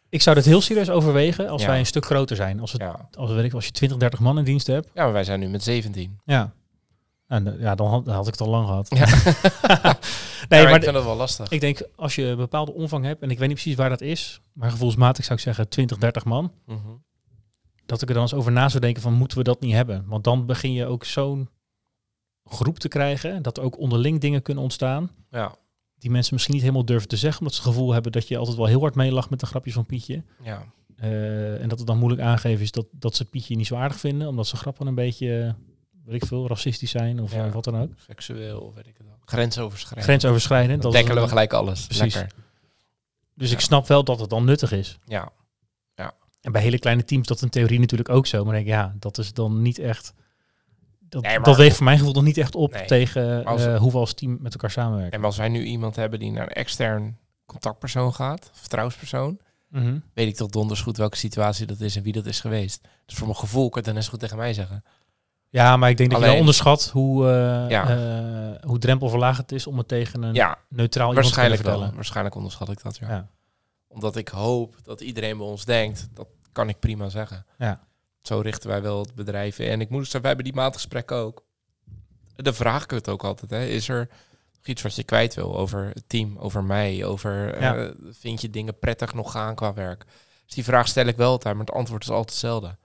ik 0.09 0.21
zou 0.21 0.35
dit 0.35 0.45
heel 0.45 0.61
serieus 0.61 0.89
overwegen 0.89 1.49
als 1.49 1.65
wij 1.65 1.79
een 1.79 1.85
stuk 1.85 2.05
groter 2.05 2.35
zijn. 2.35 2.59
Als, 2.59 2.71
het, 2.71 2.83
als, 3.17 3.31
weet 3.31 3.43
ik, 3.43 3.53
als 3.53 3.65
je 3.65 3.71
20, 3.71 3.97
30 3.97 4.19
man 4.19 4.37
in 4.37 4.43
dienst 4.43 4.67
hebt. 4.67 4.89
ja 4.93 5.03
maar 5.03 5.13
wij 5.13 5.23
zijn 5.23 5.39
nu 5.39 5.47
met 5.47 5.63
17. 5.63 6.19
Ja. 6.25 6.53
En, 7.27 7.47
eh, 7.53 7.61
ja, 7.61 7.75
dan 7.75 7.87
had, 7.87 8.05
dan 8.05 8.15
had 8.15 8.25
ik 8.27 8.31
het 8.33 8.41
al 8.41 8.49
lang 8.49 8.67
gehad. 8.67 8.89
Ja. 8.97 9.05
nee, 9.05 10.61
maar 10.61 10.69
maar 10.69 10.75
ik 10.75 10.83
vind 10.83 10.95
dat 10.95 11.03
wel 11.03 11.15
lastig. 11.15 11.49
ik 11.49 11.59
denk 11.61 11.81
als 11.95 12.15
je 12.15 12.23
een 12.23 12.37
bepaalde 12.37 12.73
omvang 12.73 13.05
hebt, 13.05 13.21
en 13.21 13.29
ik 13.31 13.37
weet 13.39 13.47
niet 13.47 13.57
precies 13.57 13.75
waar 13.77 13.89
dat 13.89 14.01
is, 14.01 14.41
maar 14.53 14.71
gevoelsmatig 14.71 15.23
zou 15.25 15.37
ik 15.37 15.43
zeggen 15.43 15.69
20, 15.69 15.97
30 15.97 16.25
man. 16.25 16.51
Mhm. 16.65 16.77
Dat 17.91 18.01
ik 18.01 18.07
er 18.07 18.13
dan 18.13 18.23
eens 18.23 18.33
over 18.33 18.51
na 18.51 18.69
zou 18.69 18.81
denken 18.81 19.01
van 19.01 19.13
moeten 19.13 19.37
we 19.37 19.43
dat 19.43 19.61
niet 19.61 19.73
hebben? 19.73 20.03
Want 20.07 20.23
dan 20.23 20.45
begin 20.45 20.73
je 20.73 20.85
ook 20.85 21.03
zo'n 21.05 21.49
groep 22.43 22.79
te 22.79 22.87
krijgen 22.87 23.41
dat 23.41 23.57
er 23.57 23.63
ook 23.63 23.77
onderling 23.79 24.19
dingen 24.21 24.41
kunnen 24.41 24.63
ontstaan 24.63 25.11
Ja, 25.29 25.55
die 25.97 26.11
mensen 26.11 26.33
misschien 26.33 26.53
niet 26.53 26.63
helemaal 26.63 26.85
durven 26.85 27.07
te 27.07 27.17
zeggen, 27.17 27.39
omdat 27.39 27.55
ze 27.55 27.61
het 27.61 27.71
gevoel 27.71 27.91
hebben 27.93 28.11
dat 28.11 28.27
je 28.27 28.37
altijd 28.37 28.57
wel 28.57 28.65
heel 28.65 28.79
hard 28.81 28.95
meelacht 28.95 29.29
met 29.29 29.39
de 29.39 29.45
grapjes 29.45 29.73
van 29.73 29.85
Pietje. 29.85 30.23
ja. 30.43 30.63
Eh, 30.95 31.61
en 31.61 31.69
dat 31.69 31.77
het 31.77 31.87
dan 31.87 31.97
moeilijk 31.97 32.21
aangeven 32.21 32.61
is 32.63 32.71
dat, 32.71 32.85
dat 32.91 33.15
ze 33.15 33.25
Pietje 33.25 33.55
niet 33.55 33.67
zo 33.67 33.75
aardig 33.75 33.97
vinden, 33.99 34.27
omdat 34.27 34.47
ze 34.47 34.55
grappen 34.55 34.87
een 34.87 34.95
beetje, 34.95 35.55
weet 36.05 36.21
ik 36.21 36.27
veel, 36.27 36.47
racistisch 36.47 36.91
zijn 36.91 37.19
of 37.21 37.33
Ja. 37.33 37.49
wat 37.49 37.63
dan 37.63 37.77
ook. 37.81 37.89
seksueel, 37.97 38.71
weet 38.75 38.87
ik 38.87 38.97
het 38.97 39.05
wel. 39.07 39.17
Grensoverschrijdend. 39.25 40.05
Grensoverschrijdend. 40.05 40.81
Dan 40.81 40.91
dat 40.91 40.93
is 40.93 40.97
dekkelen 40.99 41.23
we 41.23 41.29
gelijk 41.29 41.53
alles. 41.53 41.85
Precies. 41.87 42.13
Lekker. 42.15 42.35
Dus 43.35 43.51
ik 43.51 43.59
snap 43.59 43.87
wel 43.87 44.03
dat 44.03 44.19
het 44.19 44.29
dan 44.29 44.45
nuttig 44.45 44.71
is. 44.71 44.99
Ja, 45.05 45.31
En 46.41 46.51
bij 46.51 46.61
hele 46.61 46.79
kleine 46.79 47.03
teams 47.03 47.27
dat 47.27 47.41
in 47.41 47.49
theorie 47.49 47.79
natuurlijk 47.79 48.09
ook 48.09 48.27
zo. 48.27 48.43
Maar 48.43 48.53
denk 48.53 48.65
ik, 48.65 48.71
ja, 48.71 48.93
dat 48.99 49.17
is 49.17 49.33
dan 49.33 49.61
niet 49.61 49.79
echt. 49.79 50.13
Dat, 50.99 51.21
Nee, 51.21 51.35
maar- 51.35 51.43
dat 51.43 51.57
weegt 51.57 51.75
voor 51.75 51.85
mijn 51.85 51.97
gevoel 51.97 52.13
nog 52.13 52.23
niet 52.23 52.37
echt 52.37 52.55
op 52.55 52.71
Nee. 52.73 52.85
tegen 52.85 53.45
Als- 53.45 53.65
eh, 53.65 53.77
hoe 53.77 53.91
we 53.91 53.97
als 53.97 54.13
team 54.13 54.37
met 54.41 54.53
elkaar 54.53 54.71
samenwerken. 54.71 55.19
en 55.19 55.25
als 55.25 55.37
wij 55.37 55.49
nu 55.49 55.63
iemand 55.63 55.95
hebben 55.95 56.19
die 56.19 56.31
naar 56.31 56.43
een 56.43 56.53
extern 56.53 57.17
contactpersoon 57.45 58.13
gaat, 58.13 58.49
vertrouwenspersoon, 58.53 59.39
Mhm. 59.69 59.97
weet 60.13 60.27
ik 60.27 60.35
toch 60.35 60.49
donders 60.49 60.81
goed 60.81 60.97
welke 60.97 61.17
situatie 61.17 61.65
dat 61.65 61.79
is 61.79 61.95
en 61.95 62.03
wie 62.03 62.13
dat 62.13 62.25
is 62.25 62.39
geweest. 62.39 62.87
Dus 63.05 63.15
voor 63.17 63.27
mijn 63.27 63.39
gevoel 63.39 63.69
kan 63.69 63.77
het 63.77 63.85
dan 63.85 63.95
eens 63.95 64.07
goed 64.07 64.19
tegen 64.19 64.37
mij 64.37 64.53
zeggen. 64.53 64.83
Ja, 65.49 65.77
maar 65.77 65.89
ik 65.89 65.97
denk 65.97 66.11
dat 66.11 66.19
je 66.19 66.25
wel 66.25 66.37
onderschat 66.39 66.89
hoe, 66.93 67.27
eh, 67.27 67.69
Ja. 67.69 67.89
eh, 67.89 68.63
hoe 68.69 68.79
drempelverlagend 68.79 69.49
het 69.49 69.59
is 69.59 69.67
om 69.67 69.77
het 69.77 69.87
tegen 69.87 70.23
een 70.23 70.33
Ja, 70.33 70.57
neutraal 70.69 71.07
iemand 71.07 71.15
te 71.15 71.21
waarschijnlijk 71.23 71.61
kunnen 71.61 71.63
wel. 71.63 71.71
vertellen. 71.71 71.95
Waarschijnlijk 71.95 72.35
onderschat 72.35 72.69
ik 72.69 72.83
dat, 72.83 72.97
ja. 72.97 73.09
Ja. 73.09 73.27
Omdat 73.93 74.15
ik 74.15 74.27
hoop 74.27 74.75
dat 74.83 75.01
iedereen 75.01 75.37
bij 75.37 75.45
ons 75.47 75.65
denkt, 75.65 76.07
dat 76.13 76.27
kan 76.51 76.69
ik 76.69 76.79
prima 76.79 77.09
zeggen. 77.09 77.45
Ja. 77.57 77.87
Zo 78.21 78.39
richten 78.39 78.69
wij 78.69 78.81
wel 78.81 78.99
het 78.99 79.15
bedrijf 79.15 79.59
in. 79.59 79.69
En 79.69 79.81
ik 79.81 79.89
moet 79.89 80.01
zeggen, 80.01 80.21
wij 80.21 80.29
hebben 80.29 80.51
die 80.51 80.61
maatgesprekken 80.61 81.17
ook. 81.17 81.43
Dan 82.35 82.53
vraag 82.53 82.83
ik 82.83 82.91
het 82.91 83.09
ook 83.09 83.23
altijd. 83.23 83.51
Hè. 83.51 83.65
Is 83.65 83.89
er 83.89 84.07
nog 84.55 84.65
iets 84.65 84.81
wat 84.81 84.95
je 84.95 85.03
kwijt 85.03 85.33
wil 85.33 85.57
over 85.57 85.85
het 85.93 86.03
team, 86.07 86.37
over 86.37 86.63
mij? 86.63 87.05
Over, 87.05 87.53
eh, 87.53 87.61
Ja. 87.61 87.93
vind 88.11 88.41
je 88.41 88.49
dingen 88.49 88.79
prettig 88.79 89.13
nog 89.13 89.31
gaan 89.31 89.55
qua 89.55 89.73
werk? 89.73 90.05
Dus 90.45 90.55
die 90.55 90.63
vraag 90.63 90.87
stel 90.87 91.05
ik 91.05 91.15
wel 91.17 91.31
altijd, 91.31 91.55
maar 91.55 91.65
het 91.65 91.75
antwoord 91.75 92.03
is 92.03 92.09
altijd 92.09 92.29
hetzelfde. 92.29 92.77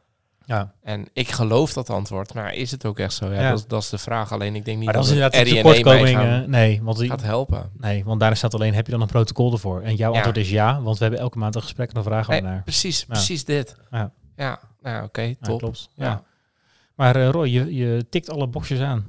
Ja. 0.48 0.72
En 0.82 1.08
ik 1.12 1.28
geloof 1.30 1.72
dat 1.72 1.90
antwoord, 1.90 2.34
maar 2.34 2.54
is 2.54 2.70
het 2.70 2.84
ook 2.84 2.98
echt 2.98 3.12
zo? 3.14 3.26
Ja, 3.32 3.40
Ja. 3.40 3.50
Dat, 3.50 3.58
is, 3.58 3.66
dat 3.66 3.82
is 3.82 3.88
de 3.88 3.98
vraag. 3.98 4.32
Alleen 4.32 4.54
ik 4.54 4.64
denk 4.64 4.76
niet 4.76 4.84
Maar 4.86 4.94
dat 4.94 5.04
is 5.04 5.18
dat 5.18 5.34
inderdaad 5.34 5.54
tekortkoming. 5.74 6.16
gaan- 6.16 6.42
eh, 6.42 6.48
nee, 6.48 6.80
want 6.82 6.98
die, 6.98 7.08
gaat 7.08 7.22
helpen. 7.22 7.70
nee, 7.78 8.04
want 8.04 8.20
daar 8.20 8.36
staat 8.36 8.54
alleen, 8.54 8.74
heb 8.74 8.86
je 8.86 8.92
dan 8.92 9.00
een 9.00 9.06
protocol 9.06 9.52
ervoor? 9.52 9.82
En 9.82 9.94
jouw 9.94 10.10
Ja. 10.10 10.14
antwoord 10.16 10.36
is 10.36 10.50
ja, 10.50 10.80
want 10.82 10.96
we 10.98 11.02
hebben 11.04 11.20
elke 11.22 11.38
maand 11.38 11.54
een 11.54 11.62
gesprek 11.62 11.88
en 11.88 11.94
dan 11.94 12.02
vragen 12.02 12.34
we 12.34 12.40
Nee, 12.40 12.50
naar. 12.50 12.62
precies, 12.62 13.04
precies 13.04 13.44
dit. 13.44 13.76
Ja. 13.90 14.10
Ja, 14.36 14.60
nou 14.82 15.04
oké, 15.04 15.34
top. 15.40 15.58
klopt. 15.58 15.88
Ja. 15.94 16.22
Maar 16.94 17.16
eh, 17.16 17.28
Roy, 17.28 17.48
je, 17.48 17.74
je 17.74 18.06
tikt 18.10 18.30
alle 18.30 18.46
boxjes 18.46 18.80
aan. 18.80 19.04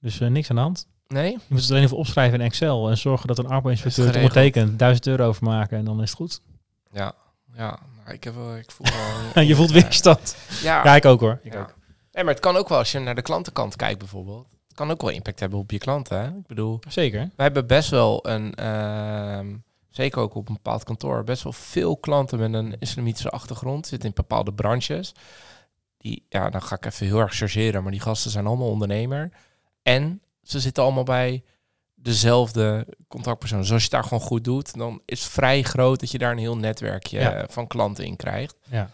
Dus 0.00 0.20
eh, 0.20 0.28
niks 0.28 0.50
aan 0.50 0.56
de 0.56 0.62
hand. 0.62 0.86
Nee? 1.08 1.30
Je 1.30 1.38
moet 1.48 1.60
het 1.60 1.70
alleen 1.70 1.82
even 1.82 1.96
opschrijven 1.96 2.40
in 2.40 2.44
Excel 2.46 2.90
en 2.90 2.98
zorgen 2.98 3.26
dat 3.28 3.38
een 3.38 3.46
arbeidsinspecteur 3.48 4.04
Is 4.04 4.10
het 4.14 4.34
ondertekent. 4.34 4.78
1000 4.78 5.06
euro 5.06 5.26
overmaken 5.26 5.78
en 5.78 5.84
dan 5.84 6.02
is 6.02 6.08
het 6.08 6.18
goed. 6.18 6.40
Ja, 6.92 7.12
ja. 7.56 7.78
Nou, 8.04 8.14
ik, 8.14 8.24
heb 8.24 8.34
wel, 8.34 8.56
ik 8.56 8.70
voel 8.70 8.86
wel... 9.34 9.44
je 9.50 9.54
voelt 9.54 9.70
weerstand. 9.70 10.36
Ja, 10.62 10.84
Ja, 10.84 10.96
ik 10.96 11.04
ook 11.04 11.20
hoor. 11.20 11.38
Ik 11.42 11.52
ja. 11.52 11.60
ook. 11.60 11.74
Nee, 12.12 12.24
maar 12.24 12.32
het 12.32 12.42
kan 12.42 12.56
ook 12.56 12.68
wel 12.68 12.78
als 12.78 12.92
je 12.92 12.98
naar 12.98 13.14
de 13.14 13.22
klantenkant 13.22 13.76
kijkt 13.76 13.98
bijvoorbeeld. 13.98 14.46
Het 14.66 14.76
kan 14.76 14.90
ook 14.90 15.00
wel 15.00 15.10
impact 15.10 15.40
hebben 15.40 15.58
op 15.58 15.70
je 15.70 15.78
klanten. 15.78 16.20
Hè? 16.20 16.26
Ik 16.28 16.46
bedoel, 16.46 16.78
Zeker. 16.88 17.18
wij 17.18 17.44
hebben 17.44 17.66
best 17.66 17.90
wel 17.90 18.28
een, 18.28 18.54
ehm, 18.54 19.56
zeker 19.90 20.20
ook 20.20 20.34
op 20.34 20.48
een 20.48 20.54
bepaald 20.54 20.84
kantoor, 20.84 21.24
best 21.24 21.42
wel 21.42 21.52
veel 21.52 21.96
klanten 21.96 22.38
met 22.38 22.54
een 22.54 22.76
islamitische 22.78 23.30
achtergrond. 23.30 23.86
Zitten 23.86 24.08
in 24.08 24.14
bepaalde 24.14 24.52
branches. 24.52 25.14
Die, 25.98 26.26
ja, 26.28 26.50
dan 26.50 26.62
ga 26.62 26.76
ik 26.76 26.84
even 26.84 27.06
heel 27.06 27.18
erg 27.18 27.34
chargeren, 27.34 27.82
maar 27.82 27.92
die 27.92 28.00
gasten 28.00 28.30
zijn 28.30 28.46
allemaal 28.46 28.68
ondernemer. 28.68 29.30
En 29.82 30.22
ze 30.42 30.60
zitten 30.60 30.82
allemaal 30.82 31.04
bij 31.04 31.42
dezelfde 32.02 32.86
contactpersoon. 33.08 33.60
Dus 33.60 33.72
als 33.72 33.82
je 33.84 33.90
daar 33.90 34.02
gewoon 34.04 34.20
goed 34.20 34.44
doet, 34.44 34.74
dan 34.78 35.00
is 35.04 35.24
vrij 35.26 35.62
groot 35.62 36.00
dat 36.00 36.10
je 36.10 36.18
daar 36.18 36.32
een 36.32 36.38
heel 36.38 36.56
netwerkje 36.56 37.20
Ja. 37.20 37.32
eh, 37.34 37.44
van 37.48 37.66
klanten 37.66 38.04
in 38.04 38.16
krijgt. 38.16 38.56
Ja. 38.70 38.90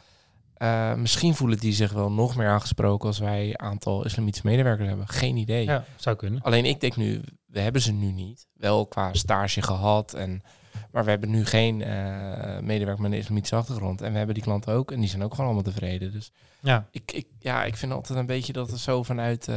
Eh, 0.54 0.94
misschien 0.94 1.34
voelen 1.34 1.58
die 1.58 1.72
zich 1.72 1.92
wel 1.92 2.10
nog 2.12 2.36
meer 2.36 2.48
aangesproken 2.48 3.06
als 3.08 3.18
wij 3.18 3.48
een 3.48 3.58
aantal 3.60 4.04
islamitische 4.04 4.46
medewerkers 4.46 4.88
hebben. 4.88 5.08
Geen 5.08 5.36
idee. 5.36 5.64
ja, 5.64 5.84
zou 5.96 6.16
kunnen. 6.16 6.42
Alleen 6.42 6.64
ik 6.64 6.80
denk 6.80 6.96
nu, 6.96 7.20
we 7.46 7.60
hebben 7.60 7.82
ze 7.82 7.92
nu 7.92 8.12
niet. 8.12 8.46
Wel 8.54 8.86
qua 8.86 9.14
stage 9.14 9.62
gehad. 9.62 10.14
En, 10.14 10.42
maar 10.90 11.04
we 11.04 11.10
hebben 11.10 11.30
nu 11.30 11.46
geen 11.46 11.82
eh, 11.82 12.58
medewerker 12.58 13.02
met 13.02 13.12
een 13.12 13.18
islamitische 13.18 13.56
achtergrond. 13.56 14.00
En 14.02 14.10
we 14.12 14.16
hebben 14.16 14.34
die 14.34 14.44
klanten 14.44 14.74
ook. 14.74 14.90
En 14.92 15.00
die 15.00 15.08
zijn 15.08 15.22
ook 15.22 15.30
gewoon 15.30 15.46
allemaal 15.46 15.72
tevreden. 15.72 16.12
Dus 16.12 16.32
Ja. 16.60 16.88
ik, 16.90 17.12
ik, 17.12 17.26
ja, 17.38 17.64
ik 17.64 17.76
vind 17.76 17.92
altijd 17.92 18.18
een 18.18 18.26
beetje 18.26 18.52
dat 18.52 18.70
het 18.70 18.80
zo 18.80 19.02
vanuit 19.02 19.48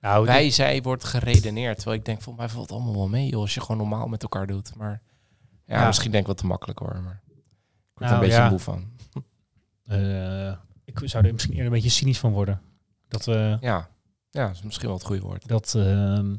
Nou, 0.00 0.26
wij, 0.26 0.50
zij 0.50 0.82
wordt 0.82 1.04
geredeneerd. 1.04 1.76
Terwijl 1.76 1.98
ik 1.98 2.04
denk, 2.04 2.22
volgens 2.22 2.44
mij 2.44 2.54
valt 2.54 2.68
het 2.68 2.78
allemaal 2.78 2.94
wel 2.96 3.08
mee. 3.08 3.28
Joh, 3.28 3.40
als 3.40 3.54
je 3.54 3.60
gewoon 3.60 3.76
normaal 3.76 4.06
met 4.08 4.22
elkaar 4.22 4.46
doet. 4.46 4.74
Maar 4.76 5.02
ja, 5.64 5.80
Ja. 5.80 5.86
misschien 5.86 6.10
denk 6.10 6.22
ik 6.22 6.28
wat 6.28 6.36
te 6.38 6.46
makkelijk 6.46 6.78
hoor. 6.78 7.00
Maar 7.02 7.22
ik 7.26 7.98
word 7.98 8.00
er 8.00 8.04
Nou, 8.06 8.14
een 8.14 8.20
beetje 8.20 8.36
ja. 8.42 8.48
moe 8.50 8.58
van. 8.58 8.90
eh, 9.84 10.52
ik 10.84 11.00
zou 11.08 11.24
er 11.26 11.32
misschien 11.32 11.52
eerder 11.54 11.66
een 11.68 11.72
beetje 11.78 11.90
cynisch 11.90 12.18
van 12.18 12.32
worden. 12.32 12.60
Dat, 13.08 13.26
eh, 13.28 13.60
Ja, 13.60 13.88
ja 14.30 14.46
dat 14.46 14.54
is 14.56 14.62
misschien 14.62 14.86
wel 14.88 14.96
het 14.96 15.06
goede 15.06 15.22
woord. 15.22 15.48
dat 15.48 15.74
ehm, 15.74 16.34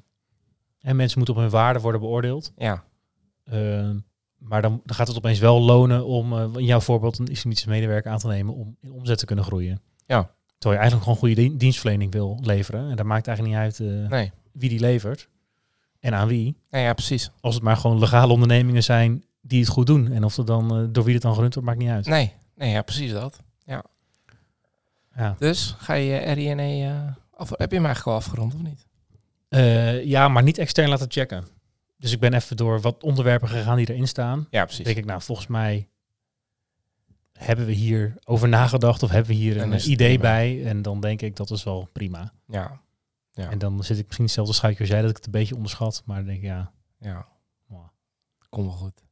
en 0.80 0.96
mensen 0.96 1.18
moeten 1.18 1.36
op 1.36 1.42
hun 1.42 1.50
waarde 1.50 1.80
worden 1.80 2.02
beoordeeld. 2.02 2.52
Ja, 2.58 2.84
Ehm, 3.44 4.00
maar 4.38 4.62
dan, 4.62 4.82
dan 4.86 4.96
gaat 4.96 5.08
het 5.08 5.18
opeens 5.18 5.40
wel 5.40 5.62
lonen 5.62 6.06
om, 6.06 6.34
eh, 6.34 6.44
in 6.54 6.64
jouw 6.66 6.80
voorbeeld, 6.80 7.18
een 7.20 7.28
islamitische 7.28 7.70
medewerker 7.70 8.12
aan 8.12 8.18
te 8.20 8.28
nemen 8.28 8.54
om 8.56 8.78
in 8.82 8.92
omzet 8.92 9.18
te 9.18 9.26
kunnen 9.26 9.46
groeien. 9.46 9.82
Ja. 10.06 10.32
Terwijl 10.60 10.82
je 10.82 10.90
eigenlijk 10.90 11.04
gewoon 11.04 11.18
goede 11.18 11.36
dien- 11.36 11.58
dienstverlening 11.58 12.12
wil 12.12 12.40
leveren. 12.42 12.90
En 12.90 12.96
daar 12.96 13.06
maakt 13.06 13.28
eigenlijk 13.28 13.58
niet 13.58 13.66
uit 13.66 13.80
eh, 14.04 14.10
nee. 14.10 14.32
wie 14.52 14.70
die 14.70 14.80
levert 14.80 15.30
en 16.00 16.14
aan 16.14 16.28
wie. 16.28 16.58
Nee, 16.70 16.84
ja, 16.84 16.94
precies. 16.94 17.32
Als 17.42 17.54
het 17.56 17.64
maar 17.64 17.78
gewoon 17.78 18.00
legale 18.00 18.34
ondernemingen 18.34 18.84
zijn 18.84 19.24
die 19.42 19.60
het 19.60 19.70
goed 19.70 19.88
doen. 19.88 20.12
En 20.12 20.24
of 20.24 20.36
het 20.36 20.48
dan, 20.48 20.78
eh, 20.78 20.84
door 20.90 21.04
wie 21.04 21.14
het 21.14 21.24
dan 21.24 21.34
gerund 21.34 21.54
wordt, 21.54 21.70
maakt 21.70 21.82
niet 21.82 21.90
uit. 21.90 22.06
Nee, 22.06 22.34
nee 22.56 22.72
ja, 22.72 22.82
precies 22.82 23.12
dat. 23.12 23.40
Ja. 23.66 25.36
Dus 25.40 25.76
ga 25.78 25.94
je 25.94 26.18
RINE 26.18 26.86
eh 26.86 27.16
af, 27.40 27.50
heb 27.50 27.70
je 27.70 27.76
hem 27.76 27.86
eigenlijk 27.86 28.06
al 28.06 28.14
afgerond 28.14 28.54
of 28.54 28.62
niet? 28.62 28.86
Eh, 29.50 30.06
ja, 30.06 30.28
maar 30.28 30.44
niet 30.44 30.58
extern 30.58 30.90
laten 30.90 31.12
checken. 31.12 31.48
Dus 31.98 32.12
ik 32.12 32.20
ben 32.20 32.34
even 32.34 32.58
door 32.58 32.82
wat 32.82 33.04
onderwerpen 33.04 33.48
gegaan 33.48 33.78
die 33.78 33.90
erin 33.90 34.08
staan. 34.08 34.48
Ja, 34.50 34.66
precies. 34.66 34.86
denk 34.86 34.98
ik, 34.98 35.06
nou, 35.06 35.22
volgens 35.22 35.48
mij 35.48 35.88
hebben 37.46 37.66
we 37.66 37.72
hier 37.72 38.16
over 38.24 38.48
nagedacht 38.50 39.04
of 39.04 39.10
hebben 39.10 39.32
we 39.32 39.38
hier 39.38 39.58
En 39.58 39.72
een 39.72 39.90
idee 39.92 40.18
prima. 40.18 40.22
bij. 40.22 40.66
En 40.66 40.82
dan 40.82 41.00
denk 41.00 41.22
ik, 41.22 41.36
dat 41.36 41.52
is 41.52 41.64
wel 41.64 41.90
prima. 41.94 42.34
Ja, 42.48 42.82
Ja. 43.32 43.50
En 43.50 43.58
dan 43.58 43.84
zit 43.84 43.98
ik 43.98 44.04
misschien 44.06 44.26
hetzelfde 44.26 44.54
schuitje 44.54 44.80
als 44.80 44.90
jij, 44.90 45.02
dat 45.02 45.10
ik 45.10 45.16
het 45.16 45.26
een 45.26 45.32
beetje 45.32 45.56
onderschat. 45.56 46.02
Maar 46.06 46.18
dan 46.18 46.26
denk 46.26 46.38
ik, 46.38 46.44
ja, 46.44 46.72
ja. 47.00 47.28
Wow. 47.68 47.88
Kom 48.50 48.64
wel 48.66 48.74
goed. 48.74 49.04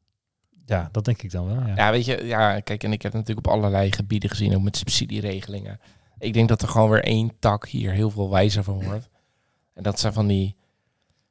ja, 0.66 0.90
dat 0.92 1.06
denk 1.06 1.22
ik 1.22 1.32
dan 1.32 1.46
wel. 1.46 1.68
Ja. 1.68 1.76
Ja, 1.76 1.92
weet 1.92 2.06
je, 2.06 2.26
ja, 2.26 2.60
kijk, 2.60 2.84
en 2.84 2.92
ik 2.92 3.02
heb 3.02 3.12
het 3.12 3.22
natuurlijk 3.22 3.48
op 3.48 3.54
allerlei 3.54 3.92
gebieden 3.92 4.30
gezien, 4.30 4.56
ook 4.56 4.62
met 4.62 4.78
subsidieregelingen. 4.78 5.80
Ik 6.20 6.34
denk 6.34 6.48
dat 6.50 6.62
er 6.62 6.68
gewoon 6.68 6.90
weer 6.90 7.04
één 7.04 7.40
tak 7.40 7.68
hier 7.68 7.92
heel 7.92 8.10
veel 8.10 8.30
wijzer 8.30 8.63
van 8.63 8.84
wordt. 8.84 9.10
En 9.74 9.84
dat 9.84 10.00
zijn 10.00 10.13
van 10.13 10.28
die 10.28 10.56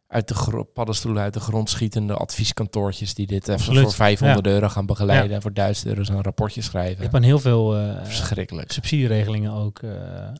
uit 0.08 0.28
de 0.28 0.64
paddenstoelen 0.72 1.22
uit 1.22 1.34
de 1.34 1.40
grond 1.40 1.70
schietende 1.70 2.14
advieskantoortjes 2.14 3.14
die 3.14 3.26
dit 3.26 3.42
even 3.42 3.54
Absoluut, 3.54 3.82
voor 3.82 3.92
500 3.92 4.46
euro 4.46 4.68
gaan 4.68 4.86
begeleiden 4.86 5.36
en 5.36 5.42
voor 5.42 5.52
1000 5.52 5.86
euro 5.86 6.04
zo'n 6.04 6.22
rapportje 6.22 6.60
Je 6.60 6.66
schrijven. 6.66 7.02
hebt 7.02 7.14
aan 7.14 7.22
heel 7.22 7.38
veel 7.38 7.76
eh, 7.76 8.04
Verschrikkelijk. 8.04 8.72
subsidieregelingen 8.72 9.52
ook 9.52 9.78
eh, 9.78 9.90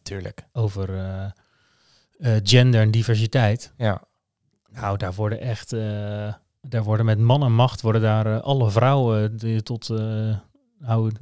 Tuurlijk. 0.02 0.46
over 0.52 0.98
eh, 0.98 2.36
gender 2.42 2.80
en 2.80 2.90
diversiteit. 2.90 3.72
Ja. 3.76 4.02
Nou, 4.72 4.96
daar 4.96 5.14
worden 5.14 5.40
echt, 5.40 5.70
daar 6.60 6.82
worden 6.82 7.06
met 7.06 7.18
man 7.18 7.42
en 7.42 7.52
macht 7.54 7.80
worden 7.80 8.02
daar 8.02 8.40
alle 8.40 8.70
vrouwen 8.70 9.36
die 9.36 9.62
tot, 9.62 9.88
nou, 10.78 11.12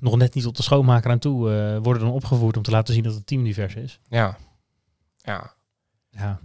nog 0.00 0.16
net 0.16 0.34
niet 0.34 0.44
tot 0.44 0.56
de 0.56 0.62
schoonmaker 0.62 1.10
aan 1.10 1.18
toe, 1.18 1.38
worden 1.82 2.02
dan 2.02 2.12
opgevoerd 2.12 2.56
om 2.56 2.62
te 2.62 2.70
laten 2.70 2.94
zien 2.94 3.02
dat 3.02 3.14
het 3.14 3.26
team 3.26 3.44
divers 3.44 3.74
is. 3.74 4.00
Ja. 4.08 4.36
Ja. 5.16 5.54
Ja. 6.10 6.40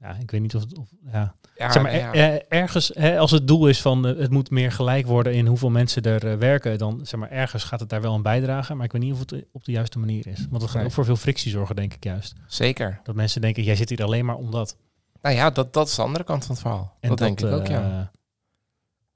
Ja, 0.00 0.14
ik 0.20 0.30
weet 0.30 0.40
niet 0.40 0.54
of, 0.54 0.62
het- 0.62 0.78
of 0.78 0.88
ja. 1.12 1.34
ja, 1.56 1.72
zeg 1.72 1.82
maar, 1.82 1.94
ja. 1.96 2.12
er- 2.14 2.32
er- 2.32 2.44
ergens, 2.48 2.90
hè, 2.94 3.18
als 3.18 3.30
het 3.30 3.46
doel 3.46 3.68
is 3.68 3.80
van 3.80 4.06
eh, 4.06 4.18
het 4.18 4.30
moet 4.30 4.50
meer 4.50 4.72
gelijk 4.72 5.06
worden 5.06 5.34
in 5.34 5.46
hoeveel 5.46 5.70
mensen 5.70 6.02
er 6.02 6.26
eh, 6.30 6.36
werken, 6.38 6.78
dan 6.78 7.00
zeg 7.06 7.20
maar 7.20 7.30
ergens 7.30 7.64
gaat 7.64 7.80
het 7.80 7.88
daar 7.88 8.00
wel 8.00 8.12
aan 8.12 8.22
bijdragen, 8.22 8.76
maar 8.76 8.84
ik 8.86 8.92
weet 8.92 9.02
niet 9.02 9.12
of 9.12 9.18
het 9.18 9.32
eh, 9.32 9.42
op 9.52 9.64
de 9.64 9.72
juiste 9.72 9.98
manier 9.98 10.26
is. 10.26 10.46
Want 10.50 10.62
het 10.62 10.70
gaat 10.70 10.84
ook 10.84 10.92
voor 10.92 11.04
veel 11.04 11.16
frictie 11.16 11.50
zorgen, 11.50 11.76
denk 11.76 11.94
ik 11.94 12.04
juist. 12.04 12.34
Zeker. 12.46 13.00
Dat 13.02 13.14
mensen 13.14 13.40
denken, 13.40 13.62
jij 13.62 13.76
zit 13.76 13.88
hier 13.88 14.02
alleen 14.04 14.24
maar 14.24 14.36
omdat. 14.36 14.76
Nou 15.22 15.34
ja, 15.34 15.50
dat, 15.50 15.72
dat 15.72 15.88
is 15.88 15.94
de 15.94 16.02
andere 16.02 16.24
kant 16.24 16.44
van 16.44 16.54
het 16.54 16.62
verhaal. 16.64 16.96
En 17.00 17.08
dat, 17.08 17.18
denk 17.18 17.40
ik 17.40 17.46
ook, 17.52 17.66
ja. 17.66 18.10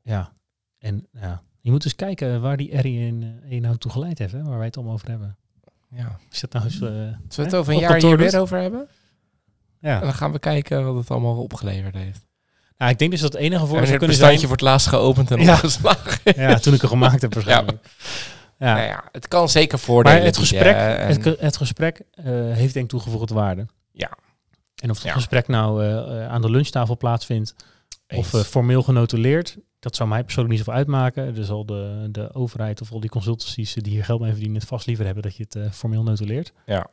Ja. 0.03 0.33
En 0.79 1.07
ja, 1.13 1.43
je 1.61 1.71
moet 1.71 1.85
eens 1.85 1.95
kijken 1.97 2.41
waar 2.41 2.57
die 2.57 2.81
RI 2.81 3.07
in, 3.07 3.41
eh, 3.49 3.61
nou 3.61 3.77
toe 3.77 3.91
geleid 3.91 4.19
heeft, 4.19 4.33
hè, 4.33 4.43
waar 4.43 4.57
wij 4.57 4.67
het 4.67 4.77
allemaal 4.77 4.95
over 4.95 5.09
hebben. 5.09 5.37
ja. 5.91 6.19
Is 6.31 6.41
dat 6.41 6.53
nou 6.53 6.65
eens... 6.65 6.75
Zullen 6.77 7.21
we 7.29 7.43
het 7.43 7.55
over 7.55 7.73
een 7.73 7.79
jaar 7.79 7.97
hier 8.01 8.17
weer 8.17 8.41
over 8.41 8.59
hebben? 8.61 8.89
Ja. 9.83 9.95
En 9.95 10.01
dan 10.01 10.15
gaan 10.15 10.33
we 10.33 10.39
kijken 10.39 10.85
wat 10.85 10.95
het 10.95 11.11
allemaal 11.11 11.37
opgeleverd 11.43 11.95
heeft. 11.95 12.21
Nou, 12.77 12.91
ik 12.91 12.99
denk 12.99 13.11
dus 13.11 13.21
dat 13.21 13.33
het 13.33 13.41
enige 13.43 13.67
voor 13.67 13.79
En 13.79 13.87
zou 13.87 13.89
het 13.89 13.89
kunnen 13.91 14.09
bestandje 14.09 14.37
zijn... 14.37 14.49
wordt 14.49 14.63
laatst 14.63 14.87
geopend 14.87 15.31
en 15.31 15.41
Ja. 15.41 15.53
opgeslagen. 15.53 16.21
Ja, 16.43 16.59
toen 16.59 16.75
ik 16.75 16.83
er 16.83 16.89
gemaakt 16.89 17.21
heb 17.23 17.35
waarschijnlijk. 17.35 17.79
Ja. 18.59 18.75
Nou 18.75 18.87
ja, 18.87 19.05
het 19.13 19.29
kan 19.29 19.49
zeker 19.49 19.79
voordelen 19.79 20.19
Maar 20.19 20.27
het 20.27 20.37
gesprek, 20.37 20.75
en- 20.77 21.07
het, 21.07 21.23
ge- 21.23 21.37
het 21.41 21.57
gesprek 21.57 22.03
eh, 22.15 22.25
heeft 22.35 22.73
denk 22.73 22.85
ik 22.85 22.91
toegevoegde 22.91 23.35
waarde. 23.35 23.67
Ja. 23.93 24.11
En 24.83 24.91
of 24.91 24.97
het 24.97 25.07
Ja. 25.07 25.13
gesprek 25.13 25.49
nou 25.49 25.85
eh, 25.85 26.23
eh, 26.25 26.29
aan 26.31 26.43
de 26.43 26.51
lunchtafel 26.51 26.97
plaatsvindt 26.97 27.55
of 28.15 28.35
eh, 28.35 28.41
formeel 28.41 28.83
genotuleerd, 28.83 29.57
dat 29.79 29.97
zou 29.97 30.09
mij 30.09 30.23
persoonlijk 30.23 30.55
niet 30.55 30.65
zoveel 30.65 30.79
uitmaken. 30.81 31.37
Er 31.37 31.45
zal 31.45 31.67
de, 31.67 32.09
de 32.11 32.35
overheid 32.35 32.81
of 32.81 32.93
al 32.93 33.01
die 33.01 33.11
consultancies 33.11 33.75
die 33.75 33.93
hier 33.93 34.05
geld 34.05 34.21
mee 34.21 34.31
verdienen 34.31 34.59
het 34.61 34.69
vast 34.69 34.87
liever 34.87 35.05
hebben 35.05 35.23
dat 35.23 35.37
je 35.37 35.43
het 35.43 35.55
eh, 35.57 35.63
formeel 35.71 36.03
notuleert. 36.03 36.53
Ja. 36.67 36.87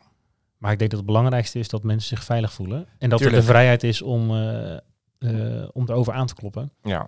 Maar 0.60 0.72
ik 0.72 0.78
denk 0.80 0.90
dat 0.90 1.00
het 1.00 1.08
belangrijkste 1.10 1.60
is 1.60 1.68
dat 1.68 1.84
mensen 1.84 2.08
zich 2.18 2.24
veilig 2.26 2.54
voelen. 2.54 2.88
En 2.98 3.10
dat 3.10 3.22
er 3.22 3.32
de 3.32 3.44
vrijheid 3.44 3.84
is 3.84 4.02
om, 4.02 4.32
eh, 4.32 4.74
eh, 5.20 5.68
om 5.74 5.84
erover 5.90 6.14
aan 6.14 6.28
te 6.28 6.34
kloppen. 6.36 6.72
ja. 6.84 7.08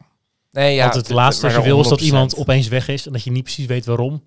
Nee, 0.52 0.76
ja, 0.76 0.84
Want 0.84 0.96
het 0.96 1.10
laatste 1.10 1.46
wat 1.48 1.56
je 1.56 1.62
wil 1.62 1.80
is 1.80 1.88
dat 1.88 2.00
100%. 2.00 2.06
iemand 2.12 2.36
opeens 2.38 2.68
weg 2.68 2.88
is 2.88 3.06
en 3.06 3.12
dat 3.12 3.24
je 3.24 3.32
niet 3.32 3.44
precies 3.44 3.66
weet 3.66 3.86
waarom. 3.86 4.24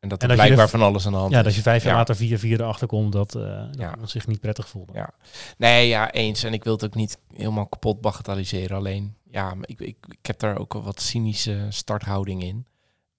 En 0.00 0.08
dat 0.08 0.22
en 0.22 0.28
er 0.28 0.34
blijkbaar 0.34 0.64
er- 0.64 0.68
van 0.70 0.82
alles 0.82 1.06
aan 1.06 1.12
de 1.12 1.18
hand 1.18 1.32
Ja, 1.32 1.38
is. 1.38 1.44
dat 1.44 1.54
je 1.54 1.62
vijf 1.62 1.82
jaar 1.82 1.92
Ja. 1.92 1.98
later 1.98 2.16
via 2.16 2.38
vier 2.38 2.60
erachter 2.60 2.86
komt 2.86 3.12
dat, 3.12 3.34
eh 3.34 3.42
dat 3.42 3.78
Ja. 3.78 3.90
iemand 3.90 4.10
zich 4.10 4.26
niet 4.26 4.40
prettig 4.40 4.68
voelde. 4.68 4.92
Ja. 4.92 5.10
Nee, 5.58 5.88
ja, 5.88 6.12
eens. 6.12 6.42
En 6.42 6.52
ik 6.52 6.64
wil 6.64 6.72
het 6.72 6.84
ook 6.84 6.94
niet 6.94 7.18
helemaal 7.36 7.66
kapot 7.66 8.00
bagatelliseren. 8.00 8.76
Alleen, 8.76 9.14
ja, 9.30 9.54
maar 9.54 9.68
ik, 9.68 9.80
ik, 9.80 9.96
ik 10.08 10.26
heb 10.26 10.38
daar 10.38 10.58
ook 10.58 10.72
wel 10.72 10.82
wat 10.82 11.00
cynische 11.00 11.66
starthouding 11.68 12.42
in. 12.42 12.66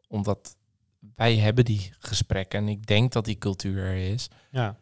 Omdat 0.07 0.55
wij 1.15 1.35
hebben 1.37 1.65
die 1.65 1.91
gesprekken 1.99 2.59
en 2.59 2.67
ik 2.67 2.85
denk 2.87 3.11
dat 3.11 3.25
die 3.25 3.37
cultuur 3.37 3.83
er 3.85 4.11
is. 4.11 4.29
Ja. 4.51 4.75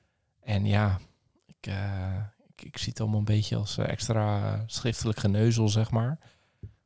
En 0.43 0.65
ja, 0.65 0.99
ik, 1.45 1.67
eh, 1.67 2.15
ik, 2.55 2.61
ik 2.65 2.77
zie 2.77 2.89
het 2.89 2.99
allemaal 2.99 3.19
een 3.19 3.25
beetje 3.25 3.55
als 3.55 3.77
eh, 3.77 3.89
extra 3.89 4.63
schriftelijk 4.67 5.19
geneuzel, 5.19 5.69
zeg 5.69 5.91
maar. 5.91 6.19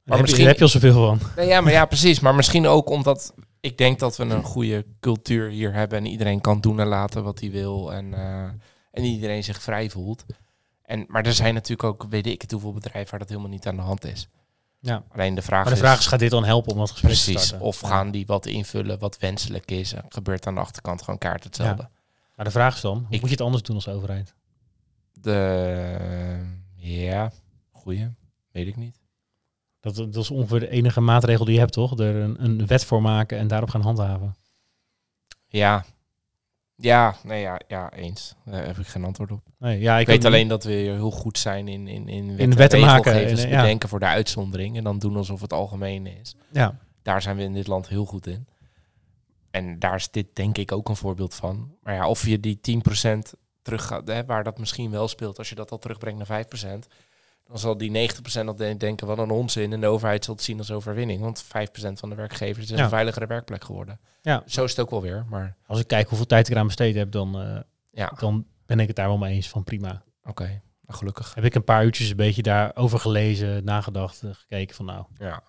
Maar 0.04 0.22
misschien- 0.22 0.48
heb 0.48 0.58
je 0.58 0.64
al 0.64 0.70
zoveel 0.70 0.94
van. 0.94 1.20
Nee, 1.36 1.48
ja, 1.48 1.62
maar 1.62 1.72
ja, 1.72 1.86
precies. 1.86 2.20
Maar 2.20 2.36
misschien 2.36 2.68
ook 2.68 2.90
omdat 2.90 3.34
ik 3.60 3.78
denk 3.78 4.00
dat 4.00 4.18
we 4.18 4.24
een 4.24 4.44
goede 4.44 4.86
cultuur 5.00 5.50
hier 5.50 5.74
hebben 5.74 5.98
en 5.98 6.06
iedereen 6.06 6.42
kan 6.42 6.62
doen 6.62 6.80
en 6.80 6.88
laten 6.88 7.24
wat 7.24 7.40
hij 7.40 7.52
wil 7.52 7.94
en, 7.94 8.14
eh, 8.14 8.44
en 8.92 9.04
iedereen 9.04 9.44
zich 9.44 9.62
vrij 9.62 9.90
voelt. 9.90 10.26
En, 10.84 11.06
maar 11.08 11.26
er 11.26 11.34
zijn 11.34 11.54
natuurlijk 11.54 11.84
ook, 11.84 12.06
weet 12.10 12.28
ik 12.28 12.42
het 12.42 12.52
hoeveel 12.52 12.74
bedrijven 12.74 13.10
waar 13.10 13.20
dat 13.20 13.30
helemaal 13.30 13.50
niet 13.50 13.68
aan 13.68 13.76
de 13.76 13.82
hand 13.82 14.06
is. 14.06 14.28
Ja. 14.80 15.04
Alleen 15.14 15.36
de 15.36 15.42
vraag 15.42 15.64
Maar 15.64 15.74
de 15.74 15.80
vraag 15.80 16.00
is, 16.00 16.08
gaat 16.08 16.20
dit 16.20 16.32
dan 16.32 16.46
helpen 16.46 16.72
om 16.72 16.78
dat 16.78 16.92
gesprek 16.92 17.14
te 17.14 17.24
precies, 17.24 17.48
starten? 17.48 17.68
of 17.68 17.80
gaan 17.80 18.12
die 18.12 18.26
wat 18.26 18.46
invullen 18.46 19.00
wat 19.00 19.18
wenselijk 19.20 19.72
is 19.72 19.94
en 19.94 20.06
gebeurt 20.10 20.48
aan 20.48 20.56
de 20.56 20.62
achterkant 20.62 21.02
gewoon 21.02 21.18
kaart 21.20 21.44
hetzelfde. 21.44 21.90
Maar 22.38 22.46
de 22.46 22.52
vraag 22.52 22.76
is 22.76 22.82
dan, 22.82 22.98
hoe 22.98 23.06
Ik- 23.10 23.20
moet 23.20 23.30
je 23.30 23.36
het 23.36 23.42
anders 23.46 23.64
doen 23.64 23.76
als 23.76 23.88
overheid? 23.88 24.34
De, 25.14 26.40
ja, 26.76 27.32
goeie, 27.72 28.08
weet 28.52 28.68
ik 28.68 28.76
niet. 28.76 29.00
Dat, 29.80 29.96
dat 29.96 30.16
is 30.16 30.32
ongeveer 30.32 30.60
de 30.60 30.70
enige 30.70 31.02
maatregel 31.02 31.46
die 31.46 31.54
je 31.54 31.60
hebt, 31.60 31.72
toch? 31.74 32.00
Er 32.00 32.16
een, 32.16 32.44
een 32.44 32.68
wet 32.68 32.86
voor 32.86 33.02
maken 33.02 33.38
en 33.38 33.48
daarop 33.48 33.70
gaan 33.70 33.82
handhaven. 33.82 34.36
Ja, 35.48 35.86
ja, 36.76 37.16
nee, 37.24 37.42
ja, 37.42 37.60
ja, 37.68 37.94
eens. 37.94 38.36
Daar 38.46 38.66
heb 38.66 38.78
ik 38.78 38.88
geen 38.88 39.04
antwoord 39.06 39.32
op. 39.32 39.42
Nee, 39.60 39.80
ja, 39.80 39.96
ik 39.96 40.02
Ik 40.02 40.08
weet 40.08 40.26
alleen 40.26 40.48
dat 40.48 40.64
we 40.64 40.72
heel 40.72 41.12
goed 41.12 41.38
zijn 41.38 41.68
in, 41.68 41.88
in, 41.88 42.08
in, 42.08 42.28
wet 42.28 42.40
In 42.40 42.52
en 42.52 42.58
wetten 42.58 42.80
maken 42.80 43.14
en, 43.28 43.50
ja. 43.50 43.62
bedenken 43.62 43.90
voor 43.90 44.00
de 44.00 44.06
uitzondering. 44.06 44.78
En 44.78 44.84
dan 44.84 45.00
doen 45.00 45.16
alsof 45.16 45.42
het 45.42 45.54
algemeen 45.54 46.06
is. 46.08 46.36
Ja, 46.52 46.78
Daar 47.02 47.22
zijn 47.22 47.38
we 47.38 47.44
in 47.44 47.54
dit 47.54 47.68
land 47.68 47.88
heel 47.88 48.06
goed 48.06 48.28
in. 48.28 48.48
En 49.52 49.80
daar 49.80 49.96
is 49.96 50.12
dit 50.12 50.36
denk 50.36 50.58
ik 50.58 50.72
ook 50.72 50.90
een 50.90 50.96
voorbeeld 50.96 51.34
van. 51.36 51.76
Maar 51.82 51.94
ja, 51.94 52.08
of 52.08 52.26
je 52.26 52.40
die 52.40 52.60
10% 52.62 53.34
terug 53.62 53.86
gaat, 53.86 54.08
hè, 54.08 54.26
waar 54.26 54.44
dat 54.44 54.60
misschien 54.60 54.92
wel 54.92 55.08
speelt, 55.08 55.38
als 55.38 55.50
je 55.50 55.56
dat 55.56 55.72
al 55.72 55.78
terugbrengt 55.78 56.18
naar 56.18 56.28
5%, 56.28 56.88
dan 57.46 57.60
zal 57.60 57.78
die 57.78 57.92
90% 57.92 58.48
al 58.48 58.56
de- 58.56 58.78
denken, 58.78 59.08
wat 59.08 59.18
een 59.18 59.30
onzin. 59.32 59.74
En 59.74 59.82
de 59.82 59.88
overheid 59.88 60.26
zal 60.26 60.34
het 60.34 60.44
zien 60.44 60.58
als 60.58 60.72
overwinning. 60.72 61.22
Want 61.22 61.44
5% 61.44 62.00
van 62.00 62.10
de 62.10 62.16
werkgevers 62.16 62.72
is 62.72 62.78
Ja. 62.78 62.84
een 62.84 62.90
veiligere 62.90 63.26
werkplek 63.28 63.64
geworden. 63.64 64.00
Ja. 64.22 64.44
Zo 64.46 64.64
is 64.64 64.70
het 64.70 64.80
ook 64.80 64.90
wel 64.90 65.02
weer. 65.02 65.26
Maar 65.30 65.56
als 65.66 65.80
ik 65.80 65.88
kijk 65.88 66.08
hoeveel 66.08 66.26
tijd 66.28 66.48
ik 66.48 66.54
eraan 66.54 66.66
besteed 66.66 66.96
heb, 66.96 67.12
dan, 67.12 67.42
eh, 67.42 67.60
ja, 67.92 68.12
dan 68.20 68.46
ben 68.66 68.80
ik 68.80 68.88
het 68.88 68.96
daar 68.96 69.08
wel 69.08 69.18
mee 69.18 69.34
eens 69.36 69.50
van 69.50 69.64
prima. 69.64 70.04
oké. 70.24 70.62
Nou, 70.82 71.00
gelukkig. 71.00 71.34
Heb 71.36 71.44
ik 71.44 71.56
een 71.56 71.64
paar 71.64 71.84
uurtjes 71.86 72.10
een 72.10 72.16
beetje 72.16 72.42
daarover 72.42 73.00
gelezen, 73.00 73.64
nagedacht, 73.64 74.24
eh, 74.24 74.30
gekeken 74.34 74.76
van 74.76 74.86
nou, 74.86 75.06
Ja, 75.18 75.44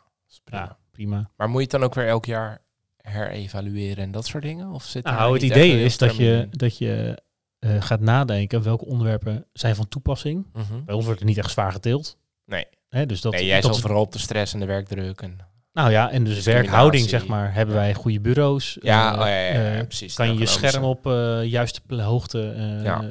prima. 0.45 0.63
ja, 0.63 0.79
prima. 0.91 1.31
Maar 1.37 1.49
moet 1.49 1.57
je 1.57 1.63
het 1.63 1.71
dan 1.71 1.83
ook 1.83 1.95
weer 1.95 2.07
elk 2.09 2.25
jaar 2.25 2.63
herevalueren 3.09 4.05
en 4.05 4.11
dat 4.11 4.27
soort 4.27 4.43
dingen? 4.43 4.71
Of 4.71 4.85
zit 4.85 5.05
Nou, 5.05 5.33
het 5.35 5.43
idee 5.43 5.85
is 5.85 5.99
dat 5.99 6.17
je, 6.17 6.49
dat 6.51 6.79
je 6.79 7.23
eh, 7.59 7.83
gaat 7.83 8.01
nadenken 8.01 8.63
welke 8.63 8.85
onderwerpen 8.85 9.47
zijn 9.53 9.75
van 9.75 9.89
toepassing. 9.89 10.47
in? 10.55 10.61
Mhm. 10.63 10.85
Bij 10.85 10.95
ons 10.95 11.05
wordt 11.05 11.21
het 11.21 11.29
niet 11.29 11.39
echt 11.39 11.51
zwaar 11.51 11.73
geteeld. 11.73 12.17
Nee. 12.45 12.67
Hè, 12.89 13.07
dus 13.07 13.21
dat, 13.21 13.33
nee, 13.33 13.45
jij 13.45 13.55
dat 13.55 13.65
zal 13.65 13.75
is- 13.75 13.81
vooral 13.81 14.03
op 14.03 14.13
de 14.13 14.19
stress 14.19 14.53
en 14.55 14.61
de 14.61 14.67
werkdruk. 14.67 15.21
En, 15.21 15.39
Nou 15.73 15.91
ja, 15.91 16.11
en 16.11 16.25
dus 16.25 16.45
werkhouding, 16.45 17.09
zeg 17.09 17.27
maar, 17.27 17.55
hebben 17.55 17.75
wij 17.75 17.95
goede 17.95 18.21
bureaus. 18.21 18.79
ja, 18.81 19.13
Eh, 19.13 19.21
oh, 19.21 19.27
ja, 19.27 19.33
ja, 19.39 19.53
ja, 19.63 19.75
eh, 19.79 19.87
precies. 19.87 20.15
kan 20.15 20.33
je 20.33 20.39
je 20.39 20.47
scherm 20.47 20.85
op 20.85 21.07
eh 21.07 21.45
juiste 21.45 21.81
hoogte 22.03 22.55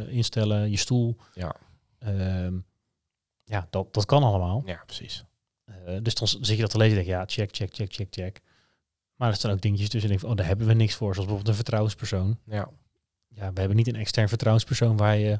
instellen, 0.10 0.70
je 0.72 0.78
stoel. 0.78 1.18
Ja. 1.34 1.56
Ehm, 2.00 2.54
ja, 3.44 3.68
dat, 3.70 3.94
dat 3.94 4.06
kan 4.06 4.24
allemaal. 4.24 4.64
Ja, 4.66 4.82
precies. 4.86 5.24
Dus 6.02 6.14
dan 6.16 6.28
zit 6.28 6.56
je 6.56 6.62
dat 6.62 6.70
te 6.70 6.78
lezen 6.78 6.98
en 6.98 7.04
denk 7.06 7.16
je, 7.16 7.22
ja, 7.22 7.24
check, 7.28 7.56
check, 7.56 7.74
check, 7.76 7.94
check, 7.94 8.08
check. 8.10 8.40
Maar 9.18 9.30
er 9.30 9.36
staan 9.36 9.52
ook 9.52 9.62
dingetjes 9.62 9.90
tussen 9.90 10.10
en 10.10 10.16
denk 10.16 10.20
van, 10.20 10.30
oh, 10.30 10.36
daar 10.38 10.46
hebben 10.46 10.68
we 10.68 10.74
niks 10.74 10.96
voor. 10.96 11.14
Zoals 11.14 11.18
bijvoorbeeld 11.18 11.48
een 11.48 11.64
vertrouwenspersoon. 11.64 12.40
Ja. 12.46 12.70
Ja, 13.28 13.54
we 13.54 13.60
hebben 13.60 13.78
niet 13.78 13.88
een 13.88 13.96
extern 13.96 14.28
vertrouwenspersoon 14.30 14.98
waar 14.98 15.18
je 15.18 15.40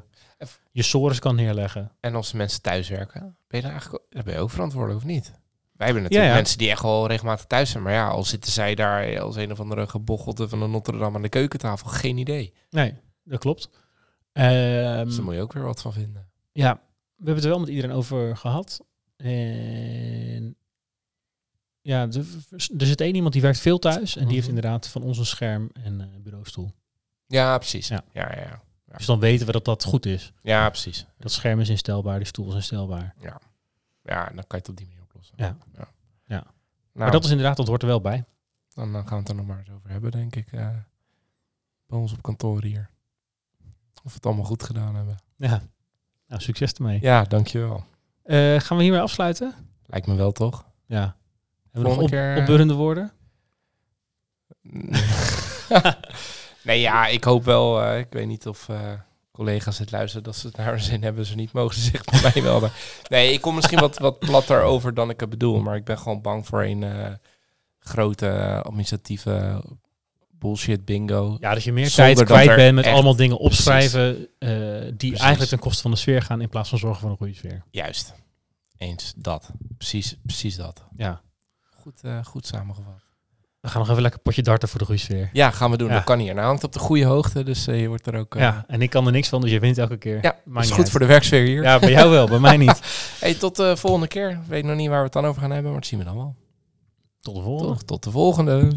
je 0.70 0.82
sores 0.82 1.18
kan 1.18 1.34
neerleggen. 1.34 1.92
En 2.00 2.14
als 2.14 2.32
mensen 2.32 2.62
thuiswerken, 2.62 3.20
ben 3.20 3.60
je 3.60 3.60
daar 3.60 3.70
eigenlijk 3.70 4.04
daar 4.08 4.22
ben 4.22 4.34
je 4.34 4.40
ook 4.40 4.50
verantwoordelijk 4.50 5.00
of 5.00 5.06
niet? 5.06 5.32
Wij 5.72 5.86
hebben 5.86 6.02
natuurlijk 6.02 6.30
Ja, 6.30 6.34
ja. 6.34 6.34
mensen 6.34 6.58
die 6.58 6.70
echt 6.70 6.82
wel 6.82 7.06
regelmatig 7.06 7.44
thuis 7.46 7.70
zijn. 7.70 7.82
Maar 7.82 7.92
ja, 7.92 8.08
al 8.08 8.24
zitten 8.24 8.52
zij 8.52 8.74
daar 8.74 9.20
als 9.20 9.36
een 9.36 9.52
of 9.52 9.60
andere 9.60 9.86
gebochelde 9.86 10.48
van 10.48 10.60
de 10.60 10.66
Notre 10.66 10.98
Dame 10.98 11.16
aan 11.16 11.22
de 11.22 11.28
keukentafel. 11.28 11.88
Geen 11.88 12.18
idee. 12.18 12.52
Nee, 12.70 12.94
dat 13.24 13.40
klopt. 13.40 13.70
Dus 14.32 15.14
daar 15.16 15.22
moet 15.22 15.34
je 15.34 15.40
ook 15.40 15.52
weer 15.52 15.62
wat 15.62 15.80
van 15.80 15.92
vinden. 15.92 16.28
Ja, 16.52 16.74
we 16.74 16.80
hebben 17.16 17.34
het 17.34 17.44
er 17.44 17.50
wel 17.50 17.60
met 17.60 17.68
iedereen 17.68 17.96
over 17.96 18.36
gehad. 18.36 18.84
En 19.16 20.56
ja, 21.88 22.02
er, 22.78 22.86
zit 22.86 23.00
één 23.00 23.14
iemand 23.14 23.32
die 23.32 23.42
werkt 23.42 23.58
veel 23.60 23.78
thuis. 23.78 24.16
En 24.16 24.24
die 24.24 24.34
heeft 24.34 24.46
Mhm. 24.48 24.56
inderdaad 24.56 24.88
van 24.88 25.02
ons 25.02 25.18
een 25.18 25.26
scherm 25.26 25.70
en 25.72 26.00
een 26.00 26.22
bureaustoel. 26.22 26.72
Ja, 27.26 27.58
precies. 27.58 27.88
Ja. 27.88 28.04
Ja, 28.12 28.32
ja, 28.34 28.40
ja. 28.40 28.60
Ja. 28.86 28.96
Dus 28.96 29.06
dan 29.06 29.18
weten 29.20 29.46
we 29.46 29.52
dat 29.52 29.64
dat 29.64 29.84
goed 29.84 30.06
is. 30.06 30.32
Ja, 30.42 30.68
precies. 30.68 31.06
Dat 31.18 31.32
scherm 31.32 31.60
is 31.60 31.68
instelbaar, 31.68 32.18
de 32.18 32.24
stoel 32.24 32.48
is 32.48 32.54
instelbaar. 32.54 33.14
Ja, 34.02 34.24
dan 34.24 34.34
kan 34.34 34.44
je 34.48 34.56
het 34.56 34.68
op 34.68 34.76
die 34.76 34.86
manier 34.86 35.02
oplossen. 35.02 35.34
Ja. 35.38 35.56
ja. 35.76 35.88
Ja. 36.24 36.36
Nou, 36.36 36.44
maar 36.92 37.10
dat 37.10 37.24
is 37.24 37.30
inderdaad, 37.30 37.56
dat 37.56 37.66
hoort 37.66 37.82
er 37.82 37.88
wel 37.88 38.00
bij. 38.00 38.24
dan, 38.74 38.92
dan 38.92 39.02
gaan 39.02 39.12
we 39.12 39.18
het 39.18 39.28
er 39.28 39.34
nog 39.34 39.46
maar 39.46 39.58
eens 39.58 39.70
over 39.70 39.90
hebben, 39.90 40.10
denk 40.10 40.36
ik. 40.36 40.52
eh, 40.52 40.68
bij 41.86 41.98
ons 41.98 42.12
op 42.12 42.22
kantoor 42.22 42.62
hier. 42.64 42.90
Of 43.94 44.02
we 44.04 44.10
het 44.14 44.26
allemaal 44.26 44.44
goed 44.44 44.62
gedaan 44.62 44.94
hebben. 44.94 45.16
Ja. 45.36 45.62
Nou, 46.26 46.42
succes 46.42 46.72
ermee. 46.72 46.98
Ja, 47.00 47.24
dankjewel. 47.24 47.84
Eh, 48.22 48.60
gaan 48.60 48.76
we 48.76 48.82
hiermee 48.82 49.00
afsluiten? 49.00 49.54
Lijkt 49.86 50.06
me 50.06 50.14
wel, 50.14 50.32
toch? 50.32 50.66
Ja. 50.86 51.16
Hebben 51.72 51.90
we 51.90 51.96
nog 51.96 52.04
op, 52.04 52.10
keer, 52.10 52.32
eh, 52.34 52.38
opbeurende 52.38 52.74
woorden? 52.74 53.12
nee, 56.62 56.80
ja, 56.80 57.06
ik 57.06 57.24
hoop 57.24 57.44
wel. 57.44 57.82
eh, 57.82 57.98
ik 57.98 58.06
weet 58.10 58.26
niet 58.26 58.46
of 58.46 58.68
eh, 58.68 58.92
collega's 59.32 59.78
het 59.78 59.90
luisteren 59.90 60.24
dat 60.24 60.36
ze 60.36 60.46
het 60.46 60.56
naar 60.56 60.70
hun 60.70 60.80
zin 60.80 61.02
hebben. 61.02 61.26
Ze 61.26 61.34
niet 61.34 61.52
mogen 61.52 61.80
zich 61.90 62.04
bij 62.04 62.20
mij 62.34 62.42
melden. 62.42 62.70
Nee, 63.08 63.32
ik 63.32 63.40
kom 63.40 63.54
misschien 63.54 63.78
wat, 63.78 63.98
wat 63.98 64.18
platter 64.18 64.62
over 64.62 64.94
dan 64.94 65.10
ik 65.10 65.20
het 65.20 65.30
bedoel. 65.30 65.60
Maar 65.60 65.76
ik 65.76 65.84
ben 65.84 65.98
gewoon 65.98 66.20
bang 66.20 66.46
voor 66.46 66.62
een 66.62 66.82
eh, 66.82 67.12
grote 67.78 68.60
administratieve 68.64 69.62
bullshit 70.30 70.84
bingo. 70.84 71.36
Ja, 71.40 71.54
dat 71.54 71.62
je 71.64 71.72
meer 71.72 71.90
tijd 71.90 72.24
kwijt 72.24 72.56
bent 72.56 72.74
met 72.74 72.86
allemaal 72.86 73.16
dingen 73.16 73.38
opschrijven 73.38 74.28
eh, 74.38 74.48
die 74.82 74.96
Precies. 74.96 75.18
eigenlijk 75.20 75.50
ten 75.50 75.58
koste 75.58 75.82
van 75.82 75.90
de 75.90 75.96
sfeer 75.96 76.22
gaan 76.22 76.40
in 76.40 76.48
plaats 76.48 76.68
van 76.68 76.78
zorgen 76.78 77.00
voor 77.00 77.10
een 77.10 77.16
goede 77.16 77.34
sfeer. 77.34 77.62
Juist. 77.70 78.14
Eens 78.76 79.12
dat. 79.16 79.50
Precies, 79.76 80.16
precies 80.26 80.56
dat. 80.56 80.84
Ja. 80.96 81.20
Goed, 81.88 82.00
eh, 82.02 82.24
goed 82.24 82.46
samengevat. 82.46 83.02
We 83.60 83.68
gaan 83.68 83.80
nog 83.80 83.90
even 83.90 84.02
lekker 84.02 84.20
potje 84.20 84.42
darten 84.42 84.68
voor 84.68 84.78
de 84.78 84.84
goede 84.84 85.00
sfeer. 85.00 85.30
Ja, 85.32 85.50
gaan 85.50 85.70
we 85.70 85.76
doen. 85.76 85.88
Ja. 85.88 85.94
Dat 85.94 86.04
kan 86.04 86.18
hier. 86.18 86.34
Nou 86.34 86.46
hangt 86.46 86.64
op 86.64 86.72
de 86.72 86.78
goede 86.78 87.04
hoogte, 87.04 87.42
dus 87.42 87.66
eh, 87.66 87.80
je 87.80 87.88
wordt 87.88 88.06
er 88.06 88.14
ook... 88.18 88.34
eh, 88.34 88.40
Ja, 88.40 88.64
en 88.66 88.82
ik 88.82 88.90
kan 88.90 89.06
er 89.06 89.12
niks 89.12 89.28
van, 89.28 89.40
dus 89.40 89.50
je 89.50 89.60
wint 89.60 89.78
elke 89.78 89.96
keer. 89.96 90.18
ja 90.22 90.36
dat 90.44 90.62
is 90.62 90.68
goed 90.70 90.78
uit. 90.78 90.90
voor 90.90 91.00
de 91.00 91.06
werksfeer 91.06 91.44
hier. 91.46 91.62
Ja, 91.62 91.78
bij 91.78 91.90
jou 91.90 92.10
wel, 92.10 92.26
bij 92.28 92.38
mij 92.38 92.56
niet. 92.56 92.80
Hey, 93.20 93.34
tot 93.34 93.56
de 93.56 93.76
volgende 93.76 94.06
keer. 94.06 94.30
Ik 94.30 94.38
weet 94.46 94.64
nog 94.64 94.76
niet 94.76 94.88
waar 94.88 94.98
we 94.98 95.04
het 95.04 95.12
dan 95.12 95.26
over 95.26 95.40
gaan 95.40 95.50
hebben, 95.50 95.70
maar 95.70 95.80
dat 95.80 95.88
zien 95.88 95.98
we 95.98 96.04
dan 96.04 96.14
wel. 96.16 96.36
Tot 97.20 97.34
de 97.34 97.42
volgende. 97.42 97.72
Toch, 97.72 97.82
tot 97.82 98.04
de 98.04 98.10
volgende. 98.10 98.68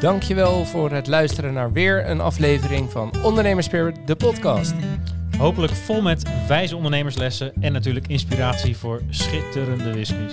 Dankjewel 0.00 0.64
voor 0.64 0.90
het 0.90 1.06
luisteren 1.06 1.52
naar 1.52 1.72
weer 1.72 2.08
een 2.10 2.20
aflevering 2.20 2.90
van 2.92 3.12
Ondernemerspirit, 3.22 3.96
de 4.06 4.16
podcast. 4.16 4.74
Hopelijk 5.38 5.72
vol 5.72 6.00
met 6.02 6.46
wijze 6.46 6.76
ondernemerslessen 6.76 7.52
en 7.60 7.72
natuurlijk 7.72 8.08
inspiratie 8.08 8.76
voor 8.76 9.02
schitterende 9.10 9.92
whiskies. 9.92 10.32